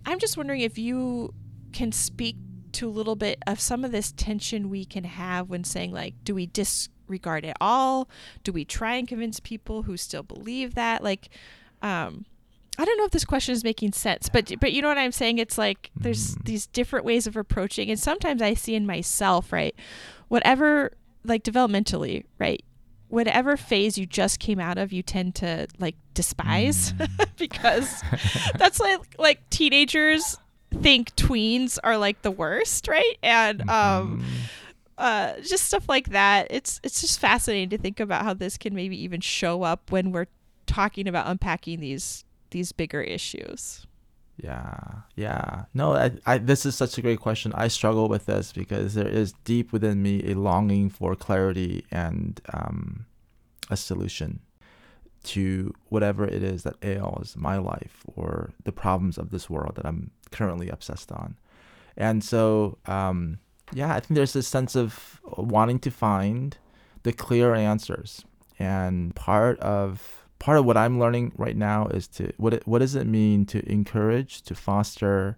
I'm 0.05 0.19
just 0.19 0.37
wondering 0.37 0.61
if 0.61 0.79
you 0.79 1.35
can 1.73 1.93
speak 1.93 2.37
to 2.73 2.89
a 2.89 2.91
little 2.91 3.17
bit 3.17 3.39
of 3.47 3.61
some 3.61 3.85
of 3.85 3.93
this 3.93 4.13
tension 4.13 4.69
we 4.69 4.85
can 4.85 5.05
have 5.05 5.49
when 5.49 5.65
saying 5.65 5.93
like 5.93 6.15
do 6.25 6.35
we 6.35 6.47
disregard 6.47 7.45
it 7.45 7.57
all? 7.61 8.09
Do 8.45 8.53
we 8.53 8.65
try 8.65 8.97
and 8.97 9.09
convince 9.09 9.41
people 9.41 9.83
who 9.83 9.97
still 9.97 10.23
believe 10.23 10.75
that? 10.75 11.03
Like 11.03 11.29
um 11.83 12.27
I 12.79 12.85
don't 12.85 12.99
know 12.99 13.05
if 13.05 13.11
this 13.11 13.25
question 13.25 13.53
is 13.55 13.65
making 13.65 13.93
sense, 13.93 14.29
but 14.29 14.53
but 14.61 14.73
you 14.73 14.83
know 14.83 14.89
what 14.89 14.99
I'm 14.99 15.13
saying? 15.13 15.39
It's 15.39 15.57
like 15.59 15.91
there's 15.97 16.37
Mhm. 16.37 16.45
these 16.45 16.67
different 16.67 17.05
ways 17.05 17.27
of 17.27 17.37
approaching, 17.37 17.91
and 17.91 17.99
sometimes 17.99 18.43
I 18.43 18.55
see 18.55 18.75
in 18.75 18.87
myself, 18.87 19.53
right, 19.53 19.75
whatever 20.29 20.93
like 21.25 21.43
developmentally, 21.43 22.25
right, 22.39 22.63
whatever 23.09 23.57
phase 23.57 23.97
you 23.99 24.07
just 24.07 24.39
came 24.41 24.61
out 24.61 24.79
of, 24.79 24.93
you 24.93 25.03
tend 25.03 25.35
to 25.37 25.67
like 25.79 25.97
despise 26.15 26.93
Mm. 26.93 27.29
because 27.39 28.03
that's 28.59 28.79
like 28.81 29.01
like 29.19 29.49
teenagers 29.51 30.37
think 30.83 31.15
tweens 31.17 31.79
are 31.83 31.97
like 31.97 32.21
the 32.23 32.31
worst, 32.31 32.89
right? 32.89 33.17
And 33.23 33.63
um 33.71 34.21
Mhm. 34.21 34.25
uh, 34.99 35.41
just 35.41 35.65
stuff 35.67 35.89
like 35.89 36.11
that. 36.11 36.47
It's 36.51 36.81
it's 36.83 37.01
just 37.01 37.19
fascinating 37.21 37.71
to 37.71 37.79
think 37.79 38.01
about 38.01 38.25
how 38.25 38.35
this 38.35 38.57
can 38.59 38.75
maybe 38.75 39.01
even 39.03 39.21
show 39.21 39.63
up 39.63 39.91
when 39.91 40.11
we're 40.13 40.27
talking 40.67 41.07
about 41.09 41.27
unpacking 41.29 41.81
these 41.81 42.25
these 42.57 42.73
bigger 42.73 43.03
issues. 43.03 43.87
Yeah, 44.43 45.03
yeah. 45.15 45.65
No, 45.75 45.93
I, 45.93 46.13
I, 46.25 46.39
this 46.39 46.65
is 46.65 46.75
such 46.75 46.97
a 46.97 47.03
great 47.03 47.21
question. 47.21 47.53
I 47.55 47.69
struggle 47.69 48.09
with 48.09 48.25
this 48.25 48.51
because 48.51 48.95
there 48.95 49.09
is 49.09 49.35
deep 49.45 49.73
within 49.73 50.03
me 50.03 50.23
a 50.31 50.35
longing 50.35 50.89
for 50.89 51.15
clarity 51.15 51.85
and 51.91 52.41
um, 52.55 53.05
a 53.71 53.77
solution 53.77 54.41
to 55.25 55.75
whatever 55.89 56.25
it 56.25 56.43
is 56.43 56.63
that 56.63 56.77
ails 56.83 57.35
my 57.37 57.59
life 57.59 58.05
or 58.15 58.53
the 58.65 58.73
problems 58.73 59.19
of 59.19 59.31
this 59.31 59.51
world 59.51 59.75
that 59.77 59.85
I'm 59.85 60.11
currently 60.31 60.71
obsessed 60.71 61.13
on. 61.13 61.37
And 61.97 62.25
so, 62.25 62.79
um, 62.87 63.39
yeah, 63.73 63.95
I 63.95 64.01
think 64.01 64.17
there's 64.17 64.33
this 64.33 64.49
sense 64.49 64.75
of 64.77 65.21
wanting 65.37 65.79
to 65.81 65.91
find 65.91 66.57
the 67.03 67.13
clear 67.13 67.55
answers. 67.55 68.25
And 68.59 69.15
part 69.15 69.59
of 69.61 70.26
part 70.39 70.59
of 70.59 70.65
what 70.65 70.77
I'm 70.77 70.99
learning 70.99 71.33
right 71.37 71.57
now 71.57 71.87
is 71.89 72.07
to 72.09 72.33
what 72.37 72.55
it, 72.55 72.67
what 72.67 72.81
does 72.81 72.95
it 72.95 73.07
mean 73.07 73.47
to 73.47 73.67
encourage 73.71 74.43
to 74.43 74.55
foster 74.55 75.37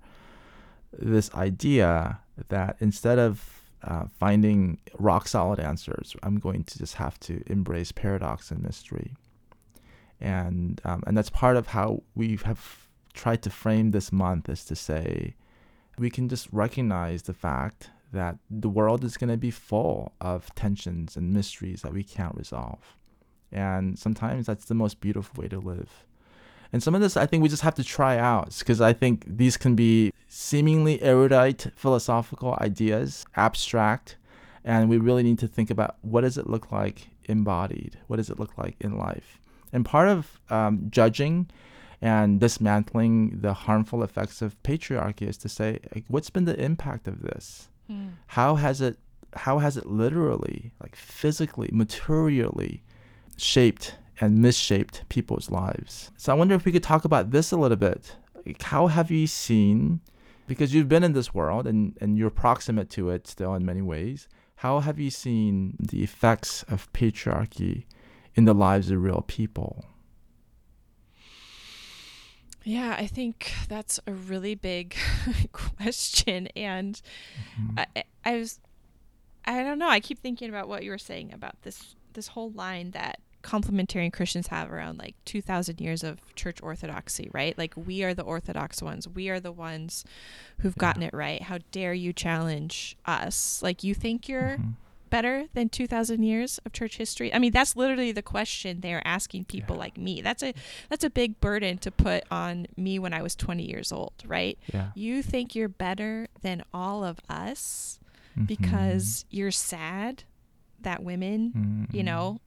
this 0.92 1.32
idea 1.34 2.20
that 2.48 2.76
instead 2.80 3.18
of 3.18 3.62
uh, 3.82 4.04
finding 4.18 4.78
rock 4.98 5.28
solid 5.28 5.60
answers, 5.60 6.16
I'm 6.22 6.38
going 6.38 6.64
to 6.64 6.78
just 6.78 6.94
have 6.94 7.18
to 7.20 7.42
embrace 7.46 7.92
paradox 7.92 8.50
and 8.50 8.62
mystery, 8.62 9.14
and 10.20 10.80
um, 10.84 11.02
and 11.06 11.16
that's 11.16 11.30
part 11.30 11.56
of 11.56 11.68
how 11.68 12.02
we 12.14 12.38
have 12.44 12.88
tried 13.14 13.42
to 13.42 13.50
frame 13.50 13.90
this 13.90 14.12
month 14.12 14.48
is 14.48 14.64
to 14.64 14.76
say 14.76 15.34
we 15.98 16.10
can 16.10 16.28
just 16.28 16.48
recognize 16.52 17.22
the 17.22 17.34
fact 17.34 17.90
that 18.12 18.38
the 18.50 18.68
world 18.68 19.04
is 19.04 19.16
going 19.16 19.30
to 19.30 19.36
be 19.36 19.50
full 19.50 20.12
of 20.20 20.54
tensions 20.54 21.16
and 21.16 21.32
mysteries 21.32 21.82
that 21.82 21.92
we 21.92 22.02
can't 22.02 22.34
resolve. 22.36 22.96
And 23.52 23.98
sometimes 23.98 24.46
that's 24.46 24.66
the 24.66 24.74
most 24.74 25.00
beautiful 25.00 25.42
way 25.42 25.48
to 25.48 25.58
live. 25.58 26.04
And 26.72 26.82
some 26.82 26.94
of 26.94 27.00
this 27.00 27.16
I 27.16 27.26
think 27.26 27.42
we 27.42 27.48
just 27.48 27.62
have 27.62 27.74
to 27.76 27.84
try 27.84 28.18
out 28.18 28.54
because 28.58 28.80
I 28.80 28.92
think 28.92 29.24
these 29.26 29.56
can 29.56 29.74
be 29.74 30.12
seemingly 30.28 31.00
erudite 31.02 31.68
philosophical 31.74 32.56
ideas, 32.60 33.24
abstract, 33.36 34.16
and 34.64 34.88
we 34.88 34.98
really 34.98 35.22
need 35.22 35.38
to 35.38 35.48
think 35.48 35.70
about 35.70 35.96
what 36.02 36.20
does 36.22 36.36
it 36.36 36.46
look 36.46 36.70
like 36.70 37.08
embodied? 37.24 37.98
What 38.06 38.16
does 38.16 38.28
it 38.28 38.38
look 38.38 38.58
like 38.58 38.76
in 38.80 38.98
life? 38.98 39.38
And 39.72 39.84
part 39.84 40.08
of 40.08 40.38
um, 40.50 40.88
judging 40.90 41.48
and 42.00 42.38
dismantling 42.38 43.40
the 43.40 43.52
harmful 43.52 44.02
effects 44.02 44.42
of 44.42 44.62
patriarchy 44.62 45.28
is 45.28 45.36
to 45.38 45.48
say, 45.48 45.78
like, 45.94 46.04
what's 46.08 46.30
been 46.30 46.44
the 46.44 46.58
impact 46.62 47.08
of 47.08 47.22
this? 47.22 47.68
How 48.28 48.56
has 48.56 48.80
it 48.80 48.98
how 49.34 49.58
has 49.58 49.76
it 49.76 49.86
literally, 49.86 50.72
like 50.80 50.96
physically, 50.96 51.68
materially 51.72 52.82
shaped 53.38 53.96
and 54.20 54.38
misshaped 54.42 55.08
people's 55.08 55.50
lives? 55.50 56.10
So 56.16 56.32
I 56.32 56.36
wonder 56.36 56.54
if 56.54 56.64
we 56.64 56.72
could 56.72 56.82
talk 56.82 57.04
about 57.04 57.30
this 57.30 57.52
a 57.52 57.56
little 57.56 57.76
bit. 57.76 58.16
Like, 58.44 58.60
how 58.62 58.88
have 58.88 59.10
you 59.10 59.26
seen 59.26 60.00
because 60.46 60.72
you've 60.74 60.88
been 60.88 61.04
in 61.04 61.12
this 61.12 61.34
world 61.34 61.66
and, 61.66 61.94
and 62.00 62.16
you're 62.16 62.30
proximate 62.30 62.88
to 62.88 63.10
it 63.10 63.26
still 63.26 63.54
in 63.54 63.66
many 63.66 63.82
ways, 63.82 64.28
how 64.56 64.80
have 64.80 64.98
you 64.98 65.10
seen 65.10 65.76
the 65.78 66.02
effects 66.02 66.62
of 66.64 66.90
patriarchy 66.94 67.84
in 68.34 68.46
the 68.46 68.54
lives 68.54 68.90
of 68.90 69.02
real 69.02 69.22
people? 69.26 69.84
Yeah, 72.64 72.96
I 72.98 73.06
think 73.06 73.52
that's 73.68 74.00
a 74.06 74.12
really 74.12 74.54
big 74.54 74.96
question, 75.52 76.48
and 76.56 77.00
Mhm. 77.60 77.78
I, 77.78 77.86
I- 77.96 78.04
I 78.24 78.36
was, 78.36 78.60
I 79.46 79.62
don't 79.62 79.78
know. 79.78 79.88
I 79.88 80.00
keep 80.00 80.18
thinking 80.18 80.50
about 80.50 80.68
what 80.68 80.82
you 80.82 80.90
were 80.90 80.98
saying 80.98 81.32
about 81.32 81.62
this 81.62 81.94
this 82.12 82.28
whole 82.28 82.50
line 82.50 82.90
that 82.90 83.20
complementarian 83.48 84.12
Christians 84.12 84.48
have 84.48 84.70
around 84.70 84.98
like 84.98 85.14
two 85.24 85.40
thousand 85.40 85.80
years 85.80 86.04
of 86.04 86.18
church 86.34 86.62
orthodoxy, 86.62 87.30
right? 87.32 87.56
Like 87.56 87.72
we 87.76 88.02
are 88.04 88.12
the 88.14 88.22
orthodox 88.22 88.82
ones. 88.82 89.08
We 89.08 89.28
are 89.30 89.40
the 89.40 89.52
ones 89.52 90.04
who've 90.58 90.74
Yeah. 90.76 90.80
gotten 90.80 91.02
it 91.02 91.14
right. 91.14 91.40
How 91.42 91.58
dare 91.72 91.94
you 91.94 92.12
challenge 92.12 92.96
us? 93.06 93.62
Like 93.62 93.82
you 93.82 93.94
think 93.94 94.28
you're 94.28 94.58
Mhm. 94.58 94.74
better 95.10 95.46
than 95.54 95.70
2000 95.70 96.22
years 96.22 96.58
of 96.66 96.72
church 96.74 96.98
history 96.98 97.32
i 97.32 97.38
mean 97.38 97.50
that's 97.50 97.74
literally 97.74 98.12
the 98.12 98.20
question 98.20 98.82
they're 98.82 99.00
asking 99.08 99.42
people 99.42 99.74
Yeah. 99.76 99.80
like 99.80 99.96
me 99.96 100.20
that's 100.20 100.42
a 100.42 100.52
that's 100.90 101.02
a 101.02 101.08
big 101.08 101.40
burden 101.40 101.78
to 101.78 101.90
put 101.90 102.24
on 102.30 102.66
me 102.76 102.98
when 102.98 103.14
i 103.14 103.22
was 103.22 103.34
20 103.34 103.62
years 103.66 103.90
old 103.90 104.12
right 104.26 104.58
Yeah. 104.70 104.90
you 104.94 105.22
think 105.22 105.54
you're 105.54 105.66
better 105.86 106.28
than 106.42 106.62
all 106.74 107.04
of 107.04 107.20
us 107.26 107.98
Mhm. 108.38 108.48
because 108.48 109.24
you're 109.30 109.50
sad 109.50 110.24
that 110.82 111.02
women 111.02 111.88
you 111.90 112.02
Mhm. 112.02 112.04
know 112.04 112.40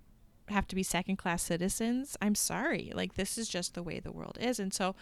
have 0.52 0.68
to 0.68 0.76
be 0.76 0.84
second 0.84 1.16
class 1.18 1.42
citizens 1.44 2.16
i'm 2.22 2.36
sorry 2.36 2.92
like 2.94 3.16
this 3.16 3.38
is 3.38 3.48
just 3.50 3.74
the 3.74 3.84
way 3.84 4.00
the 4.00 4.12
world 4.12 4.38
is. 4.40 4.60
And 4.60 4.74
so 4.74 4.96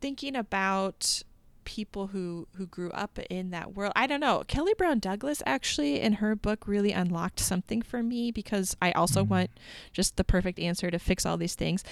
thinking 0.00 0.34
about 0.34 1.22
people 1.64 2.08
who 2.08 2.48
who 2.56 2.66
grew 2.66 2.90
up 2.92 3.18
in 3.28 3.50
that 3.50 3.74
world 3.76 3.92
i 3.94 4.06
don't 4.06 4.18
know 4.20 4.42
kelly 4.48 4.72
brown 4.74 4.98
douglas 4.98 5.42
actually 5.44 6.00
in 6.00 6.14
her 6.14 6.34
book 6.34 6.66
really 6.66 6.90
unlocked 6.90 7.38
something 7.38 7.82
for 7.82 8.02
me 8.02 8.32
because 8.32 8.74
i 8.80 8.90
also 8.92 9.22
Mhm. 9.24 9.28
want 9.28 9.50
just 9.92 10.16
the 10.16 10.24
perfect 10.24 10.58
answer 10.58 10.90
to 10.90 10.98
fix 10.98 11.24
all 11.26 11.36
these 11.36 11.54
things. 11.54 11.84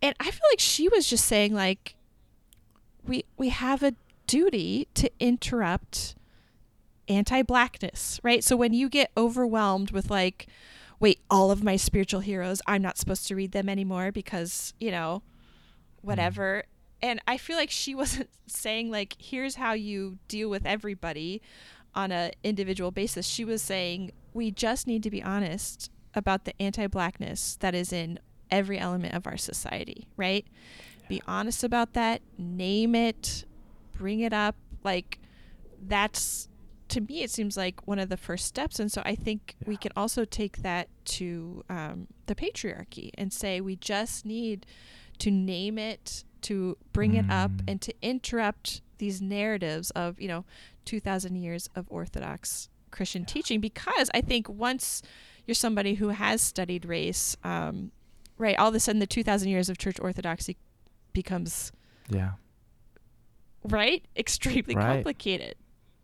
And 0.00 0.14
i 0.20 0.30
feel 0.30 0.46
like 0.52 0.60
she 0.60 0.88
was 0.88 1.06
just 1.10 1.24
saying 1.26 1.52
like 1.52 1.96
we 3.04 3.24
we 3.36 3.48
have 3.48 3.82
a 3.82 3.94
duty 4.28 4.86
to 4.94 5.10
interrupt 5.18 6.14
anti-blackness 7.08 8.20
right? 8.22 8.44
So 8.44 8.56
when 8.56 8.72
you 8.72 8.88
get 8.88 9.10
overwhelmed 9.16 9.90
with 9.90 10.10
like 10.10 10.46
wait 11.00 11.20
all 11.30 11.50
of 11.50 11.62
my 11.62 11.76
spiritual 11.76 12.20
heroes 12.20 12.60
i'm 12.66 12.82
not 12.82 12.98
supposed 12.98 13.26
to 13.26 13.34
read 13.34 13.52
them 13.52 13.68
anymore 13.68 14.12
because 14.12 14.74
you 14.78 14.90
know 14.90 15.22
whatever. 16.02 16.64
And 17.00 17.20
i 17.26 17.36
feel 17.36 17.56
like 17.56 17.70
she 17.70 17.94
wasn't 18.02 18.30
saying 18.46 18.90
like 18.90 19.16
here's 19.18 19.56
how 19.56 19.72
you 19.72 20.18
deal 20.28 20.50
with 20.50 20.66
everybody 20.66 21.42
on 21.94 22.12
a 22.12 22.32
individual 22.44 22.90
basis. 22.90 23.26
She 23.26 23.44
was 23.44 23.62
saying 23.62 24.12
we 24.34 24.50
just 24.50 24.86
need 24.86 25.02
to 25.02 25.10
be 25.10 25.22
honest 25.22 25.90
about 26.14 26.44
the 26.44 26.60
anti-blackness 26.60 27.56
that 27.60 27.74
is 27.74 27.92
in 27.92 28.18
every 28.50 28.78
element 28.78 29.14
of 29.14 29.26
our 29.26 29.36
society 29.36 30.06
right? 30.16 30.46
Be 31.08 31.22
honest 31.26 31.64
about 31.64 31.94
that 31.94 32.20
name 32.36 32.94
it 32.94 33.44
bring 33.98 34.20
it 34.20 34.32
up. 34.32 34.56
Like 34.84 35.18
that's 35.86 36.48
to 36.88 37.00
me 37.00 37.22
it 37.22 37.30
seems 37.30 37.56
like 37.56 37.86
one 37.86 37.98
of 37.98 38.08
the 38.08 38.16
first 38.16 38.46
steps 38.46 38.78
and 38.80 38.90
so 38.90 39.02
i 39.04 39.14
think 39.14 39.54
we 39.66 39.76
can 39.76 39.92
also 39.96 40.24
take 40.24 40.58
that 40.62 40.88
to 41.04 41.62
um, 41.68 42.06
the 42.26 42.34
patriarchy 42.34 43.10
and 43.18 43.32
say 43.32 43.60
we 43.60 43.76
just 43.76 44.24
need 44.24 44.66
to 45.18 45.30
name 45.30 45.78
it 45.78 46.24
to 46.42 46.76
bring 46.92 47.14
it 47.14 47.26
up 47.30 47.50
Mm. 47.50 47.64
and 47.68 47.80
to 47.82 47.94
interrupt 48.02 48.80
these 48.98 49.20
narratives 49.20 49.90
of 49.92 50.20
you 50.20 50.28
know 50.28 50.44
2000 50.84 51.36
years 51.36 51.68
of 51.74 51.86
orthodox 51.90 52.68
christian 52.90 53.24
teaching 53.24 53.60
because 53.60 54.08
i 54.14 54.20
think 54.20 54.48
once 54.48 55.02
you're 55.46 55.54
somebody 55.54 55.94
who 55.94 56.08
has 56.08 56.40
studied 56.40 56.84
race 56.84 57.36
um, 57.44 57.90
right 58.38 58.56
all 58.58 58.68
of 58.68 58.74
a 58.74 58.80
sudden 58.80 58.98
the 58.98 59.06
2000 59.06 59.48
years 59.48 59.68
of 59.68 59.76
church 59.78 59.98
orthodoxy 60.00 60.56
becomes 61.12 61.72
Yeah. 62.08 62.32
right 63.64 64.04
extremely 64.16 64.74
Right. 64.74 64.86
complicated 64.86 65.56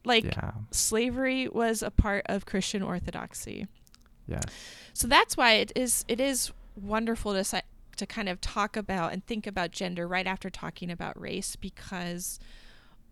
like 0.04 0.24
Yeah. 0.24 0.52
slavery 0.70 1.48
was 1.48 1.82
a 1.82 1.90
part 1.90 2.24
of 2.26 2.44
christian 2.46 2.82
orthodoxy 2.82 3.66
Yes. 4.26 4.42
so 4.92 5.06
that's 5.08 5.36
why 5.36 5.54
it 5.54 5.72
is 5.76 6.04
it 6.08 6.20
is 6.20 6.50
wonderful 6.76 7.32
to 7.34 7.44
si- 7.44 7.60
to 7.96 8.06
kind 8.06 8.28
of 8.28 8.40
talk 8.40 8.76
about 8.76 9.12
and 9.12 9.24
think 9.26 9.46
about 9.46 9.70
gender 9.70 10.08
right 10.08 10.26
after 10.26 10.50
talking 10.50 10.90
about 10.90 11.18
race 11.20 11.56
because 11.56 12.38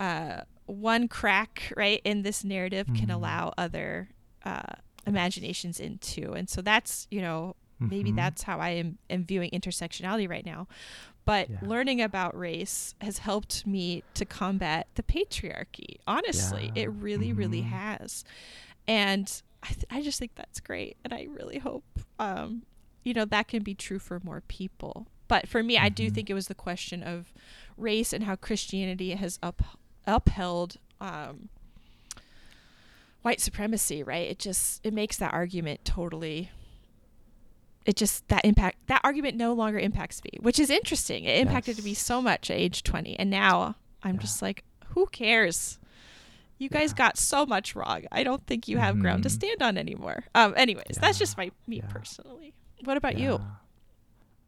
uh, 0.01 0.41
one 0.67 1.07
crack 1.09 1.73
right 1.77 2.01
in 2.05 2.23
this 2.23 2.43
narrative 2.45 2.87
can 2.89 3.07
Mhm. 3.09 3.15
allow 3.15 3.53
other 3.57 4.09
uh, 4.45 4.63
imaginations 5.07 5.79
into 5.79 6.33
and 6.33 6.49
so 6.51 6.61
that's 6.63 7.07
you 7.11 7.21
know 7.21 7.55
maybe 7.79 8.13
Mhm. 8.13 8.17
that's 8.17 8.43
how 8.43 8.59
I 8.59 8.71
am, 8.71 8.99
am 9.11 9.25
viewing 9.25 9.51
intersectionality 9.51 10.29
right 10.31 10.47
now. 10.47 10.69
But 11.25 11.51
Yeah. 11.51 11.59
learning 11.63 12.01
about 12.01 12.37
race 12.37 12.95
has 13.01 13.19
helped 13.19 13.67
me 13.67 14.03
to 14.15 14.25
combat 14.25 14.89
the 14.97 15.03
patriarchy. 15.03 15.97
Honestly, 16.07 16.73
Yeah. 16.75 16.83
it 16.83 16.91
really, 16.91 17.33
really 17.33 17.63
Mhm. 17.63 17.69
has. 17.71 18.25
And 18.89 19.43
I, 19.63 19.69
th- 19.69 19.85
I 19.91 20.03
just 20.03 20.19
think 20.19 20.35
that's 20.35 20.59
great. 20.59 20.97
And 21.05 21.13
I 21.15 21.29
really 21.31 21.59
hope, 21.59 21.85
um, 22.19 22.63
you 23.05 23.15
know, 23.15 23.25
that 23.27 23.47
can 23.47 23.63
be 23.63 23.75
true 23.75 24.01
for 24.01 24.21
more 24.25 24.41
people. 24.49 25.07
But 25.29 25.49
for 25.49 25.63
me, 25.63 25.79
I 25.79 25.89
do 25.89 26.11
Mhm. 26.11 26.15
think 26.15 26.31
it 26.31 26.35
was 26.35 26.49
the 26.49 26.55
question 26.55 27.03
of 27.05 27.33
race 27.77 28.13
and 28.13 28.25
how 28.25 28.35
Christianity 28.37 29.11
has 29.13 29.39
up 29.43 29.63
upheld 30.05 30.79
um, 31.01 31.49
white 33.23 33.41
supremacy. 33.41 34.03
Right? 34.03 34.29
It 34.29 34.39
just 34.39 34.85
it 34.85 34.93
makes 34.93 35.17
that 35.19 35.33
argument 35.33 35.85
totally. 35.85 36.51
It 37.85 37.97
just 37.97 38.27
that 38.29 38.45
impact 38.45 38.87
that 38.87 39.01
argument 39.03 39.37
no 39.37 39.53
longer 39.53 39.79
impacts 39.79 40.23
me, 40.25 40.31
which 40.41 40.59
is 40.59 40.71
interesting. 40.71 41.25
It 41.25 41.39
impacted 41.41 41.83
me 41.83 41.91
Yes. 41.91 41.99
so 42.01 42.23
much 42.23 42.51
at 42.51 42.57
age 42.57 42.83
twenty, 42.83 43.19
and 43.19 43.29
now 43.31 43.75
I'm 44.03 44.15
Yeah. 44.17 44.21
just 44.21 44.41
like, 44.43 44.65
who 44.91 45.07
cares? 45.07 45.79
You 46.59 46.69
guys 46.69 46.91
Yeah. 46.93 46.97
got 47.07 47.19
so 47.19 47.45
much 47.45 47.75
wrong. 47.75 48.05
I 48.13 48.23
don't 48.23 48.47
think 48.47 48.69
you 48.69 48.79
have 48.79 49.01
ground 49.01 49.25
to 49.25 49.29
Mhm. 49.29 49.33
stand 49.33 49.63
on 49.63 49.77
anymore. 49.79 50.25
Um. 50.35 50.55
Anyways, 50.57 50.97
that's 51.01 51.19
just 51.19 51.37
my 51.37 51.51
me 51.67 51.79
Yeah. 51.79 51.87
personally. 51.89 52.55
What 52.85 52.97
about 52.97 53.19
you? 53.19 53.41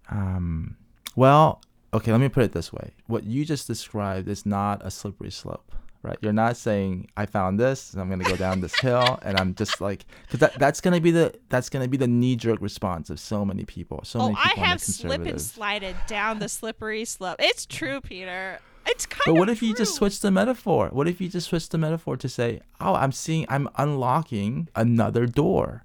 Um, 0.09 0.77
well, 1.17 1.61
okay, 1.93 2.13
let 2.13 2.21
me 2.21 2.29
put 2.29 2.45
it 2.45 2.53
this 2.53 2.73
way. 2.73 2.93
What 3.07 3.25
you 3.25 3.45
just 3.45 3.67
described 3.67 4.29
is 4.29 4.45
not 4.45 4.85
a 4.85 4.91
slippery 4.91 5.31
slope, 5.31 5.73
right? 6.05 6.19
You're 6.21 6.33
not 6.33 6.57
saying 6.57 7.09
I 7.17 7.27
found 7.27 7.59
this 7.59 7.93
and 7.93 8.01
I'm 8.01 8.09
going 8.09 8.21
to 8.23 8.31
go 8.31 8.37
down 8.37 8.61
this 8.61 8.79
hill 8.79 9.19
and 9.23 9.39
I'm 9.41 9.55
just 9.55 9.81
like 9.81 10.05
cuz 10.29 10.39
that 10.41 10.59
that's 10.59 10.81
going 10.81 10.95
to 10.95 11.01
be 11.01 11.11
the 11.11 11.35
that's 11.49 11.69
to 11.71 11.89
be 11.89 11.97
the 11.97 12.07
knee 12.07 12.37
jerk 12.37 12.61
response 12.61 13.11
of 13.11 13.19
so 13.19 13.45
many 13.45 13.65
people. 13.65 14.01
So 14.05 14.21
oh, 14.21 14.23
many 14.27 14.37
I 14.39 14.49
people 14.49 14.63
the 14.63 14.69
have 14.69 14.81
slip 14.83 15.27
and 15.27 15.41
slided 15.41 15.97
down 16.07 16.39
the 16.39 16.49
slippery 16.49 17.05
slope. 17.05 17.37
It's 17.41 17.67
true, 17.67 18.01
Peter. 18.01 18.61
It's 18.87 19.07
kind 19.07 19.21
of 19.21 19.35
But 19.35 19.39
what 19.39 19.49
if 19.49 19.63
you 19.63 19.75
just 19.75 19.95
switch 19.95 20.21
the 20.21 20.31
metaphor? 20.31 20.91
What 20.93 21.09
if 21.09 21.21
you 21.21 21.29
just 21.31 21.49
switch 21.49 21.71
the 21.71 21.79
metaphor 21.79 22.19
to 22.19 22.29
say, 22.29 22.61
"Oh, 22.81 22.95
I'm 22.95 23.13
seeing, 23.13 23.47
I'm 23.49 23.67
unlocking 23.77 24.69
another 24.77 25.25
door, 25.27 25.85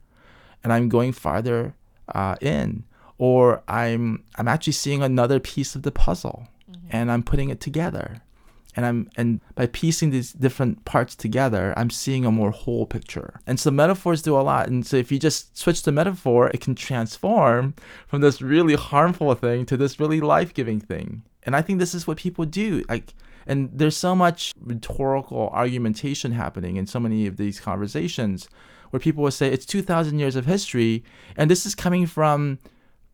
and 0.63 0.74
I'm 0.74 0.89
going 0.89 1.13
farther 1.13 1.76
uh, 2.13 2.36
in, 2.41 2.84
or 3.17 3.63
I'm, 3.70 4.26
I'm 4.36 4.49
actually 4.49 4.74
seeing 4.74 5.01
another 5.01 5.39
piece 5.39 5.76
of 5.76 5.84
the 5.84 5.91
puzzle, 5.91 6.47
Mm-hmm. 6.70 6.88
and 6.91 7.11
I'm 7.11 7.24
putting 7.24 7.49
it 7.49 7.59
together, 7.59 8.22
and 8.76 8.86
I'm, 8.86 9.09
and 9.17 9.41
by 9.55 9.65
piecing 9.65 10.11
these 10.11 10.32
different 10.32 10.86
parts 10.86 11.15
together, 11.15 11.74
I'm 11.76 11.89
seeing 11.89 12.24
a 12.24 12.32
more 12.32 12.51
whole 12.51 12.86
picture. 12.86 13.39
And 13.47 13.59
so 13.59 13.72
metaphors 13.72 14.22
do 14.22 14.38
a 14.38 14.41
lot. 14.41 14.67
And 14.67 14.86
so 14.86 14.95
if 14.95 15.11
you 15.11 15.17
just 15.17 15.57
switch 15.57 15.84
the 15.84 15.91
metaphor, 15.91 16.49
it 16.49 16.61
can 16.61 16.76
transform 16.76 17.74
from 18.07 18.22
this 18.22 18.41
really 18.41 18.76
harmful 18.76 19.34
thing 19.34 19.65
to 19.65 19.78
this 19.78 19.99
really 19.99 20.22
life-giving 20.22 20.82
thing. 20.82 21.24
And 21.43 21.55
I 21.55 21.61
think 21.61 21.80
this 21.80 21.95
is 21.95 22.05
what 22.05 22.17
people 22.17 22.45
do. 22.45 22.84
Like, 22.88 23.13
and 23.47 23.72
there's 23.74 23.97
so 23.97 24.13
much 24.13 24.53
rhetorical 24.61 25.49
argumentation 25.51 26.34
happening 26.34 26.76
in 26.78 26.86
so 26.86 26.99
many 26.99 27.26
of 27.26 27.38
these 27.38 27.59
conversations 27.59 28.47
where 28.91 28.99
people 28.99 29.24
will 29.24 29.32
say 29.32 29.51
it's 29.51 29.65
2,000 29.65 30.20
years 30.20 30.36
of 30.36 30.45
history, 30.45 31.03
and 31.36 31.49
this 31.49 31.65
is 31.65 31.76
coming 31.76 32.05
from 32.05 32.59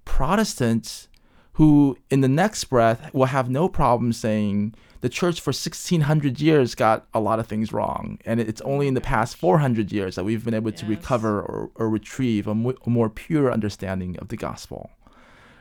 Protestants 0.03 1.08
who, 1.53 1.97
in 2.10 2.20
the 2.20 2.28
next 2.28 2.66
breath, 2.66 3.14
will 3.14 3.26
have 3.26 3.49
no 3.49 3.70
problem 3.70 4.12
saying 4.12 4.76
the 5.02 5.10
church 5.10 5.41
for 5.41 5.50
1600 5.50 6.39
years 6.39 6.76
got 6.76 7.08
a 7.14 7.20
lot 7.20 7.39
of 7.39 7.48
things 7.48 7.72
wrong, 7.72 8.20
and 8.26 8.39
it's 8.39 8.62
only 8.62 8.88
in 8.88 8.93
the 8.93 9.02
past 9.02 9.36
400 9.36 9.91
years 9.91 10.16
that 10.16 10.24
we've 10.24 10.43
been 10.43 10.54
able 10.54 10.72
to 10.72 10.86
recover 10.86 11.41
or, 11.41 11.70
or 11.76 11.89
retrieve 11.89 12.48
a, 12.48 12.56
mo- 12.56 12.76
a 12.86 12.89
more 12.89 13.10
pure 13.10 13.52
understanding 13.52 14.18
of 14.18 14.30
the 14.30 14.38
gospel. 14.38 14.89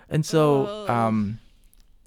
And 0.08 0.24
so, 0.24 0.66
Ugh. 0.66 0.90
um, 0.90 1.38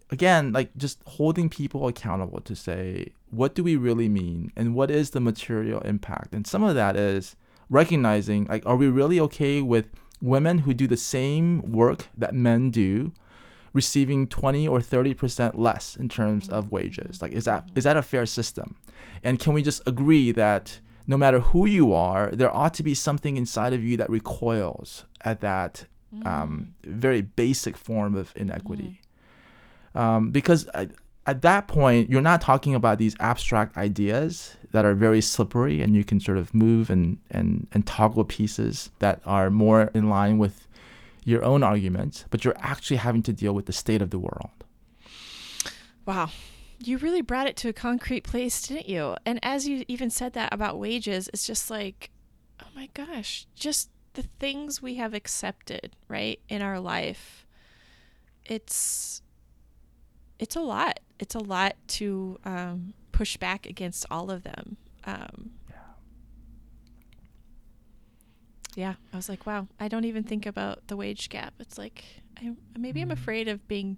again, 0.09 0.51
like 0.53 0.75
just 0.78 0.99
holding 1.05 1.49
people 1.49 1.88
accountable 1.88 2.39
to 2.41 2.55
say, 2.55 3.11
what 3.30 3.55
do 3.55 3.63
we 3.63 3.75
really 3.75 4.07
mean 4.07 4.51
and 4.55 4.73
what 4.73 4.89
is 4.89 5.11
the 5.11 5.19
material 5.19 5.82
impact? 5.82 6.34
And 6.34 6.47
some 6.47 6.63
of 6.63 6.75
that 6.75 6.95
is 6.95 7.36
recognizing, 7.69 8.45
like, 8.45 8.65
are 8.65 8.75
we 8.75 8.88
really 8.88 9.19
okay 9.19 9.61
with 9.61 9.88
women 10.21 10.59
who 10.59 10.73
do 10.73 10.88
the 10.88 10.97
same 10.97 11.71
work 11.71 12.07
that 12.17 12.34
men 12.34 12.71
do? 12.71 13.11
Receiving 13.74 14.28
20 14.28 14.68
or 14.68 14.80
30% 14.80 15.57
less 15.57 15.95
in 15.95 16.09
terms 16.09 16.49
of 16.49 16.72
wages. 16.72 17.22
Like 17.22 17.32
is 17.32 17.45
that 17.45 17.70
is 17.76 17.84
that 17.84 17.97
a 17.97 18.01
fair 18.01 18.26
system? 18.26 18.76
And 19.24 19.39
can 19.39 19.53
we 19.53 19.61
just 19.61 19.82
agree 19.86 20.32
that 20.32 20.80
no 21.05 21.18
matter 21.18 21.39
who 21.39 21.65
you 21.65 21.93
are 21.93 22.32
there 22.32 22.53
ought 22.55 22.74
to 22.76 22.84
be 22.84 22.93
something 22.93 23.38
inside 23.38 23.74
of 23.74 23.84
you 23.84 23.97
that 23.97 24.09
recoils 24.09 25.05
at 25.22 25.41
that 25.41 25.86
um, 26.26 26.74
very 26.84 27.22
basic 27.22 27.78
form 27.78 28.15
of 28.15 28.34
inequity? 28.36 29.01
Um, 29.95 30.32
because 30.32 30.68
at, 30.74 30.91
at 31.26 31.41
that 31.41 31.68
point 31.68 32.09
you're 32.09 32.22
not 32.22 32.41
talking 32.41 32.76
about 32.76 32.97
these 32.97 33.15
abstract 33.20 33.78
ideas 33.78 34.55
that 34.72 34.86
are 34.86 34.93
very 34.93 35.22
slippery 35.22 35.82
and 35.82 35.95
you 35.95 36.03
can 36.03 36.20
sort 36.20 36.38
of 36.38 36.53
move 36.53 36.89
and, 36.89 37.18
and, 37.32 37.68
and 37.72 37.86
toggle 37.86 38.24
pieces 38.24 38.91
that 38.99 39.22
are 39.26 39.49
more 39.49 39.89
in 39.93 40.09
line 40.09 40.38
with 40.38 40.66
your 41.28 41.43
own 41.43 41.61
arguments 41.61 42.25
but 42.30 42.43
you're 42.43 42.57
actually 42.57 42.97
having 42.97 43.21
to 43.21 43.34
deal 43.34 43.53
with 43.53 43.65
the 43.65 43.73
state 43.73 44.01
of 44.01 44.09
the 44.09 44.19
world 44.19 44.63
Wow. 46.07 46.30
You 46.80 46.97
really 46.97 47.21
brought 47.21 47.47
it 47.47 47.57
to 47.57 47.69
a 47.69 47.73
concrete 47.73 48.23
place, 48.23 48.65
didn't 48.65 48.88
you? 48.88 49.17
And 49.25 49.39
as 49.43 49.67
you 49.67 49.84
even 49.89 50.09
said 50.09 50.34
that 50.34 50.53
about 50.53 50.80
wages, 50.80 51.30
it's 51.34 51.45
just 51.45 51.69
like, 51.69 52.11
oh 52.61 52.67
my 52.73 52.88
gosh, 52.93 53.45
just 53.55 53.89
the 54.13 54.23
things 54.39 54.82
we 54.82 54.95
have 54.95 55.13
accepted, 55.13 55.95
right, 56.07 56.39
in 56.47 56.61
our 56.61 56.80
life. 56.80 57.45
It's 58.45 59.21
it's 60.39 60.55
a 60.55 60.61
lot. 60.61 61.01
It's 61.19 61.36
a 61.36 61.39
lot 61.39 61.75
to 61.88 62.39
um, 62.45 62.93
push 63.11 63.36
back 63.36 63.65
against 63.65 64.05
all 64.09 64.32
of 64.32 64.43
them. 64.43 64.78
Um, 65.03 65.51
yeah, 68.78 68.93
I 69.11 69.15
was 69.15 69.28
like, 69.28 69.47
wow, 69.47 69.67
I 69.80 69.88
don't 69.88 70.05
even 70.05 70.23
think 70.23 70.45
about 70.45 70.86
the 70.86 70.95
wage 70.95 71.30
gap. 71.30 71.55
It's 71.59 71.80
like, 71.80 72.03
I, 72.39 72.53
maybe 72.78 73.01
I'm 73.01 73.09
afraid 73.09 73.47
of 73.47 73.67
being 73.67 73.97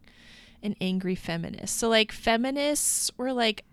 an 0.63 0.75
angry 0.79 1.15
feminist. 1.15 1.75
So, 1.75 1.89
like, 1.89 2.13
feminists 2.13 3.11
were 3.17 3.33
like 3.33 3.65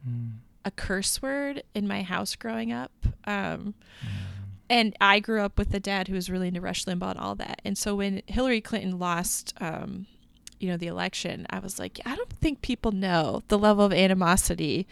a 0.65 0.73
curse 0.73 1.23
word 1.23 1.63
in 1.75 1.87
my 1.87 2.03
house 2.03 2.35
growing 2.35 2.73
up. 2.73 2.91
Um, 3.25 3.75
and 4.69 4.97
I 5.01 5.21
grew 5.21 5.43
up 5.43 5.59
with 5.59 5.73
a 5.73 5.79
dad 5.79 6.09
who 6.09 6.15
was 6.15 6.29
really 6.29 6.49
into 6.49 6.61
Rush 6.61 6.85
Limbaugh 6.87 7.13
and 7.13 7.21
all 7.21 7.37
that. 7.37 7.63
And 7.65 7.79
so 7.79 7.95
when 7.95 8.23
Hillary 8.27 8.61
Clinton 8.61 8.99
lost, 8.99 9.55
um, 9.61 10.07
you 10.59 10.69
know, 10.69 10.77
the 10.77 10.89
election, 10.89 11.47
I 11.51 11.61
was 11.61 11.79
like, 11.79 12.01
I 12.05 12.17
don't 12.17 12.33
think 12.33 12.63
people 12.63 12.91
know 12.91 13.45
the 13.47 13.59
level 13.59 13.85
of 13.85 13.93
animosity 13.93 14.89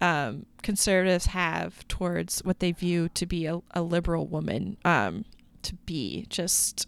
um, 0.00 0.46
conservatives 0.62 1.26
have 1.26 1.86
towards 1.86 2.40
what 2.40 2.58
they 2.58 2.72
view 2.72 3.08
to 3.10 3.26
be 3.26 3.46
a, 3.46 3.60
a 3.70 3.82
liberal 3.82 4.26
woman 4.26 4.76
um, 4.84 5.24
to 5.64 5.74
be. 5.86 6.26
Just, 6.28 6.86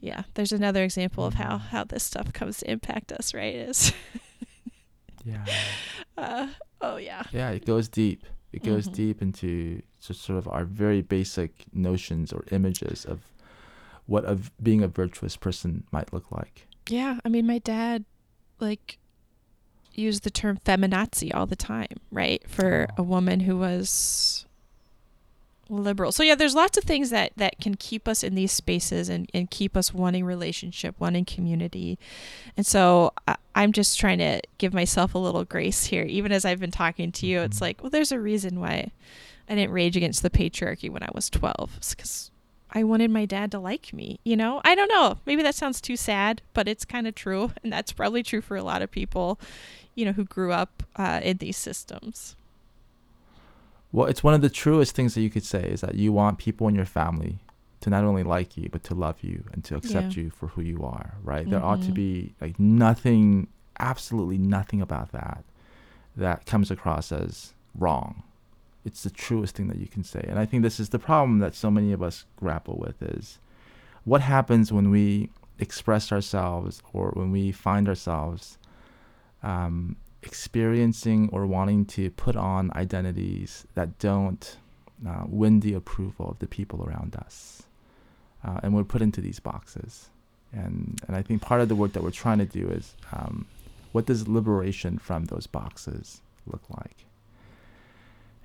yeah, 0.00 0.22
there's 0.34 0.52
another 0.52 0.82
example 0.84 1.24
of 1.24 1.34
how 1.34 1.58
how 1.58 1.84
this 1.84 2.04
stuff 2.04 2.32
comes 2.32 2.58
to 2.58 2.70
impact 2.70 3.12
us, 3.12 3.34
right? 3.34 3.54
Is 3.54 3.92
yeah 5.24 5.44
uh, 6.18 6.48
oh 6.80 6.96
yeah, 6.96 7.24
yeah 7.32 7.50
it 7.50 7.64
goes 7.66 7.88
deep 7.88 8.24
it 8.52 8.62
goes 8.62 8.86
Mhm. 8.88 8.92
deep 8.94 9.22
into 9.22 9.82
just 10.00 10.22
sort 10.22 10.38
of 10.38 10.46
our 10.48 10.64
very 10.64 11.02
basic 11.02 11.64
notions 11.72 12.32
or 12.32 12.44
images 12.52 13.04
of 13.04 13.20
what 14.06 14.24
of 14.24 14.52
being 14.62 14.82
a 14.82 14.88
virtuous 14.88 15.36
person 15.36 15.82
might 15.90 16.12
look 16.12 16.30
like 16.30 16.68
Yeah, 16.88 17.18
I 17.24 17.28
mean, 17.28 17.46
my 17.48 17.58
dad, 17.58 18.04
like, 18.60 18.98
used 19.92 20.22
the 20.22 20.30
term 20.30 20.58
feminazi 20.64 21.34
all 21.34 21.46
the 21.46 21.56
time, 21.56 21.96
right? 22.12 22.48
For 22.48 22.86
a 22.96 23.02
woman 23.02 23.40
who 23.40 23.56
was 23.58 24.45
liberal. 25.68 26.12
So 26.12 26.22
yeah, 26.22 26.34
there's 26.34 26.54
lots 26.54 26.78
of 26.78 26.84
things 26.84 27.10
that 27.10 27.32
that 27.36 27.60
can 27.60 27.74
keep 27.74 28.06
us 28.08 28.22
in 28.22 28.34
these 28.34 28.52
spaces 28.52 29.08
and 29.08 29.28
and 29.34 29.50
keep 29.50 29.76
us 29.76 29.92
wanting 29.92 30.24
relationship, 30.24 30.94
wanting 30.98 31.24
community. 31.24 31.98
And 32.56 32.64
so 32.66 33.12
I, 33.26 33.36
I'm 33.54 33.72
just 33.72 33.98
trying 33.98 34.18
to 34.18 34.40
give 34.58 34.72
myself 34.74 35.14
a 35.14 35.18
little 35.18 35.44
grace 35.44 35.86
here, 35.86 36.04
even 36.04 36.30
as 36.32 36.44
I've 36.44 36.60
been 36.60 36.70
talking 36.70 37.10
to 37.12 37.26
you. 37.26 37.40
It's 37.40 37.58
Mhm. 37.58 37.62
like, 37.62 37.82
well, 37.82 37.90
there's 37.90 38.12
a 38.12 38.20
reason 38.20 38.60
why 38.60 38.90
I 39.48 39.54
didn't 39.54 39.72
rage 39.72 39.96
against 39.96 40.22
the 40.22 40.30
patriarchy 40.30 40.90
when 40.90 41.02
I 41.02 41.08
was 41.14 41.30
12. 41.30 41.74
It's 41.76 41.94
because 41.94 42.30
I 42.72 42.82
wanted 42.82 43.10
my 43.10 43.26
dad 43.26 43.50
to 43.52 43.58
like 43.60 43.92
me, 43.92 44.18
you 44.24 44.36
know? 44.36 44.60
I 44.64 44.74
don't 44.74 44.88
know. 44.88 45.18
Maybe 45.24 45.42
that 45.42 45.54
sounds 45.54 45.80
too 45.80 45.96
sad, 45.96 46.42
but 46.52 46.66
it's 46.68 46.84
kind 46.84 47.06
of 47.06 47.14
true. 47.14 47.52
And 47.62 47.72
that's 47.72 47.92
probably 47.92 48.22
true 48.22 48.40
for 48.40 48.56
a 48.56 48.62
lot 48.62 48.82
of 48.82 48.90
people, 48.90 49.38
you 49.94 50.04
know, 50.04 50.12
who 50.12 50.24
grew 50.24 50.52
up 50.52 50.82
uh, 50.96 51.20
in 51.22 51.36
these 51.38 51.56
systems. 51.56 52.34
Well 53.92 54.06
it's 54.06 54.22
one 54.24 54.34
of 54.34 54.40
the 54.40 54.50
truest 54.50 54.94
things 54.94 55.14
that 55.14 55.20
you 55.22 55.30
could 55.30 55.44
say 55.44 55.62
is 55.62 55.80
that 55.80 55.94
you 55.94 56.12
want 56.12 56.38
people 56.38 56.68
in 56.68 56.74
your 56.74 56.84
family 56.84 57.38
to 57.80 57.90
not 57.90 58.04
only 58.04 58.22
like 58.22 58.56
you 58.56 58.68
but 58.70 58.82
to 58.84 58.94
love 58.94 59.16
you 59.22 59.44
and 59.52 59.64
to 59.64 59.76
accept 59.76 60.16
Yeah. 60.16 60.24
you 60.24 60.30
for 60.30 60.48
who 60.48 60.62
you 60.62 60.82
are 60.84 61.14
right 61.22 61.48
there 61.48 61.62
ought 61.64 61.82
to 61.82 61.92
Mhm. 61.92 61.94
be 61.94 62.34
like 62.40 62.58
nothing 62.58 63.46
absolutely 63.78 64.38
nothing 64.38 64.80
about 64.80 65.12
that 65.12 65.44
that 66.16 66.46
comes 66.46 66.70
across 66.70 67.12
as 67.12 67.52
wrong 67.78 68.22
it's 68.84 69.02
the 69.02 69.10
truest 69.10 69.56
thing 69.56 69.68
that 69.68 69.78
you 69.78 69.86
can 69.86 70.02
say 70.04 70.24
and 70.28 70.38
i 70.38 70.46
think 70.46 70.62
this 70.62 70.80
is 70.80 70.88
the 70.90 70.98
problem 70.98 71.38
that 71.40 71.54
so 71.54 71.70
many 71.70 71.92
of 71.92 72.02
us 72.02 72.24
grapple 72.36 72.76
with 72.78 73.02
is 73.02 73.38
what 74.04 74.20
happens 74.22 74.72
when 74.72 74.90
we 74.90 75.28
express 75.58 76.10
ourselves 76.12 76.82
or 76.92 77.10
when 77.14 77.30
we 77.32 77.50
find 77.52 77.88
ourselves 77.88 78.56
um, 79.42 79.96
experiencing 80.26 81.30
or 81.32 81.46
wanting 81.46 81.84
to 81.96 82.10
put 82.10 82.36
on 82.36 82.70
identities 82.74 83.66
that 83.74 83.98
don't 83.98 84.56
uh, 85.08 85.24
win 85.26 85.60
the 85.60 85.74
approval 85.74 86.30
of 86.30 86.38
the 86.38 86.46
people 86.46 86.84
around 86.86 87.16
us. 87.16 87.62
Uh, 88.44 88.60
and 88.62 88.74
we're 88.74 88.84
put 88.84 89.02
into 89.02 89.20
these 89.20 89.40
boxes. 89.40 90.10
And 90.52 91.00
and 91.06 91.16
I 91.16 91.22
think 91.22 91.42
part 91.42 91.60
of 91.60 91.68
the 91.68 91.74
work 91.74 91.92
that 91.92 92.02
we're 92.02 92.10
trying 92.24 92.38
to 92.38 92.50
do 92.60 92.68
is 92.68 92.94
um, 93.12 93.46
what 93.92 94.06
does 94.06 94.28
liberation 94.28 94.98
from 94.98 95.24
those 95.26 95.46
boxes 95.46 96.20
look 96.46 96.62
like? 96.70 96.98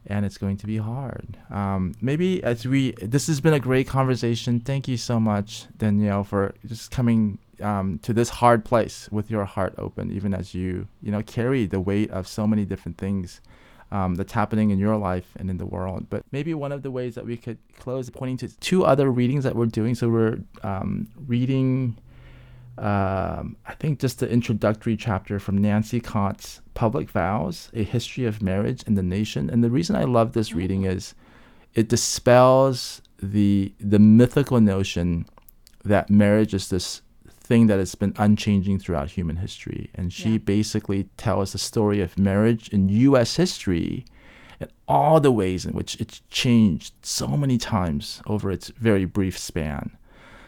And 0.07 0.25
it's 0.25 0.37
going 0.37 0.57
to 0.57 0.67
be 0.67 0.77
hard. 0.77 1.37
Um, 1.51 1.93
maybe 2.01 2.43
as 2.43 2.65
we, 2.65 2.93
this 2.93 3.27
has 3.27 3.39
been 3.39 3.53
a 3.53 3.59
great 3.59 3.87
conversation. 3.87 4.59
Thank 4.59 4.87
you 4.87 4.97
so 4.97 5.19
much, 5.19 5.67
Danielle, 5.77 6.23
for 6.23 6.55
just 6.65 6.89
coming 6.89 7.37
um, 7.61 7.99
to 7.99 8.13
this 8.13 8.29
hard 8.29 8.65
place 8.65 9.09
with 9.11 9.29
your 9.29 9.45
heart 9.45 9.73
open, 9.77 10.11
even 10.11 10.33
as 10.33 10.53
you, 10.53 10.87
you 11.01 11.11
know, 11.11 11.21
carry 11.23 11.65
the 11.65 11.79
weight 11.79 12.09
of 12.11 12.27
so 12.27 12.47
many 12.47 12.65
different 12.65 12.97
things 12.97 13.41
um, 13.91 14.15
that's 14.15 14.33
happening 14.33 14.71
in 14.71 14.79
your 14.79 14.95
life 14.95 15.31
and 15.35 15.49
in 15.49 15.57
the 15.57 15.65
world. 15.65 16.07
But 16.09 16.23
maybe 16.31 16.53
one 16.53 16.71
of 16.71 16.81
the 16.81 16.91
ways 16.91 17.15
that 17.15 17.25
we 17.25 17.37
could 17.37 17.57
close 17.77 18.09
pointing 18.09 18.37
to 18.37 18.59
two 18.59 18.85
other 18.85 19.11
readings 19.11 19.43
that 19.43 19.55
we're 19.55 19.65
doing. 19.65 19.95
So 19.95 20.09
we're 20.09 20.39
um, 20.63 21.09
reading, 21.27 21.97
um, 22.77 23.57
I 23.65 23.73
think, 23.77 23.99
just 23.99 24.19
the 24.19 24.29
introductory 24.29 24.95
chapter 24.95 25.39
from 25.39 25.57
Nancy 25.57 25.99
Cott's 25.99 26.61
Public 26.73 27.09
Vows 27.09 27.69
A 27.73 27.83
History 27.83 28.25
of 28.25 28.41
Marriage 28.41 28.83
in 28.83 28.95
the 28.95 29.03
Nation. 29.03 29.49
And 29.49 29.63
the 29.63 29.69
reason 29.69 29.95
I 29.95 30.05
love 30.05 30.31
this 30.31 30.53
reading 30.53 30.85
is 30.85 31.13
it 31.73 31.89
dispels 31.89 33.01
the, 33.21 33.73
the 33.79 33.99
mythical 33.99 34.61
notion 34.61 35.25
that 35.83 36.09
marriage 36.09 36.53
is 36.53 36.69
this 36.69 37.01
thing 37.51 37.67
that 37.67 37.79
has 37.79 37.95
been 37.95 38.13
unchanging 38.17 38.79
throughout 38.79 39.11
human 39.11 39.35
history. 39.35 39.89
And 39.93 40.13
she 40.13 40.33
yeah. 40.33 40.37
basically 40.37 41.09
tells 41.17 41.51
the 41.51 41.57
story 41.57 41.99
of 41.99 42.17
marriage 42.17 42.69
in 42.69 42.87
U.S. 42.87 43.35
history 43.35 44.05
and 44.61 44.71
all 44.87 45.19
the 45.19 45.33
ways 45.33 45.65
in 45.65 45.73
which 45.73 45.99
it's 45.99 46.21
changed 46.29 46.93
so 47.01 47.27
many 47.27 47.57
times 47.57 48.21
over 48.25 48.51
its 48.51 48.69
very 48.69 49.03
brief 49.03 49.37
span. 49.37 49.91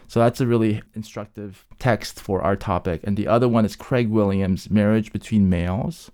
So 0.08 0.18
that's 0.18 0.40
a 0.40 0.46
really 0.46 0.80
instructive 0.94 1.66
text 1.78 2.18
for 2.18 2.40
our 2.40 2.56
topic. 2.56 3.02
And 3.04 3.18
the 3.18 3.28
other 3.28 3.50
one 3.50 3.66
is 3.66 3.76
Craig 3.76 4.08
Williams' 4.08 4.70
Marriage 4.70 5.12
Between 5.12 5.50
Males, 5.50 6.10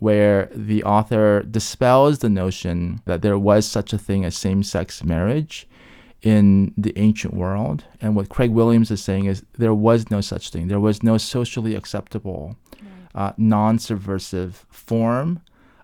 where 0.00 0.48
the 0.52 0.82
author 0.82 1.44
dispels 1.48 2.18
the 2.18 2.28
notion 2.28 3.02
that 3.04 3.22
there 3.22 3.38
was 3.38 3.68
such 3.68 3.92
a 3.92 3.98
thing 3.98 4.24
as 4.24 4.36
same 4.36 4.64
sex 4.64 5.04
marriage 5.04 5.68
in 6.24 6.72
the 6.76 6.98
ancient 6.98 7.34
world. 7.34 7.84
And 8.00 8.16
what 8.16 8.30
Craig 8.30 8.50
Williams 8.50 8.90
is 8.90 9.04
saying 9.04 9.26
is 9.26 9.44
there 9.58 9.74
was 9.74 10.10
no 10.10 10.22
such 10.22 10.50
thing. 10.50 10.68
There 10.68 10.80
was 10.80 11.02
no 11.02 11.18
socially 11.18 11.74
acceptable, 11.76 12.56
uh, 13.14 13.32
non 13.36 13.78
subversive 13.78 14.64
form 14.70 15.40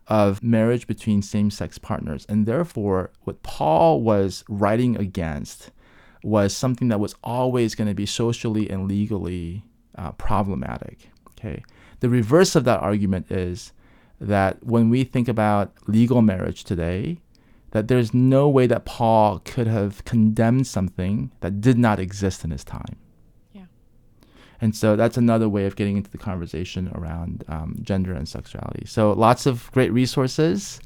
of 0.09 0.43
marriage 0.43 0.86
between 0.86 1.20
same 1.22 1.51
sex 1.51 1.78
partners. 1.78 2.26
And 2.28 2.47
therefore, 2.47 3.12
what 3.24 3.43
Paul 3.43 4.01
was 4.01 4.43
writing 4.49 4.97
against 4.97 5.70
was 6.24 6.57
something 6.57 6.88
that 6.88 7.01
was 7.01 7.14
always 7.22 7.74
going 7.74 7.88
to 7.88 7.95
be 7.95 8.07
socially 8.07 8.68
and 8.68 8.88
legally 8.88 9.62
uh, 9.97 10.12
problematic. 10.12 11.11
Okay. 11.32 11.62
The 12.01 12.09
reverse 12.09 12.57
of 12.57 12.64
that 12.64 12.80
argument 12.80 13.30
is 13.30 13.72
that 14.20 14.64
when 14.64 14.88
we 14.88 15.05
think 15.05 15.28
about 15.28 15.72
legal 15.86 16.22
marriage 16.22 16.64
today, 16.64 17.18
that 17.72 17.88
there's 17.88 18.12
no 18.12 18.48
way 18.48 18.66
that 18.66 18.84
Paul 18.84 19.38
could 19.40 19.66
have 19.66 20.04
condemned 20.04 20.66
something 20.66 21.30
that 21.40 21.60
did 21.60 21.78
not 21.78 21.98
exist 22.00 22.44
in 22.44 22.50
his 22.50 22.64
time. 22.64 22.96
Yeah. 23.52 23.66
And 24.60 24.74
so 24.74 24.96
that's 24.96 25.16
another 25.16 25.48
way 25.48 25.66
of 25.66 25.76
getting 25.76 25.96
into 25.96 26.10
the 26.10 26.18
conversation 26.18 26.90
around 26.94 27.44
um, 27.48 27.76
gender 27.82 28.12
and 28.12 28.28
sexuality. 28.28 28.86
So 28.86 29.12
lots 29.12 29.46
of 29.46 29.70
great 29.72 29.92
resources 29.92 30.80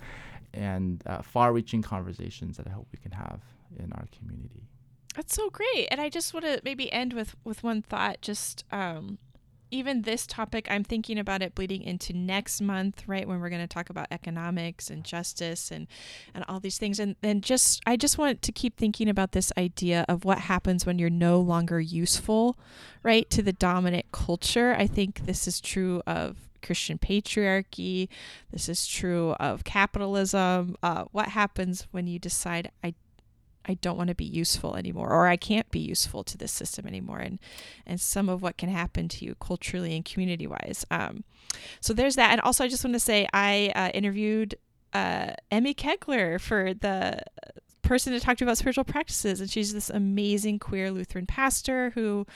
and 0.53 1.03
uh, 1.07 1.22
far-reaching 1.22 1.82
conversations 1.82 2.57
that 2.59 2.66
I 2.66 2.70
hope 2.70 2.87
we 2.93 2.99
can 2.99 3.12
have 3.12 3.41
in 3.78 3.93
our 3.93 4.07
community. 4.16 4.68
That's 5.16 5.35
so 5.35 5.49
great, 5.49 5.87
and 5.91 6.01
I 6.01 6.09
just 6.09 6.35
want 6.35 6.45
to 6.45 6.61
maybe 6.64 6.93
end 6.93 7.12
with 7.12 7.37
with 7.45 7.62
one 7.62 7.82
thought. 7.82 8.20
Just 8.20 8.64
um, 8.72 9.18
even 9.75 10.03
this 10.03 10.27
topic, 10.27 10.68
I'm 10.70 10.85
thinking 10.85 11.18
about 11.18 11.43
it 11.43 11.55
bleeding 11.55 11.83
into 11.83 12.12
next 12.12 12.61
month, 12.61 13.03
right? 13.07 13.27
When 13.27 13.41
we're 13.41 13.51
going 13.51 13.61
to 13.61 13.66
talk 13.66 13.91
about 13.91 14.07
economics 14.11 14.89
and 14.89 15.03
justice 15.05 15.70
and, 15.70 15.89
and 16.33 16.45
all 16.49 16.61
these 16.61 16.79
things. 16.79 17.01
And 17.01 17.16
then 17.22 17.41
just, 17.41 17.83
I 17.85 17.97
just 17.97 18.16
want 18.16 18.41
to 18.43 18.53
keep 18.53 18.77
thinking 18.77 19.09
about 19.09 19.33
this 19.33 19.53
idea 19.59 20.05
of 20.09 20.25
what 20.25 20.39
happens 20.39 20.87
when 20.87 20.99
you're 20.99 21.11
no 21.11 21.41
longer 21.41 21.81
useful, 21.81 22.57
right, 23.03 23.29
to 23.31 23.43
the 23.43 23.53
dominant 23.53 24.07
culture. 24.12 24.77
I 24.79 24.87
think 24.87 25.27
this 25.27 25.49
is 25.49 25.61
true 25.61 26.03
of 26.07 26.37
Christian 26.62 26.97
patriarchy. 26.97 28.09
This 28.53 28.68
is 28.68 28.87
true 28.87 29.33
of 29.33 29.64
capitalism. 29.64 30.77
Uh, 30.83 31.05
what 31.11 31.29
happens 31.31 31.89
when 31.91 32.07
you 32.07 32.18
decide, 32.18 32.70
I 32.83 32.95
I 33.67 33.75
don't 33.75 33.97
want 33.97 34.09
to 34.09 34.15
be 34.15 34.25
useful 34.25 34.77
anymore 34.77 35.11
or 35.11 35.27
I 35.27 35.37
can't 35.37 35.71
be 35.71 35.81
useful 35.81 36.25
to 36.25 36.39
this 36.39 36.53
system 36.53 36.87
anymore 36.87 37.19
and 37.19 37.39
and 37.87 38.01
some 38.01 38.29
of 38.29 38.43
what 38.43 38.57
can 38.57 38.69
happen 38.69 39.09
to 39.09 39.25
you 39.25 39.35
culturally 39.37 39.95
and 39.95 40.05
community 40.05 40.47
wise 40.47 40.85
um, 40.91 41.25
so 41.81 41.93
there's 41.93 42.17
that 42.17 42.33
and 42.33 42.41
also 42.41 42.65
I 42.65 42.69
just 42.69 42.85
want 42.85 42.95
to 42.95 43.01
say 43.01 43.27
I 43.33 43.73
uh, 43.75 43.89
interviewed 43.91 44.57
uh, 44.93 45.33
Emmy 45.51 45.75
Kegler 45.75 46.41
for 46.41 46.75
the 46.75 47.21
person 47.83 48.12
to 48.12 48.21
talk 48.21 48.39
to 48.39 48.45
about 48.45 48.59
spiritual 48.59 48.85
practices 48.85 49.41
and 49.41 49.51
she's 49.51 49.73
this 49.73 49.91
amazing 49.91 50.59
queer 50.59 50.91
Lutheran 50.91 51.27
pastor 51.27 51.91
who 51.91 52.27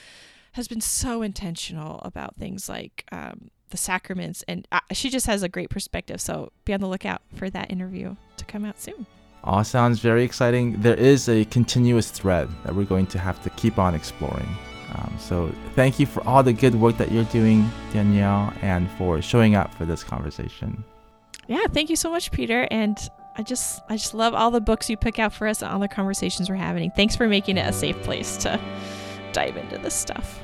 has 0.53 0.67
been 0.67 0.81
so 0.81 1.21
intentional 1.21 1.99
about 2.03 2.35
things 2.35 2.67
like 2.67 3.05
um, 3.11 3.49
the 3.69 3.77
sacraments 3.77 4.43
and 4.47 4.67
uh, 4.71 4.79
she 4.91 5.09
just 5.09 5.25
has 5.25 5.43
a 5.43 5.49
great 5.49 5.69
perspective 5.69 6.19
so 6.21 6.51
be 6.65 6.73
on 6.73 6.81
the 6.81 6.87
lookout 6.87 7.21
for 7.35 7.49
that 7.49 7.71
interview 7.71 8.15
to 8.37 8.45
come 8.45 8.65
out 8.65 8.79
soon 8.79 9.05
all 9.43 9.63
sounds 9.63 9.99
very 9.99 10.23
exciting. 10.23 10.81
There 10.81 10.95
is 10.95 11.29
a 11.29 11.45
continuous 11.45 12.11
thread 12.11 12.49
that 12.63 12.75
we're 12.75 12.85
going 12.85 13.07
to 13.07 13.19
have 13.19 13.41
to 13.43 13.49
keep 13.51 13.79
on 13.79 13.95
exploring. 13.95 14.47
Um, 14.95 15.15
so 15.19 15.53
thank 15.75 15.99
you 15.99 16.05
for 16.05 16.25
all 16.27 16.43
the 16.43 16.53
good 16.53 16.75
work 16.75 16.97
that 16.97 17.11
you're 17.11 17.23
doing, 17.25 17.69
Danielle, 17.93 18.53
and 18.61 18.89
for 18.91 19.21
showing 19.21 19.55
up 19.55 19.73
for 19.73 19.85
this 19.85 20.03
conversation. 20.03 20.83
Yeah, 21.47 21.65
thank 21.71 21.89
you 21.89 21.95
so 21.95 22.11
much, 22.11 22.31
Peter. 22.31 22.67
And 22.71 22.97
I 23.37 23.43
just 23.43 23.81
I 23.89 23.95
just 23.95 24.13
love 24.13 24.33
all 24.33 24.51
the 24.51 24.61
books 24.61 24.89
you 24.89 24.97
pick 24.97 25.19
out 25.19 25.33
for 25.33 25.47
us 25.47 25.61
and 25.61 25.71
all 25.71 25.79
the 25.79 25.87
conversations 25.87 26.49
we're 26.49 26.55
having. 26.55 26.91
Thanks 26.91 27.15
for 27.15 27.27
making 27.27 27.57
it 27.57 27.67
a 27.67 27.73
safe 27.73 27.99
place 28.01 28.37
to 28.37 28.59
dive 29.31 29.57
into 29.57 29.77
this 29.77 29.93
stuff. 29.93 30.41